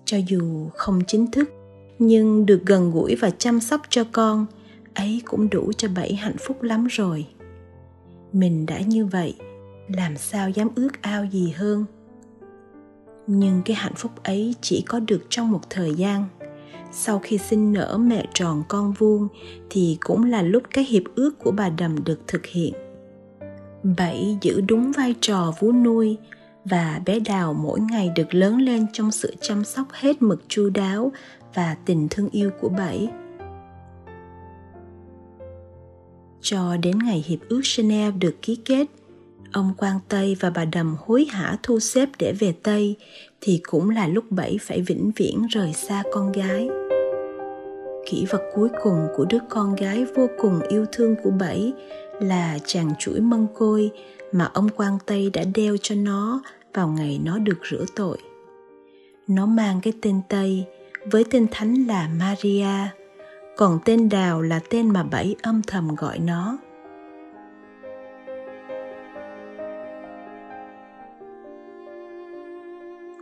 cho 0.05 0.17
dù 0.29 0.69
không 0.75 1.01
chính 1.07 1.31
thức, 1.31 1.51
nhưng 1.99 2.47
được 2.47 2.63
gần 2.67 2.91
gũi 2.91 3.15
và 3.15 3.31
chăm 3.31 3.61
sóc 3.61 3.83
cho 3.89 4.05
con 4.13 4.47
ấy 4.99 5.23
cũng 5.25 5.51
đủ 5.51 5.73
cho 5.77 5.89
bảy 5.97 6.15
hạnh 6.15 6.37
phúc 6.39 6.63
lắm 6.63 6.87
rồi. 6.91 7.27
Mình 8.33 8.67
đã 8.67 8.81
như 8.81 9.07
vậy, 9.07 9.35
làm 9.89 10.17
sao 10.17 10.51
dám 10.51 10.69
ước 10.75 11.03
ao 11.03 11.25
gì 11.25 11.53
hơn? 11.57 11.85
Nhưng 13.27 13.63
cái 13.65 13.77
hạnh 13.77 13.95
phúc 13.97 14.13
ấy 14.23 14.55
chỉ 14.61 14.85
có 14.89 15.01
được 15.01 15.27
trong 15.29 15.51
một 15.51 15.61
thời 15.71 15.95
gian. 15.95 16.25
Sau 16.93 17.19
khi 17.19 17.39
sinh 17.39 17.73
nở 17.73 17.99
mẹ 18.01 18.27
tròn 18.35 18.63
con 18.69 18.93
vuông 18.93 19.29
thì 19.71 19.99
cũng 20.01 20.25
là 20.25 20.43
lúc 20.43 20.63
cái 20.71 20.85
hiệp 20.85 21.03
ước 21.15 21.39
của 21.39 21.51
bà 21.51 21.69
đầm 21.69 22.05
được 22.05 22.21
thực 22.27 22.47
hiện. 22.47 22.75
Bảy 23.97 24.39
giữ 24.41 24.61
đúng 24.61 24.93
vai 24.93 25.15
trò 25.21 25.53
vú 25.61 25.73
nuôi 25.73 26.17
và 26.65 27.01
bé 27.07 27.21
đào 27.21 27.55
mỗi 27.55 27.81
ngày 27.81 28.13
được 28.17 28.35
lớn 28.35 28.57
lên 28.57 28.87
trong 28.93 29.11
sự 29.11 29.35
chăm 29.41 29.65
sóc 29.65 29.87
hết 29.93 30.23
mực 30.23 30.45
chu 30.49 30.71
đáo 30.71 31.13
và 31.55 31.77
tình 31.85 32.09
thương 32.11 32.29
yêu 32.31 32.51
của 32.61 32.69
bảy. 32.69 33.09
Cho 36.51 36.77
đến 36.83 36.99
ngày 36.99 37.25
hiệp 37.27 37.39
ước 37.49 37.61
Geneva 37.77 38.11
được 38.11 38.43
ký 38.43 38.57
kết. 38.65 38.87
Ông 39.53 39.75
quan 39.79 39.99
tây 40.09 40.37
và 40.41 40.51
bà 40.51 40.65
đầm 40.65 40.97
hối 40.99 41.25
hả 41.25 41.57
thu 41.63 41.81
xếp 41.81 42.09
để 42.19 42.33
về 42.33 42.55
tây, 42.63 42.97
thì 43.41 43.61
cũng 43.67 43.91
là 43.91 44.09
lúc 44.09 44.25
bảy 44.31 44.59
phải 44.61 44.81
vĩnh 44.81 45.11
viễn 45.17 45.47
rời 45.51 45.73
xa 45.73 46.03
con 46.13 46.33
gái. 46.33 46.69
Kỷ 48.11 48.27
vật 48.31 48.43
cuối 48.55 48.69
cùng 48.83 49.07
của 49.17 49.25
đứa 49.25 49.39
con 49.49 49.75
gái 49.75 50.05
vô 50.17 50.27
cùng 50.39 50.61
yêu 50.69 50.85
thương 50.93 51.15
của 51.25 51.31
bảy 51.31 51.73
là 52.21 52.59
chàng 52.67 52.93
chuỗi 52.99 53.21
mân 53.21 53.47
côi 53.55 53.91
mà 54.33 54.51
ông 54.55 54.69
quan 54.77 54.99
tây 55.07 55.31
đã 55.33 55.45
đeo 55.55 55.77
cho 55.83 55.95
nó 55.95 56.43
vào 56.75 56.89
ngày 56.89 57.21
nó 57.25 57.39
được 57.39 57.59
rửa 57.71 57.85
tội. 57.97 58.19
Nó 59.27 59.47
mang 59.47 59.81
cái 59.83 59.93
tên 60.03 60.21
tây 60.29 60.65
với 61.11 61.25
tên 61.31 61.47
thánh 61.51 61.87
là 61.87 62.11
maria 62.19 62.98
còn 63.59 63.79
tên 63.85 64.09
đào 64.09 64.43
là 64.43 64.61
tên 64.71 64.91
mà 64.91 65.03
bảy 65.03 65.37
âm 65.43 65.63
thầm 65.67 65.95
gọi 65.95 66.19
nó 66.19 66.59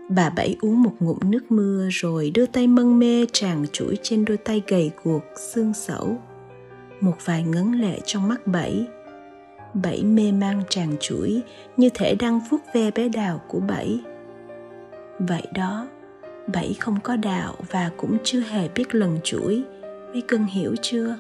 Bà 0.09 0.31
Bảy 0.31 0.57
uống 0.61 0.83
một 0.83 0.92
ngụm 1.01 1.18
nước 1.25 1.51
mưa 1.51 1.88
rồi 1.90 2.31
đưa 2.31 2.46
tay 2.46 2.66
mân 2.66 2.99
mê 2.99 3.27
tràn 3.33 3.64
chuỗi 3.72 3.96
trên 4.03 4.25
đôi 4.25 4.37
tay 4.37 4.62
gầy 4.66 4.90
guộc, 5.05 5.22
xương 5.37 5.75
sẩu. 5.75 6.16
Một 7.01 7.16
vài 7.25 7.42
ngấn 7.42 7.72
lệ 7.72 8.01
trong 8.05 8.29
mắt 8.29 8.46
Bảy. 8.46 8.87
Bảy 9.75 10.05
mê 10.05 10.33
mang 10.33 10.62
tràn 10.68 10.96
chuỗi 11.01 11.42
như 11.77 11.88
thể 11.94 12.14
đang 12.14 12.40
vuốt 12.51 12.61
ve 12.75 12.90
bé 12.90 13.09
đào 13.09 13.40
của 13.49 13.61
Bảy. 13.61 14.01
Vậy 15.18 15.46
đó, 15.55 15.87
Bảy 16.55 16.75
không 16.81 17.01
có 17.03 17.16
đạo 17.16 17.55
và 17.70 17.90
cũng 17.96 18.16
chưa 18.25 18.40
hề 18.40 18.68
biết 18.68 18.94
lần 18.94 19.18
chuỗi. 19.25 19.64
Mấy 20.16 20.22
cưng 20.29 20.46
hiểu 20.46 20.74
chưa? 20.83 21.16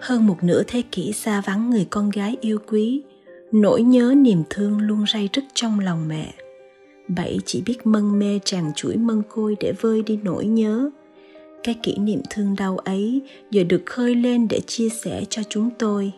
hơn 0.00 0.26
một 0.26 0.36
nửa 0.42 0.62
thế 0.66 0.82
kỷ 0.92 1.12
xa 1.12 1.40
vắng 1.40 1.70
người 1.70 1.86
con 1.90 2.10
gái 2.10 2.36
yêu 2.40 2.58
quý, 2.66 3.02
nỗi 3.52 3.82
nhớ 3.82 4.14
niềm 4.16 4.42
thương 4.50 4.78
luôn 4.78 5.04
ray 5.12 5.28
rứt 5.32 5.44
trong 5.54 5.80
lòng 5.80 6.08
mẹ. 6.08 6.34
Bảy 7.08 7.38
chỉ 7.46 7.62
biết 7.66 7.86
mân 7.86 8.18
mê 8.18 8.40
tràn 8.44 8.72
chuỗi 8.76 8.96
mân 8.96 9.22
côi 9.28 9.56
để 9.60 9.72
vơi 9.80 10.02
đi 10.02 10.18
nỗi 10.22 10.46
nhớ. 10.46 10.90
Cái 11.62 11.74
kỷ 11.82 11.96
niệm 11.96 12.20
thương 12.30 12.56
đau 12.58 12.78
ấy 12.78 13.22
giờ 13.50 13.64
được 13.64 13.82
khơi 13.86 14.14
lên 14.14 14.48
để 14.48 14.60
chia 14.66 14.88
sẻ 14.88 15.24
cho 15.30 15.42
chúng 15.48 15.70
tôi 15.78 16.12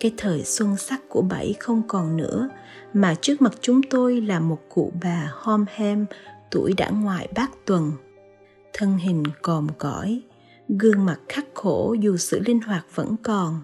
cái 0.00 0.14
thời 0.16 0.44
xuân 0.44 0.76
sắc 0.76 1.00
của 1.08 1.22
bảy 1.22 1.54
không 1.60 1.82
còn 1.88 2.16
nữa, 2.16 2.48
mà 2.92 3.14
trước 3.20 3.42
mặt 3.42 3.52
chúng 3.60 3.80
tôi 3.82 4.20
là 4.20 4.40
một 4.40 4.58
cụ 4.68 4.92
bà 5.02 5.32
hom 5.34 5.64
hem, 5.68 6.06
tuổi 6.50 6.72
đã 6.76 6.90
ngoài 6.90 7.28
bát 7.34 7.50
tuần. 7.66 7.92
Thân 8.72 8.96
hình 8.96 9.22
còm 9.42 9.66
cõi, 9.78 10.22
gương 10.68 11.04
mặt 11.04 11.18
khắc 11.28 11.46
khổ 11.54 11.96
dù 12.00 12.16
sự 12.16 12.40
linh 12.46 12.60
hoạt 12.60 12.86
vẫn 12.94 13.16
còn. 13.22 13.60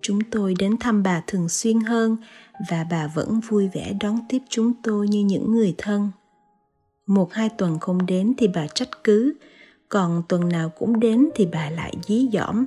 Chúng 0.00 0.18
tôi 0.30 0.54
đến 0.58 0.76
thăm 0.80 1.02
bà 1.02 1.22
thường 1.26 1.48
xuyên 1.48 1.80
hơn 1.80 2.16
và 2.70 2.86
bà 2.90 3.06
vẫn 3.06 3.40
vui 3.40 3.68
vẻ 3.74 3.92
đón 4.00 4.18
tiếp 4.28 4.38
chúng 4.48 4.72
tôi 4.82 5.08
như 5.08 5.24
những 5.24 5.52
người 5.52 5.74
thân. 5.78 6.10
Một 7.06 7.32
hai 7.32 7.48
tuần 7.48 7.78
không 7.78 8.06
đến 8.06 8.34
thì 8.38 8.48
bà 8.48 8.66
trách 8.66 8.88
cứ, 9.04 9.34
còn 9.88 10.22
tuần 10.28 10.48
nào 10.48 10.68
cũng 10.68 11.00
đến 11.00 11.28
thì 11.34 11.46
bà 11.46 11.70
lại 11.70 11.94
dí 12.02 12.28
dỏm 12.32 12.64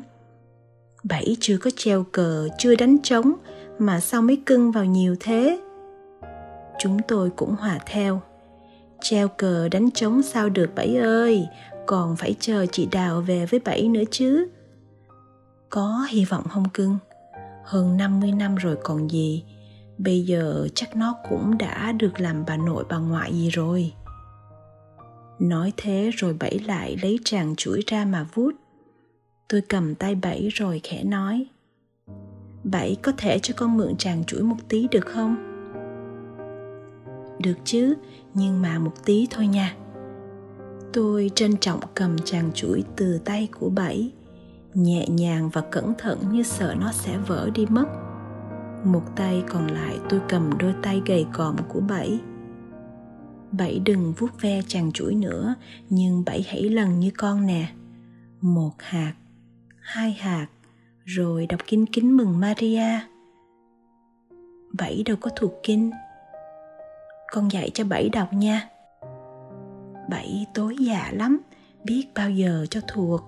bảy 1.10 1.36
chưa 1.39 1.58
có 1.58 1.70
treo 1.76 2.04
cờ 2.04 2.48
chưa 2.58 2.76
đánh 2.76 2.98
trống 3.04 3.34
mà 3.80 4.00
sao 4.00 4.22
mới 4.22 4.41
cưng 4.46 4.72
vào 4.72 4.86
nhiều 4.86 5.15
thế 5.20 5.60
chúng 6.80 6.98
tôi 7.08 7.30
cũng 7.30 7.56
hòa 7.56 7.80
theo 7.86 8.22
treo 9.02 9.28
cờ 9.28 9.70
đánh 9.70 9.91
trống 9.91 10.22
sao 10.22 10.50
được 10.50 10.76
bảy 10.76 10.96
ơi 10.96 11.48
còn 11.88 12.15
phải 12.15 12.36
chờ 12.39 12.65
chị 12.72 12.88
Đào 12.91 13.22
về 13.22 13.46
với 13.46 13.60
Bảy 13.60 13.88
nữa 13.88 14.04
chứ. 14.12 14.48
Có 15.70 16.08
hy 16.10 16.26
vọng 16.26 16.43
không 16.50 16.70
cưng? 16.70 16.98
Hơn 17.63 17.98
50 17.98 18.32
năm 18.32 18.56
rồi 18.56 18.78
còn 18.84 19.12
gì, 19.12 19.43
bây 19.98 20.22
giờ 20.22 20.67
chắc 20.76 20.96
nó 20.96 21.15
cũng 21.30 21.58
đã 21.58 21.91
được 21.91 22.20
làm 22.20 22.43
bà 22.48 22.58
nội 22.58 22.84
bà 22.89 22.98
ngoại 22.98 23.34
gì 23.34 23.50
rồi. 23.50 23.93
Nói 25.39 25.74
thế 25.78 26.12
rồi 26.13 26.36
Bảy 26.39 26.60
lại 26.60 26.98
lấy 27.02 27.20
tràng 27.26 27.56
chuỗi 27.56 27.84
ra 27.88 28.06
mà 28.06 28.26
vút. 28.34 28.56
Tôi 29.48 29.62
cầm 29.62 29.96
tay 29.96 30.16
Bảy 30.16 30.50
rồi 30.52 30.82
khẽ 30.84 31.04
nói. 31.04 31.46
Bảy 32.64 32.98
có 33.02 33.12
thể 33.18 33.40
cho 33.40 33.54
con 33.58 33.78
mượn 33.78 33.98
tràng 33.98 34.24
chuỗi 34.24 34.42
một 34.42 34.58
tí 34.69 34.88
được 34.92 35.06
không? 35.06 35.36
Được 37.40 37.58
chứ, 37.63 37.94
nhưng 38.34 38.62
mà 38.62 38.80
một 38.80 38.94
tí 39.06 39.28
thôi 39.32 39.48
nha 39.48 39.76
tôi 40.98 41.32
trân 41.36 41.58
trọng 41.58 41.80
cầm 41.94 42.19
tràng 42.19 42.52
chuỗi 42.54 42.84
từ 42.96 43.19
tay 43.26 43.50
của 43.60 43.69
bảy 43.69 44.12
nhẹ 44.74 45.08
nhàng 45.08 45.50
và 45.50 45.62
cẩn 45.62 45.94
thận 45.98 46.19
như 46.32 46.44
sợ 46.44 46.76
nó 46.80 46.92
sẽ 46.92 47.17
vỡ 47.17 47.50
đi 47.54 47.65
mất 47.65 47.86
một 48.84 49.02
tay 49.15 49.44
còn 49.50 49.67
lại 49.67 50.00
tôi 50.10 50.21
cầm 50.30 50.58
đôi 50.58 50.74
tay 50.84 51.02
gầy 51.06 51.26
còm 51.34 51.56
của 51.69 51.80
bảy 51.80 52.19
bảy 53.52 53.80
đừng 53.80 54.13
vuốt 54.17 54.42
ve 54.42 54.62
chàng 54.67 54.92
chuỗi 54.92 55.15
nữa 55.15 55.56
nhưng 55.90 56.26
bảy 56.26 56.46
hãy 56.48 56.63
lần 56.63 57.00
như 57.00 57.12
con 57.17 57.46
nè 57.46 57.67
một 58.42 58.74
hạt 58.78 59.13
hai 59.88 60.12
hạt, 60.12 60.48
rồi 61.06 61.48
đọc 61.48 61.60
kinh 61.67 61.85
kính 61.85 62.17
mừng 62.17 62.40
maria. 62.40 63.00
Bảy 64.79 65.04
đâu 65.06 65.17
có 65.21 65.29
thuộc 65.35 65.54
kinh. 65.63 65.92
Con 67.31 67.52
dạy 67.52 67.69
cho 67.73 67.83
bảy 67.83 68.10
đọc 68.10 68.33
nha. 68.33 68.69
Bảy 70.10 70.46
tối 70.54 70.75
dạ 70.79 71.12
lắm, 71.13 71.40
biết 71.83 72.08
bao 72.15 72.29
giờ 72.29 72.65
cho 72.69 72.81
thuộc. 72.88 73.21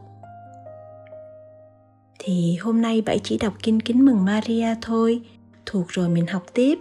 Thì 2.19 2.57
hôm 2.61 2.81
nay 2.81 3.01
bảy 3.01 3.19
chỉ 3.23 3.37
đọc 3.37 3.53
kinh 3.63 3.79
kính 3.79 4.05
mừng 4.05 4.25
maria 4.25 4.75
thôi, 4.81 5.21
thuộc 5.65 5.85
rồi 5.87 6.09
mình 6.09 6.27
học 6.27 6.43
tiếp. 6.53 6.79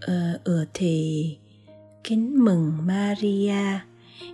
Ờ 0.00 0.40
ừ 0.44 0.66
thì 0.74 1.38
kính 2.04 2.44
mừng 2.44 2.72
maria. 2.82 3.78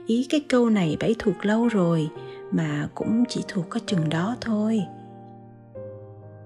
Ý 0.07 0.27
cái 0.31 0.41
câu 0.49 0.71
này 0.71 0.97
bảy 1.01 1.15
thuộc 1.19 1.45
lâu 1.45 1.69
rồi 1.69 2.09
mà 2.51 2.89
cũng 2.95 3.25
chỉ 3.29 3.45
thuộc 3.49 3.67
có 3.69 3.81
chừng 3.87 4.09
đó 4.09 4.37
thôi. 4.41 4.83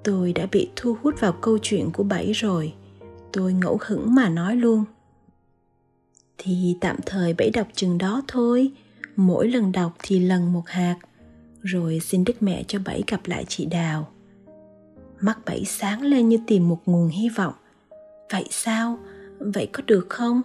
Tôi 0.05 0.33
đã 0.33 0.47
bị 0.53 0.71
thu 0.77 0.97
hút 1.03 1.15
vào 1.21 1.33
câu 1.33 1.59
chuyện 1.63 1.91
của 1.93 2.03
bảy 2.03 2.33
rồi. 2.33 2.75
Tôi 3.33 3.53
ngẫu 3.53 3.79
hứng 3.81 4.15
mà 4.15 4.29
nói 4.29 4.57
luôn. 4.57 4.85
Thì 6.39 6.77
tạm 6.81 6.97
thời 7.07 7.35
bảy 7.35 7.51
đọc 7.51 7.67
chừng 7.75 7.99
đó 7.99 8.23
thôi. 8.29 8.73
Mỗi 9.17 9.49
lần 9.49 9.73
đọc 9.73 9.93
thì 10.03 10.21
lần 10.21 10.53
một 10.53 10.63
hạt. 10.67 10.97
Rồi 11.63 12.01
xin 12.01 12.25
đức 12.25 12.43
mẹ 12.43 12.65
cho 12.69 12.79
bảy 12.85 13.03
gặp 13.07 13.21
lại 13.25 13.45
chị 13.49 13.67
đào. 13.67 14.09
Mắt 15.21 15.39
bảy 15.47 15.65
sáng 15.65 16.03
lên 16.03 16.29
như 16.29 16.39
tìm 16.47 16.69
một 16.69 16.83
nguồn 16.87 17.09
hy 17.09 17.29
vọng. 17.29 17.55
Vậy 18.33 18.47
sao? 18.51 18.99
Vậy 19.39 19.69
có 19.73 19.83
được 19.87 20.07
không? 20.09 20.43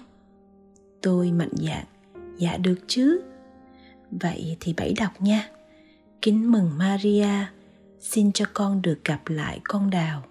Tôi 1.01 1.32
mạnh 1.32 1.53
dạn. 1.53 1.86
Dạ 2.38 2.57
được 2.57 2.80
chứ 2.88 3.22
vậy 4.12 4.57
thì 4.60 4.74
bảy 4.78 4.93
đọc 4.99 5.22
nha. 5.22 5.49
Kính 6.22 6.51
mừng 6.51 6.70
maria, 6.78 7.45
xin 7.99 8.32
cho 8.32 8.45
con 8.53 8.82
được 8.82 9.05
gặp 9.05 9.22
lại 9.26 9.60
con 9.64 9.89
đào. 9.89 10.24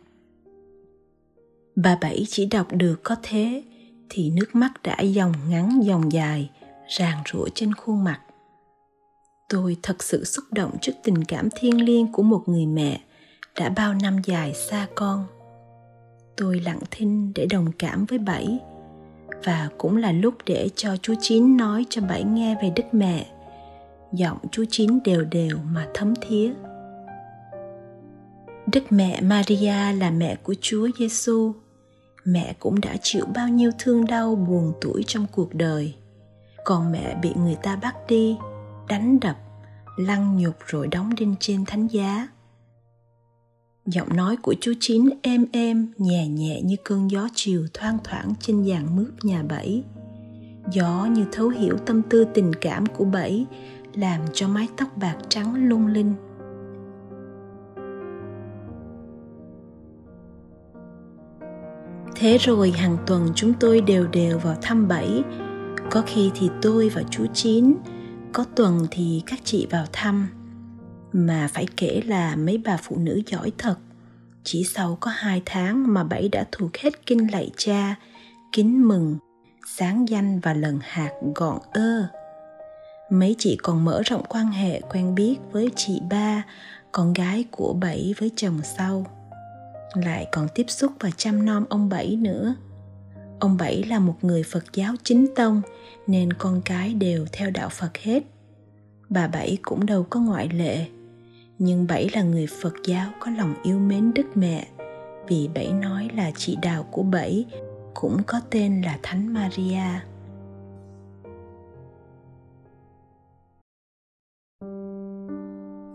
Bà 1.77 1.99
bảy 2.01 2.25
chỉ 2.29 2.47
đọc 2.47 2.67
được 2.73 3.01
có 3.03 3.17
thế 3.23 3.63
thì 4.09 4.31
nước 4.31 4.55
mắt 4.55 4.73
đã 4.83 5.01
dòng 5.01 5.33
ngắn 5.49 5.81
dòng 5.85 6.13
dài, 6.13 6.51
ràng 6.89 7.23
rủa 7.33 7.49
trên 7.55 7.75
khuôn 7.75 8.05
mặt. 8.05 8.21
Tôi 9.49 9.77
thật 9.83 10.03
sự 10.03 10.25
xúc 10.25 10.45
động 10.53 10.77
trước 10.81 10.93
tình 11.03 11.25
cảm 11.25 11.49
thiêng 11.57 11.85
liêng 11.85 12.13
của 12.13 12.23
một 12.23 12.43
người 12.47 12.67
mẹ 12.67 13.01
đã 13.57 13.69
bao 13.69 13.95
năm 13.95 14.17
dài 14.25 14.55
xa 14.55 14.87
con. 14.95 15.27
Tôi 16.37 16.61
lặng 16.61 16.81
thinh 16.91 17.33
để 17.35 17.47
đồng 17.51 17.73
cảm 17.79 18.05
với 18.05 18.19
bảy 18.19 18.59
và 19.45 19.69
cũng 19.79 19.97
là 19.97 20.13
lúc 20.13 20.35
để 20.47 20.69
cho 20.77 20.97
chú 20.97 21.15
chín 21.21 21.57
nói 21.57 21.87
cho 21.91 22.01
bảy 22.01 22.25
nghe 22.25 22.57
về 22.63 22.73
đức 22.77 22.85
mẹ 22.93 23.27
giọng 24.13 24.39
chú 24.53 24.65
chín 24.71 24.99
đều 25.05 25.25
đều 25.25 25.59
mà 25.73 25.89
thấm 25.95 26.15
thía. 26.21 26.53
Đức 28.73 28.83
mẹ 28.91 29.21
maria 29.21 29.93
là 29.99 30.11
mẹ 30.11 30.37
của 30.43 30.55
chúa 30.61 30.89
giêsu. 30.99 31.53
Mẹ 32.25 32.57
cũng 32.59 32.81
đã 32.81 32.97
chịu 33.03 33.27
bao 33.35 33.49
nhiêu 33.49 33.71
thương 33.79 34.07
đau 34.07 34.35
buồn 34.35 34.73
tuổi 34.81 35.05
trong 35.07 35.27
cuộc 35.33 35.55
đời. 35.55 35.95
Còn 36.65 36.93
mẹ 36.93 37.19
bị 37.23 37.31
người 37.37 37.57
ta 37.63 37.77
bắt 37.77 37.97
đi, 38.09 38.37
đánh 38.89 39.21
đập, 39.21 39.37
lăng 39.97 40.39
nhục 40.39 40.55
rồi 40.67 40.89
đóng 40.89 41.15
đinh 41.15 41.35
trên 41.41 41.65
thánh 41.65 41.87
giá. 41.87 42.29
Giọng 43.87 44.17
nói 44.17 44.37
của 44.37 44.55
chú 44.61 44.73
chín 44.81 45.09
êm 45.23 45.47
êm, 45.53 45.93
nhẹ 45.99 46.29
nhẹ 46.29 46.63
như 46.63 46.77
cơn 46.85 47.11
gió 47.11 47.29
chiều 47.35 47.67
thoang 47.75 47.99
thoảng 48.05 48.33
trên 48.41 48.65
dàn 48.69 48.97
mướp 48.97 49.25
nhà 49.25 49.43
bảy 49.43 49.85
gió 50.73 51.07
như 51.11 51.25
thấu 51.33 51.49
hiểu 51.49 51.77
tâm 51.87 52.03
tư 52.03 52.27
tình 52.35 52.53
cảm 52.61 52.87
của 52.87 53.05
bảy 53.05 53.47
làm 53.99 54.21
cho 54.33 54.49
mái 54.49 54.69
tóc 54.77 54.89
bạc 54.97 55.17
trắng 55.29 55.69
lung 55.69 55.87
linh. 55.87 56.15
Thế 62.17 62.39
rồi 62.41 62.71
hàng 62.71 62.97
tuần 63.07 63.29
chúng 63.35 63.53
tôi 63.61 63.81
đều 63.81 64.07
đều 64.07 64.39
vào 64.39 64.57
thăm 64.63 64.89
bảy 64.89 65.23
có 65.91 66.03
khi 66.07 66.31
thì 66.35 66.51
tôi 66.63 66.89
và 66.89 67.03
chú 67.11 67.27
chín, 67.35 67.75
có 68.33 68.45
tuần 68.57 68.87
thì 68.91 69.23
các 69.27 69.41
chị 69.45 69.67
vào 69.71 69.85
thăm. 69.93 70.29
Mà 71.13 71.49
phải 71.53 71.67
kể 71.77 72.03
là 72.07 72.37
mấy 72.37 72.59
bà 72.65 72.77
phụ 72.83 72.97
nữ 72.99 73.21
giỏi 73.27 73.53
thật. 73.59 73.77
Chỉ 74.45 74.65
sau 74.65 74.99
có 75.01 75.11
hai 75.15 75.43
tháng 75.47 75.95
mà 75.95 76.05
bảy 76.05 76.29
đã 76.29 76.45
thuộc 76.53 76.77
hết 76.77 77.07
kinh 77.07 77.33
lạy 77.33 77.51
cha, 77.57 77.95
kính 78.53 78.89
mừng, 78.89 79.17
sáng 79.67 80.09
danh 80.09 80.41
và 80.41 80.55
lần 80.55 80.79
hạt 80.83 81.11
gọn 81.35 81.59
ơ 81.73 82.18
mấy 83.11 83.37
chị 83.39 83.57
còn 83.63 83.85
mở 83.85 84.03
rộng 84.05 84.23
quan 84.29 84.47
hệ 84.47 84.81
quen 84.81 85.15
biết 85.15 85.37
với 85.53 85.71
chị 85.77 86.01
ba, 86.11 86.45
con 86.93 87.13
gái 87.13 87.45
của 87.51 87.73
bảy 87.73 88.15
với 88.19 88.31
chồng 88.37 88.61
sau. 88.63 89.07
Lại 89.95 90.27
còn 90.33 90.49
tiếp 90.55 90.65
xúc 90.69 90.93
và 91.01 91.11
chăm 91.17 91.47
nom 91.47 91.65
ông 91.69 91.89
bảy 91.89 92.17
nữa. 92.17 92.55
Ông 93.41 93.57
bảy 93.57 93.83
là 93.83 93.99
một 93.99 94.17
người 94.23 94.43
phật 94.43 94.65
giáo 94.73 94.95
chính 95.03 95.27
tông, 95.37 95.63
nên 96.07 96.33
con 96.33 96.63
cái 96.65 96.95
đều 96.95 97.27
theo 97.33 97.51
đạo 97.51 97.69
phật 97.69 97.99
hết. 97.99 98.23
Bà 99.09 99.29
bảy 99.29 99.59
cũng 99.63 99.87
đâu 99.87 100.07
có 100.11 100.21
ngoại 100.21 100.49
lệ, 100.49 100.87
nhưng 101.59 101.87
bảy 101.87 102.09
là 102.13 102.23
người 102.23 102.47
phật 102.63 102.75
giáo 102.85 103.11
có 103.21 103.31
lòng 103.31 103.55
yêu 103.63 103.79
mến 103.79 104.15
đức 104.15 104.27
mẹ. 104.35 104.69
Vì 105.29 105.49
bảy 105.55 105.73
nói 105.73 106.09
là 106.17 106.31
chị 106.37 106.57
đào 106.63 106.83
của 106.83 107.03
bảy 107.03 107.45
cũng 107.95 108.23
có 108.27 108.41
tên 108.51 108.83
là 108.83 108.99
thánh 109.03 109.35
maria. 109.35 110.01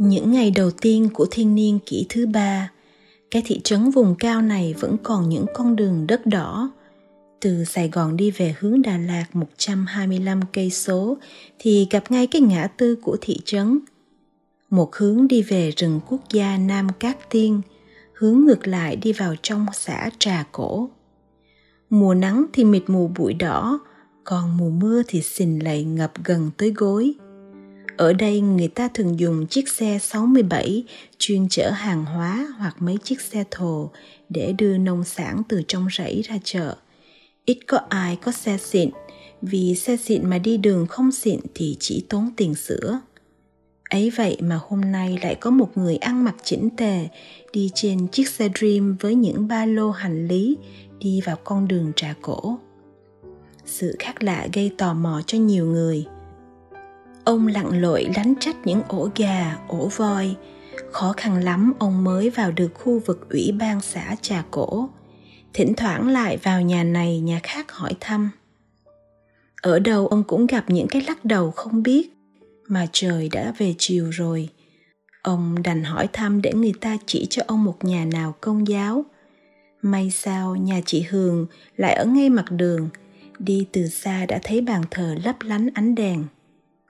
Những 0.09 0.31
ngày 0.31 0.51
đầu 0.51 0.71
tiên 0.71 1.09
của 1.13 1.27
thiên 1.31 1.55
niên 1.55 1.79
kỷ 1.85 2.05
thứ 2.09 2.25
ba 2.25 2.69
cái 3.33 3.41
thị 3.45 3.61
trấn 3.63 3.91
vùng 3.91 4.15
cao 4.19 4.41
này 4.41 4.75
vẫn 4.79 4.97
còn 5.03 5.29
những 5.29 5.45
con 5.53 5.75
đường 5.75 6.07
đất 6.07 6.25
đỏ. 6.25 6.71
Từ 7.41 7.63
Sài 7.63 7.89
Gòn 7.89 8.17
đi 8.17 8.31
về 8.31 8.55
hướng 8.59 8.81
Đà 8.81 8.97
Lạt 8.97 9.25
125 9.33 10.39
cây 10.53 10.69
số 10.69 11.17
thì 11.59 11.87
gặp 11.91 12.11
ngay 12.11 12.27
cái 12.27 12.41
ngã 12.41 12.67
tư 12.67 12.95
của 12.95 13.17
thị 13.21 13.39
trấn. 13.45 13.79
Một 14.69 14.95
hướng 14.95 15.27
đi 15.27 15.41
về 15.41 15.71
rừng 15.71 15.99
quốc 16.09 16.21
gia 16.33 16.57
Nam 16.57 16.87
Cát 16.99 17.29
Tiên, 17.29 17.61
hướng 18.13 18.39
ngược 18.39 18.67
lại 18.67 18.95
đi 18.95 19.13
vào 19.13 19.35
trong 19.41 19.65
xã 19.73 20.09
Trà 20.19 20.45
Cổ. 20.51 20.89
Mùa 21.89 22.13
nắng 22.13 22.45
thì 22.53 22.63
mịt 22.63 22.83
mù 22.87 23.11
bụi 23.17 23.33
đỏ, 23.33 23.79
còn 24.23 24.57
mùa 24.57 24.69
mưa 24.69 25.01
thì 25.07 25.21
xình 25.21 25.63
lầy 25.63 25.83
ngập 25.83 26.11
gần 26.23 26.51
tới 26.57 26.71
gối. 26.75 27.13
Ở 27.97 28.13
đây 28.13 28.41
người 28.41 28.67
ta 28.67 28.87
thường 28.87 29.19
dùng 29.19 29.47
chiếc 29.47 29.69
xe 29.69 29.99
67 30.01 30.83
chuyên 31.17 31.47
chở 31.49 31.69
hàng 31.69 32.05
hóa 32.05 32.47
hoặc 32.57 32.75
mấy 32.79 32.97
chiếc 33.03 33.21
xe 33.21 33.43
thồ 33.51 33.89
để 34.29 34.53
đưa 34.57 34.77
nông 34.77 35.03
sản 35.03 35.41
từ 35.49 35.61
trong 35.67 35.87
rẫy 35.97 36.21
ra 36.21 36.37
chợ. 36.43 36.75
Ít 37.45 37.59
có 37.67 37.79
ai 37.89 38.15
có 38.15 38.31
xe 38.31 38.57
xịn, 38.57 38.89
vì 39.41 39.75
xe 39.75 39.97
xịn 39.97 40.29
mà 40.29 40.37
đi 40.37 40.57
đường 40.57 40.87
không 40.87 41.11
xịn 41.11 41.39
thì 41.55 41.77
chỉ 41.79 42.05
tốn 42.09 42.29
tiền 42.37 42.55
sữa. 42.55 42.99
Ấy 43.89 44.09
vậy 44.09 44.37
mà 44.39 44.59
hôm 44.67 44.81
nay 44.81 45.19
lại 45.21 45.35
có 45.35 45.49
một 45.49 45.77
người 45.77 45.95
ăn 45.95 46.23
mặc 46.23 46.35
chỉnh 46.43 46.69
tề 46.77 47.07
đi 47.53 47.71
trên 47.73 48.07
chiếc 48.07 48.29
xe 48.29 48.49
Dream 48.59 48.97
với 48.99 49.15
những 49.15 49.47
ba 49.47 49.65
lô 49.65 49.91
hành 49.91 50.27
lý 50.27 50.57
đi 50.99 51.21
vào 51.21 51.37
con 51.43 51.67
đường 51.67 51.91
trà 51.95 52.15
cổ. 52.21 52.59
Sự 53.65 53.95
khác 53.99 54.23
lạ 54.23 54.47
gây 54.53 54.71
tò 54.77 54.93
mò 54.93 55.21
cho 55.27 55.37
nhiều 55.37 55.65
người– 55.65 56.05
ông 57.25 57.47
lặn 57.47 57.81
lội 57.81 58.07
lánh 58.15 58.33
trách 58.39 58.55
những 58.65 58.81
ổ 58.87 59.09
gà, 59.15 59.57
ổ 59.67 59.89
voi. 59.95 60.35
Khó 60.91 61.13
khăn 61.17 61.43
lắm, 61.43 61.73
ông 61.79 62.03
mới 62.03 62.29
vào 62.29 62.51
được 62.51 62.69
khu 62.73 62.99
vực 63.05 63.29
ủy 63.29 63.51
ban 63.59 63.81
xã 63.81 64.15
trà 64.21 64.43
cổ. 64.51 64.89
Thỉnh 65.53 65.73
thoảng 65.77 66.07
lại 66.07 66.37
vào 66.37 66.61
nhà 66.61 66.83
này, 66.83 67.19
nhà 67.19 67.39
khác 67.43 67.71
hỏi 67.71 67.93
thăm. 67.99 68.29
Ở 69.61 69.79
đâu 69.79 70.07
ông 70.07 70.23
cũng 70.23 70.47
gặp 70.47 70.65
những 70.67 70.87
cái 70.87 71.01
lắc 71.07 71.25
đầu 71.25 71.51
không 71.51 71.83
biết, 71.83 72.09
mà 72.67 72.87
trời 72.91 73.29
đã 73.29 73.53
về 73.57 73.75
chiều 73.77 74.09
rồi. 74.09 74.49
Ông 75.21 75.63
đành 75.63 75.83
hỏi 75.83 76.07
thăm 76.13 76.41
để 76.41 76.53
người 76.53 76.73
ta 76.81 76.97
chỉ 77.05 77.27
cho 77.29 77.43
ông 77.47 77.63
một 77.63 77.77
nhà 77.83 78.05
nào 78.05 78.35
công 78.41 78.67
giáo. 78.67 79.05
May 79.81 80.11
sao 80.11 80.55
nhà 80.55 80.81
chị 80.85 81.01
hường 81.01 81.45
lại 81.77 81.93
ở 81.93 82.05
ngay 82.05 82.29
mặt 82.29 82.45
đường, 82.49 82.89
đi 83.39 83.67
từ 83.71 83.87
xa 83.87 84.25
đã 84.25 84.39
thấy 84.43 84.61
bàn 84.61 84.83
thờ 84.91 85.15
lấp 85.23 85.35
lánh 85.41 85.69
ánh 85.73 85.95
đèn 85.95 86.23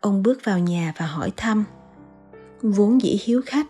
ông 0.03 0.23
bước 0.23 0.39
vào 0.43 0.59
nhà 0.59 0.93
và 0.97 1.05
hỏi 1.05 1.31
thăm. 1.37 1.63
Vốn 2.61 3.01
dĩ 3.01 3.17
hiếu 3.23 3.41
khách, 3.45 3.67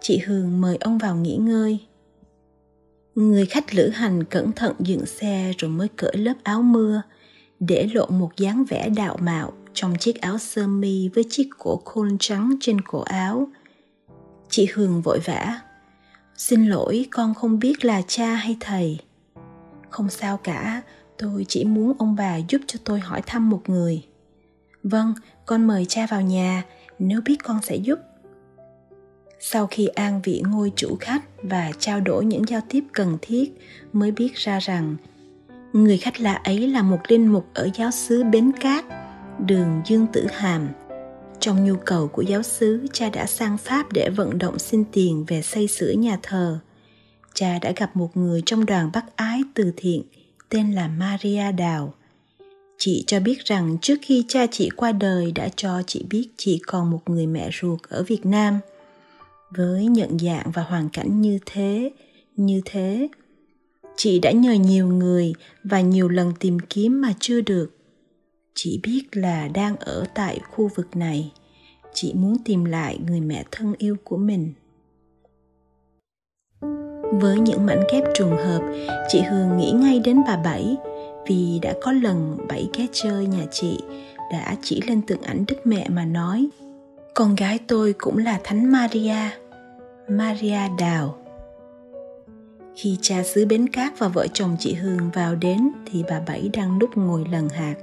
chị 0.00 0.18
hường 0.18 0.60
mời 0.60 0.76
ông 0.76 0.98
vào 0.98 1.16
nghỉ 1.16 1.36
ngơi. 1.36 1.78
Người 3.14 3.46
khách 3.46 3.74
lữ 3.74 3.88
hành 3.88 4.24
cẩn 4.24 4.52
thận 4.52 4.74
dựng 4.78 5.06
xe 5.06 5.52
rồi 5.58 5.70
mới 5.70 5.88
cởi 5.96 6.16
lớp 6.16 6.34
áo 6.42 6.62
mưa, 6.62 7.02
để 7.60 7.88
lộ 7.94 8.06
một 8.06 8.30
dáng 8.36 8.64
vẻ 8.64 8.88
đạo 8.88 9.16
mạo 9.20 9.52
trong 9.72 9.96
chiếc 9.96 10.20
áo 10.20 10.38
sơ 10.38 10.66
mi 10.66 11.08
với 11.08 11.24
chiếc 11.30 11.48
cổ 11.58 11.82
khôn 11.84 12.16
trắng 12.20 12.54
trên 12.60 12.80
cổ 12.80 13.00
áo. 13.00 13.48
Chị 14.48 14.68
hường 14.74 15.02
vội 15.02 15.18
vã, 15.24 15.60
xin 16.36 16.66
lỗi, 16.66 17.06
con 17.10 17.34
không 17.34 17.58
biết 17.58 17.84
là 17.84 18.02
cha 18.06 18.34
hay 18.34 18.56
thầy. 18.60 18.98
Không 19.90 20.10
sao 20.10 20.36
cả, 20.36 20.82
tôi 21.18 21.46
chỉ 21.48 21.64
muốn 21.64 21.92
ông 21.98 22.16
bà 22.16 22.36
giúp 22.36 22.60
cho 22.66 22.78
tôi 22.84 23.00
hỏi 23.00 23.22
thăm 23.26 23.50
một 23.50 23.62
người 23.66 24.02
vâng 24.90 25.14
con 25.46 25.66
mời 25.66 25.84
cha 25.88 26.06
vào 26.06 26.20
nhà 26.20 26.64
nếu 26.98 27.20
biết 27.24 27.36
con 27.44 27.62
sẽ 27.62 27.76
giúp 27.76 27.98
sau 29.40 29.66
khi 29.66 29.86
an 29.86 30.20
vị 30.24 30.42
ngôi 30.46 30.72
chủ 30.76 30.96
khách 31.00 31.22
và 31.42 31.72
trao 31.78 32.00
đổi 32.00 32.24
những 32.24 32.48
giao 32.48 32.60
tiếp 32.68 32.84
cần 32.92 33.18
thiết 33.22 33.52
mới 33.92 34.10
biết 34.10 34.34
ra 34.34 34.58
rằng 34.58 34.96
người 35.72 35.98
khách 35.98 36.20
lạ 36.20 36.40
ấy 36.44 36.68
là 36.68 36.82
một 36.82 36.98
linh 37.08 37.32
mục 37.32 37.46
ở 37.54 37.68
giáo 37.74 37.90
xứ 37.90 38.24
bến 38.24 38.52
cát 38.60 38.84
đường 39.38 39.82
Dương 39.86 40.06
Tử 40.12 40.26
Hàm. 40.32 40.68
Trong 41.40 41.64
nhu 41.64 41.74
cầu 41.84 42.08
của 42.08 42.22
giáo 42.22 42.42
xứ, 42.42 42.86
cha 42.92 43.10
đã 43.10 43.26
sang 43.26 43.58
Pháp 43.58 43.92
để 43.92 44.10
vận 44.16 44.38
động 44.38 44.58
xin 44.58 44.84
tiền 44.92 45.24
về 45.28 45.42
xây 45.42 45.68
sửa 45.68 45.90
nhà 45.90 46.18
thờ. 46.22 46.58
Cha 47.34 47.58
đã 47.58 47.72
gặp 47.76 47.96
một 47.96 48.16
người 48.16 48.42
trong 48.46 48.66
đoàn 48.66 48.90
bác 48.92 49.16
ái 49.16 49.40
từ 49.54 49.72
thiện 49.76 50.02
tên 50.48 50.72
là 50.72 50.88
Maria 50.88 51.52
Đào. 51.52 51.94
Chị 52.78 53.04
cho 53.06 53.20
biết 53.20 53.44
rằng 53.44 53.76
trước 53.82 53.98
khi 54.02 54.24
cha 54.28 54.46
chị 54.46 54.70
qua 54.76 54.92
đời 54.92 55.32
đã 55.32 55.48
cho 55.56 55.82
chị 55.86 56.04
biết 56.10 56.28
chị 56.36 56.60
còn 56.66 56.90
một 56.90 57.00
người 57.06 57.26
mẹ 57.26 57.50
ruột 57.60 57.80
ở 57.88 58.02
Việt 58.02 58.26
Nam. 58.26 58.58
Với 59.50 59.86
nhận 59.86 60.18
dạng 60.18 60.50
và 60.54 60.62
hoàn 60.62 60.88
cảnh 60.88 61.20
như 61.20 61.38
thế, 61.46 61.90
như 62.36 62.60
thế, 62.64 63.08
chị 63.96 64.18
đã 64.18 64.30
nhờ 64.30 64.52
nhiều 64.52 64.88
người 64.88 65.32
và 65.64 65.80
nhiều 65.80 66.08
lần 66.08 66.32
tìm 66.40 66.58
kiếm 66.58 67.00
mà 67.00 67.14
chưa 67.20 67.40
được. 67.40 67.70
Chị 68.54 68.80
biết 68.82 69.02
là 69.12 69.48
đang 69.48 69.76
ở 69.76 70.04
tại 70.14 70.40
khu 70.50 70.70
vực 70.74 70.96
này. 70.96 71.32
Chị 71.94 72.12
muốn 72.14 72.36
tìm 72.44 72.64
lại 72.64 72.98
người 73.06 73.20
mẹ 73.20 73.44
thân 73.50 73.74
yêu 73.78 73.96
của 74.04 74.16
mình. 74.16 74.52
Với 77.12 77.40
những 77.40 77.66
mảnh 77.66 77.82
ghép 77.92 78.04
trùng 78.14 78.36
hợp 78.36 78.60
chị 79.08 79.20
hương 79.20 79.56
nghĩ 79.56 79.72
ngay 79.72 80.00
đến 80.04 80.22
bà 80.26 80.36
bảy 80.36 80.76
vì 81.28 81.58
đã 81.62 81.74
có 81.82 81.92
lần 81.92 82.36
bảy 82.48 82.68
ghé 82.74 82.86
chơi 82.92 83.26
nhà 83.26 83.44
chị 83.50 83.78
đã 84.32 84.56
chỉ 84.62 84.80
lên 84.86 85.02
tượng 85.02 85.22
ảnh 85.22 85.44
đức 85.48 85.56
mẹ 85.64 85.88
mà 85.88 86.04
nói 86.04 86.48
con 87.14 87.34
gái 87.34 87.58
tôi 87.66 87.94
cũng 87.98 88.18
là 88.18 88.40
thánh 88.44 88.72
maria 88.72 89.30
maria 90.08 90.60
đào 90.78 91.26
khi 92.76 92.98
cha 93.00 93.22
xứ 93.22 93.46
Bến 93.46 93.68
Cát 93.68 93.98
và 93.98 94.08
vợ 94.08 94.26
chồng 94.32 94.56
chị 94.58 94.74
Hương 94.74 95.10
vào 95.10 95.34
đến 95.34 95.70
thì 95.86 96.04
bà 96.10 96.20
Bảy 96.20 96.50
đang 96.52 96.78
núp 96.78 96.96
ngồi 96.96 97.24
lần 97.30 97.48
hạt. 97.48 97.74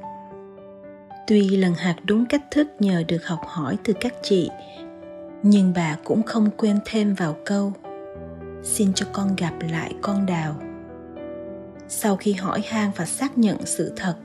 Tuy 1.28 1.50
lần 1.50 1.74
hạt 1.74 1.96
đúng 2.04 2.26
cách 2.26 2.44
thức 2.52 2.68
nhờ 2.80 3.04
được 3.08 3.26
học 3.26 3.40
hỏi 3.48 3.78
từ 3.84 3.94
các 4.00 4.14
chị, 4.24 4.50
nhưng 5.44 5.74
bà 5.76 5.98
cũng 6.04 6.24
không 6.24 6.50
quên 6.58 6.80
thêm 6.86 7.14
vào 7.14 7.36
câu 7.46 7.74
Xin 8.64 8.94
cho 8.94 9.06
con 9.14 9.36
gặp 9.36 9.54
lại 9.70 9.94
con 10.02 10.26
đào. 10.26 10.56
Sau 11.88 12.16
khi 12.16 12.34
hỏi 12.34 12.62
han 12.68 12.92
và 12.96 13.06
xác 13.06 13.38
nhận 13.38 13.58
sự 13.66 13.92
thật, 13.96 14.16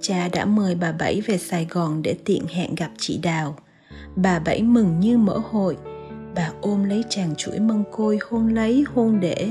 cha 0.00 0.28
đã 0.32 0.44
mời 0.44 0.74
bà 0.74 0.92
Bảy 0.92 1.20
về 1.20 1.38
Sài 1.38 1.66
Gòn 1.70 2.02
để 2.02 2.16
tiện 2.24 2.46
hẹn 2.46 2.74
gặp 2.74 2.90
chị 2.98 3.18
Đào. 3.22 3.56
Bà 4.16 4.38
Bảy 4.38 4.62
mừng 4.62 5.00
như 5.00 5.18
mở 5.18 5.40
hội, 5.50 5.76
bà 6.34 6.50
ôm 6.60 6.84
lấy 6.84 7.04
chàng 7.08 7.34
chuỗi 7.36 7.58
mân 7.58 7.84
côi 7.92 8.18
hôn 8.28 8.54
lấy 8.54 8.84
hôn 8.94 9.20
để. 9.20 9.50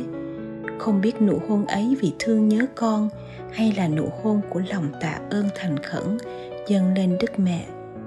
Không 0.79 1.01
biết 1.01 1.21
nụ 1.21 1.39
hôn 1.47 1.65
ấy 1.65 1.97
vì 2.01 2.11
thương 2.19 2.49
nhớ 2.49 2.65
con 2.75 3.09
hay 3.53 3.73
là 3.77 3.87
nụ 3.87 4.09
hôn 4.23 4.41
của 4.49 4.61
lòng 4.69 4.91
tạ 5.01 5.19
ơn 5.29 5.49
thành 5.55 5.77
khẩn 5.83 6.17
dâng 6.67 6.93
lên 6.93 7.17
đức 7.19 7.39
mẹ 7.39 7.65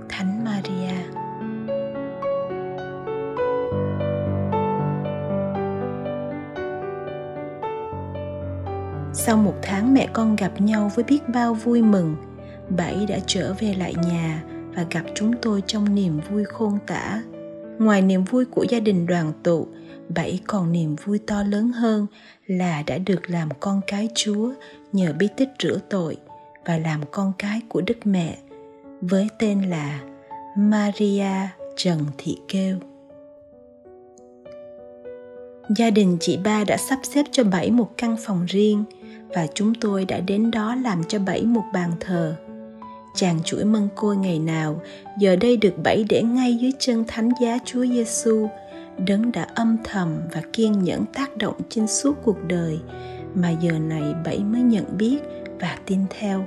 thánh 0.08 0.44
maria. 0.44 1.15
Sau 9.26 9.36
một 9.36 9.54
tháng 9.62 9.94
mẹ 9.94 10.08
con 10.12 10.36
gặp 10.36 10.60
nhau 10.60 10.90
với 10.94 11.04
biết 11.04 11.28
bao 11.28 11.54
vui 11.54 11.82
mừng 11.82 12.16
bảy 12.76 13.06
đã 13.08 13.18
trở 13.26 13.54
về 13.60 13.74
lại 13.74 13.94
nhà 14.08 14.42
và 14.74 14.86
gặp 14.90 15.02
chúng 15.14 15.32
tôi 15.42 15.62
trong 15.66 15.94
niềm 15.94 16.20
vui 16.30 16.44
khôn 16.44 16.78
tả. 16.86 17.22
Ngoài 17.78 18.02
niềm 18.02 18.24
vui 18.24 18.44
của 18.44 18.66
gia 18.68 18.80
đình 18.80 19.06
đoàn 19.06 19.32
tụ 19.42 19.66
bảy 20.08 20.40
còn 20.46 20.72
niềm 20.72 20.96
vui 21.04 21.18
to 21.18 21.42
lớn 21.42 21.72
hơn 21.72 22.06
là 22.46 22.82
đã 22.86 22.98
được 22.98 23.30
làm 23.30 23.48
con 23.60 23.80
cái 23.86 24.08
chúa 24.14 24.50
nhờ 24.92 25.12
bí 25.18 25.28
tích 25.36 25.48
rửa 25.62 25.78
tội 25.88 26.16
và 26.64 26.78
làm 26.78 27.00
con 27.10 27.32
cái 27.38 27.60
của 27.68 27.80
đức 27.80 27.98
mẹ, 28.04 28.36
với 29.00 29.28
tên 29.38 29.62
là 29.62 30.00
maria 30.56 31.48
trần 31.76 31.98
thị 32.18 32.38
kêu. 32.48 32.76
Gia 35.76 35.90
đình 35.90 36.16
chị 36.20 36.36
ba 36.44 36.64
đã 36.64 36.76
sắp 36.76 36.98
xếp 37.02 37.26
cho 37.32 37.44
bảy 37.44 37.70
một 37.70 37.90
căn 37.96 38.16
phòng 38.26 38.46
riêng 38.46 38.84
và 39.36 39.46
chúng 39.54 39.74
tôi 39.74 40.04
đã 40.04 40.20
đến 40.20 40.50
đó 40.50 40.74
làm 40.74 41.04
cho 41.04 41.18
bảy 41.18 41.42
một 41.42 41.64
bàn 41.72 41.90
thờ. 42.00 42.34
Chàng 43.14 43.38
chuỗi 43.44 43.64
mân 43.64 43.88
côi 43.94 44.16
ngày 44.16 44.38
nào, 44.38 44.82
giờ 45.18 45.36
đây 45.36 45.56
được 45.56 45.74
bảy 45.84 46.04
để 46.08 46.22
ngay 46.22 46.56
dưới 46.56 46.72
chân 46.78 47.04
thánh 47.08 47.28
giá 47.40 47.58
Chúa 47.64 47.86
Giêsu 47.86 48.48
đấng 49.06 49.32
đã 49.32 49.46
âm 49.54 49.76
thầm 49.84 50.20
và 50.32 50.42
kiên 50.52 50.82
nhẫn 50.82 51.04
tác 51.14 51.36
động 51.36 51.54
trên 51.68 51.86
suốt 51.86 52.16
cuộc 52.22 52.36
đời, 52.48 52.78
mà 53.34 53.50
giờ 53.50 53.72
này 53.72 54.14
bảy 54.24 54.38
mới 54.38 54.60
nhận 54.60 54.84
biết 54.98 55.18
và 55.60 55.78
tin 55.86 56.00
theo. 56.10 56.44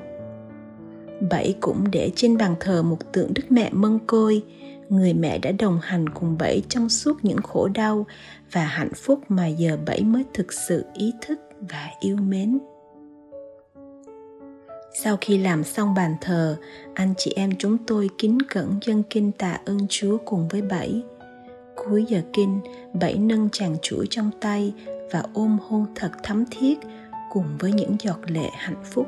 Bảy 1.32 1.56
cũng 1.60 1.92
để 1.92 2.12
trên 2.16 2.38
bàn 2.38 2.56
thờ 2.60 2.84
một 2.84 3.12
tượng 3.12 3.34
đức 3.34 3.44
mẹ 3.50 3.70
mân 3.72 4.00
côi, 4.08 4.44
người 4.90 5.14
mẹ 5.14 5.38
đã 5.40 5.52
đồng 5.52 5.80
hành 5.82 6.10
cùng 6.10 6.38
bảy 6.38 6.64
trong 6.70 6.90
suốt 6.90 7.26
những 7.26 7.42
khổ 7.42 7.68
đau 7.68 8.06
và 8.52 8.66
hạnh 8.66 8.94
phúc 8.96 9.20
mà 9.30 9.48
giờ 9.48 9.78
bảy 9.86 10.04
mới 10.04 10.24
thực 10.34 10.54
sự 10.54 10.86
ý 10.94 11.14
thức 11.22 11.40
và 11.60 11.90
yêu 12.00 12.16
mến 12.16 12.60
sau 15.04 15.18
khi 15.22 15.38
làm 15.38 15.64
xong 15.64 15.93
bàn 15.93 16.16
thờ, 16.22 16.58
anh 16.93 17.14
chị 17.18 17.34
em 17.36 17.52
chúng 17.60 17.78
tôi 17.88 18.10
kính 18.18 18.38
cẩn 18.50 18.80
dân 18.86 19.04
kinh 19.10 19.32
tạ 19.32 19.60
ơn 19.66 19.80
chúa 19.89 20.18
cùng 20.26 20.47
với 20.47 20.62
bảy. 20.62 21.04
Cuối 21.76 22.06
giờ 22.08 22.22
kinh, 22.34 22.60
bảy 22.93 23.18
nâng 23.18 23.50
chàng 23.52 23.76
chuỗi 23.82 24.08
trong 24.10 24.32
tay 24.41 24.74
và 25.12 25.24
ôm 25.34 25.58
hôn 25.68 25.86
thật 25.95 26.12
thắm 26.24 26.45
thiết 26.52 26.80
cùng 27.32 27.45
với 27.60 27.72
những 27.72 27.95
giọt 28.00 28.20
lệ 28.28 28.50
hạnh 28.54 28.84
phúc. 28.84 29.08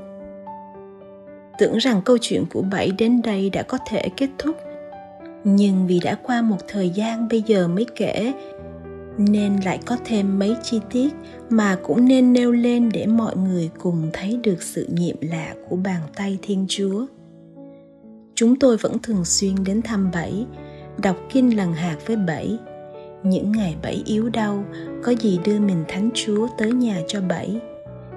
Tưởng 1.60 1.78
rằng 1.78 2.02
câu 2.06 2.18
chuyện 2.22 2.46
của 2.54 2.62
bảy 2.62 2.92
đến 2.92 3.22
đây 3.22 3.50
đã 3.50 3.64
có 3.64 3.78
thể 3.88 4.10
kết 4.18 4.30
thúc, 4.38 4.56
nhưng 5.44 5.88
vì 5.88 6.00
đã 6.00 6.18
qua 6.24 6.42
một 6.42 6.68
thời 6.68 6.90
gian 6.90 7.28
bây 7.28 7.42
giờ 7.42 7.68
mới 7.68 7.86
kể 7.96 8.34
nên 9.18 9.56
lại 9.66 9.80
có 9.86 9.98
thêm 10.06 10.40
mấy 10.40 10.56
chi 10.64 10.80
tiết 10.92 11.14
mà 11.50 11.78
cũng 11.84 12.06
nên 12.06 12.34
nêu 12.34 12.52
lên 12.52 12.90
để 12.94 13.06
mọi 13.06 13.38
người 13.38 13.70
cùng 13.80 14.10
thấy 14.14 14.40
được 14.44 14.62
sự 14.62 14.88
nhiệm 14.92 15.16
lạ 15.22 15.54
của 15.70 15.76
bàn 15.76 16.02
tay 16.16 16.40
thiên 16.42 16.66
chúa. 16.70 17.06
Chúng 18.36 18.60
tôi 18.60 18.78
vẫn 18.78 19.00
thường 19.00 19.26
xuyên 19.26 19.56
đến 19.66 19.82
thăm 19.82 20.12
bảy, 20.14 20.46
đọc 20.98 21.18
kinh 21.30 21.58
lần 21.58 21.74
hạt 21.74 21.98
với 22.06 22.16
bảy. 22.16 22.58
Những 23.24 23.52
ngày 23.52 23.76
bảy 23.82 24.04
yếu 24.06 24.30
đau, 24.30 24.64
có 25.04 25.12
gì 25.12 25.40
đưa 25.46 25.60
mình 25.60 25.84
thánh 25.88 26.10
chúa 26.14 26.48
tới 26.58 26.72
nhà 26.72 27.02
cho 27.08 27.22
bảy? 27.22 27.60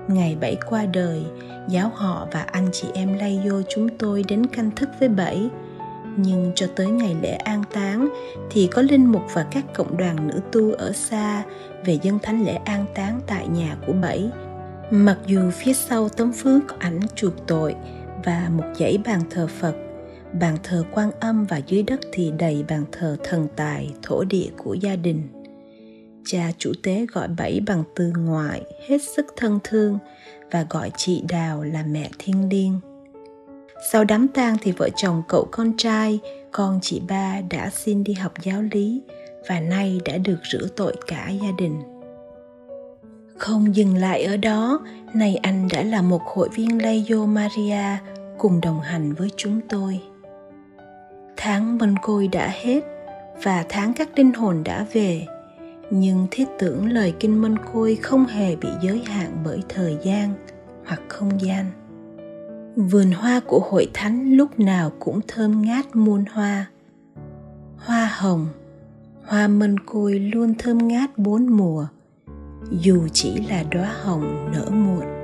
Ngày 0.09 0.37
bảy 0.41 0.57
qua 0.69 0.87
đời, 0.87 1.23
giáo 1.69 1.91
họ 1.95 2.29
và 2.33 2.41
anh 2.41 2.69
chị 2.73 2.89
em 2.95 3.19
lay 3.19 3.41
vô 3.45 3.63
chúng 3.75 3.89
tôi 3.99 4.25
đến 4.29 4.47
canh 4.47 4.71
thức 4.71 4.89
với 5.01 5.09
bảy 5.09 5.49
nhưng 6.17 6.53
cho 6.55 6.67
tới 6.77 6.87
ngày 6.87 7.17
lễ 7.23 7.31
an 7.31 7.63
táng, 7.73 8.09
thì 8.51 8.69
có 8.73 8.83
linh 8.83 9.07
mục 9.07 9.23
và 9.33 9.47
các 9.51 9.65
cộng 9.75 9.97
đoàn 9.97 10.29
nữ 10.29 10.41
tu 10.53 10.73
ở 10.73 10.93
xa 10.93 11.43
về 11.85 11.99
dân 12.03 12.19
thánh 12.23 12.45
lễ 12.45 12.53
an 12.53 12.85
táng 12.95 13.21
tại 13.27 13.49
nhà 13.49 13.77
của 13.87 13.93
bảy. 13.93 14.31
Mặc 14.91 15.19
dù 15.27 15.51
phía 15.51 15.73
sau 15.73 16.09
tấm 16.09 16.33
phước 16.33 16.63
có 16.69 16.77
ảnh 16.79 17.01
chuộc 17.15 17.47
tội 17.47 17.75
và 18.25 18.51
một 18.53 18.65
dãy 18.79 18.99
bàn 19.05 19.21
thờ 19.31 19.47
phật, 19.47 19.75
bàn 20.41 20.57
thờ 20.63 20.85
quan 20.93 21.11
âm 21.21 21.45
và 21.45 21.61
dưới 21.67 21.83
đất 21.83 22.01
thì 22.13 22.33
đầy 22.39 22.65
bàn 22.69 22.85
thờ 22.93 23.17
thần 23.25 23.49
tài, 23.57 23.91
thổ 24.03 24.25
địa 24.25 24.49
của 24.57 24.75
gia 24.75 24.97
đình. 24.97 25.23
Cha 26.27 26.53
chủ 26.59 26.73
tế 26.83 27.07
gọi 27.13 27.29
bảy 27.29 27.61
bằng 27.67 27.85
từ 27.97 28.13
ngoại, 28.17 28.63
hết 28.89 28.99
sức 29.17 29.27
thân 29.37 29.59
thương 29.65 29.99
và 30.51 30.67
gọi 30.71 30.91
chị 30.97 31.23
đào 31.29 31.63
là 31.63 31.85
mẹ 31.91 32.11
thiên 32.19 32.49
liêng 32.49 32.81
sau 33.93 34.05
đám 34.05 34.29
tang 34.29 34.57
thì 34.61 34.73
vợ 34.73 34.89
chồng 34.97 35.23
cậu 35.29 35.49
con 35.51 35.73
trai, 35.77 36.21
con 36.53 36.79
chị 36.83 37.03
ba 37.09 37.41
đã 37.51 37.71
xin 37.71 38.05
đi 38.05 38.13
học 38.13 38.33
giáo 38.43 38.63
lý 38.63 39.03
và 39.49 39.61
nay 39.61 40.01
đã 40.05 40.17
được 40.19 40.39
rửa 40.53 40.67
tội 40.77 40.97
cả 41.07 41.29
gia 41.43 41.51
đình. 41.59 41.83
Không 43.39 43.77
dừng 43.77 43.97
lại 43.97 44.25
ở 44.25 44.37
đó 44.37 44.81
nay 45.15 45.37
anh 45.43 45.69
đã 45.73 45.83
là 45.83 46.03
một 46.03 46.23
hội 46.25 46.49
viên 46.55 46.83
Layo 46.83 47.27
Maria 47.27 47.99
cùng 48.39 48.61
đồng 48.61 48.81
hành 48.81 49.13
với 49.15 49.29
chúng 49.37 49.61
tôi. 49.69 50.01
Tháng 51.37 51.79
mân 51.79 51.95
côi 52.03 52.29
đã 52.29 52.53
hết 52.63 52.81
và 53.43 53.65
tháng 53.69 53.95
các 53.95 54.19
linh 54.19 54.33
hồn 54.33 54.65
đã 54.65 54.87
về, 54.93 55.27
nhưng 55.91 56.27
thiết 56.31 56.49
tưởng 56.59 56.93
lời 56.93 57.15
kinh 57.21 57.43
mân 57.43 57.57
côi 57.73 57.97
không 57.97 58.27
hề 58.27 58.57
bị 58.57 58.69
giới 58.83 59.03
hạn 59.07 59.43
bởi 59.45 59.63
thời 59.69 59.97
gian 60.03 60.35
hoặc 60.87 61.01
không 61.09 61.41
gian 61.41 61.71
vườn 62.77 63.13
hoa 63.13 63.41
của 63.47 63.61
hội 63.71 63.91
thánh 63.95 64.33
lúc 64.37 64.61
nào 64.61 64.93
cũng 64.99 65.21
thơm 65.29 65.63
ngát 65.63 65.97
muôn 65.97 66.25
hoa. 66.33 66.67
Hoa 67.77 68.11
hồng, 68.19 68.49
hoa 69.27 69.49
mân 69.49 69.79
côi 69.79 70.19
luôn 70.19 70.55
thơm 70.59 70.89
ngát 70.89 71.19
bốn 71.19 71.47
mùa. 71.47 71.87
Dù 72.71 73.09
chỉ 73.13 73.47
là 73.49 73.65
đóa 73.71 73.95
hồng 74.03 74.51
nở 74.53 74.71
muộn. 74.71 75.24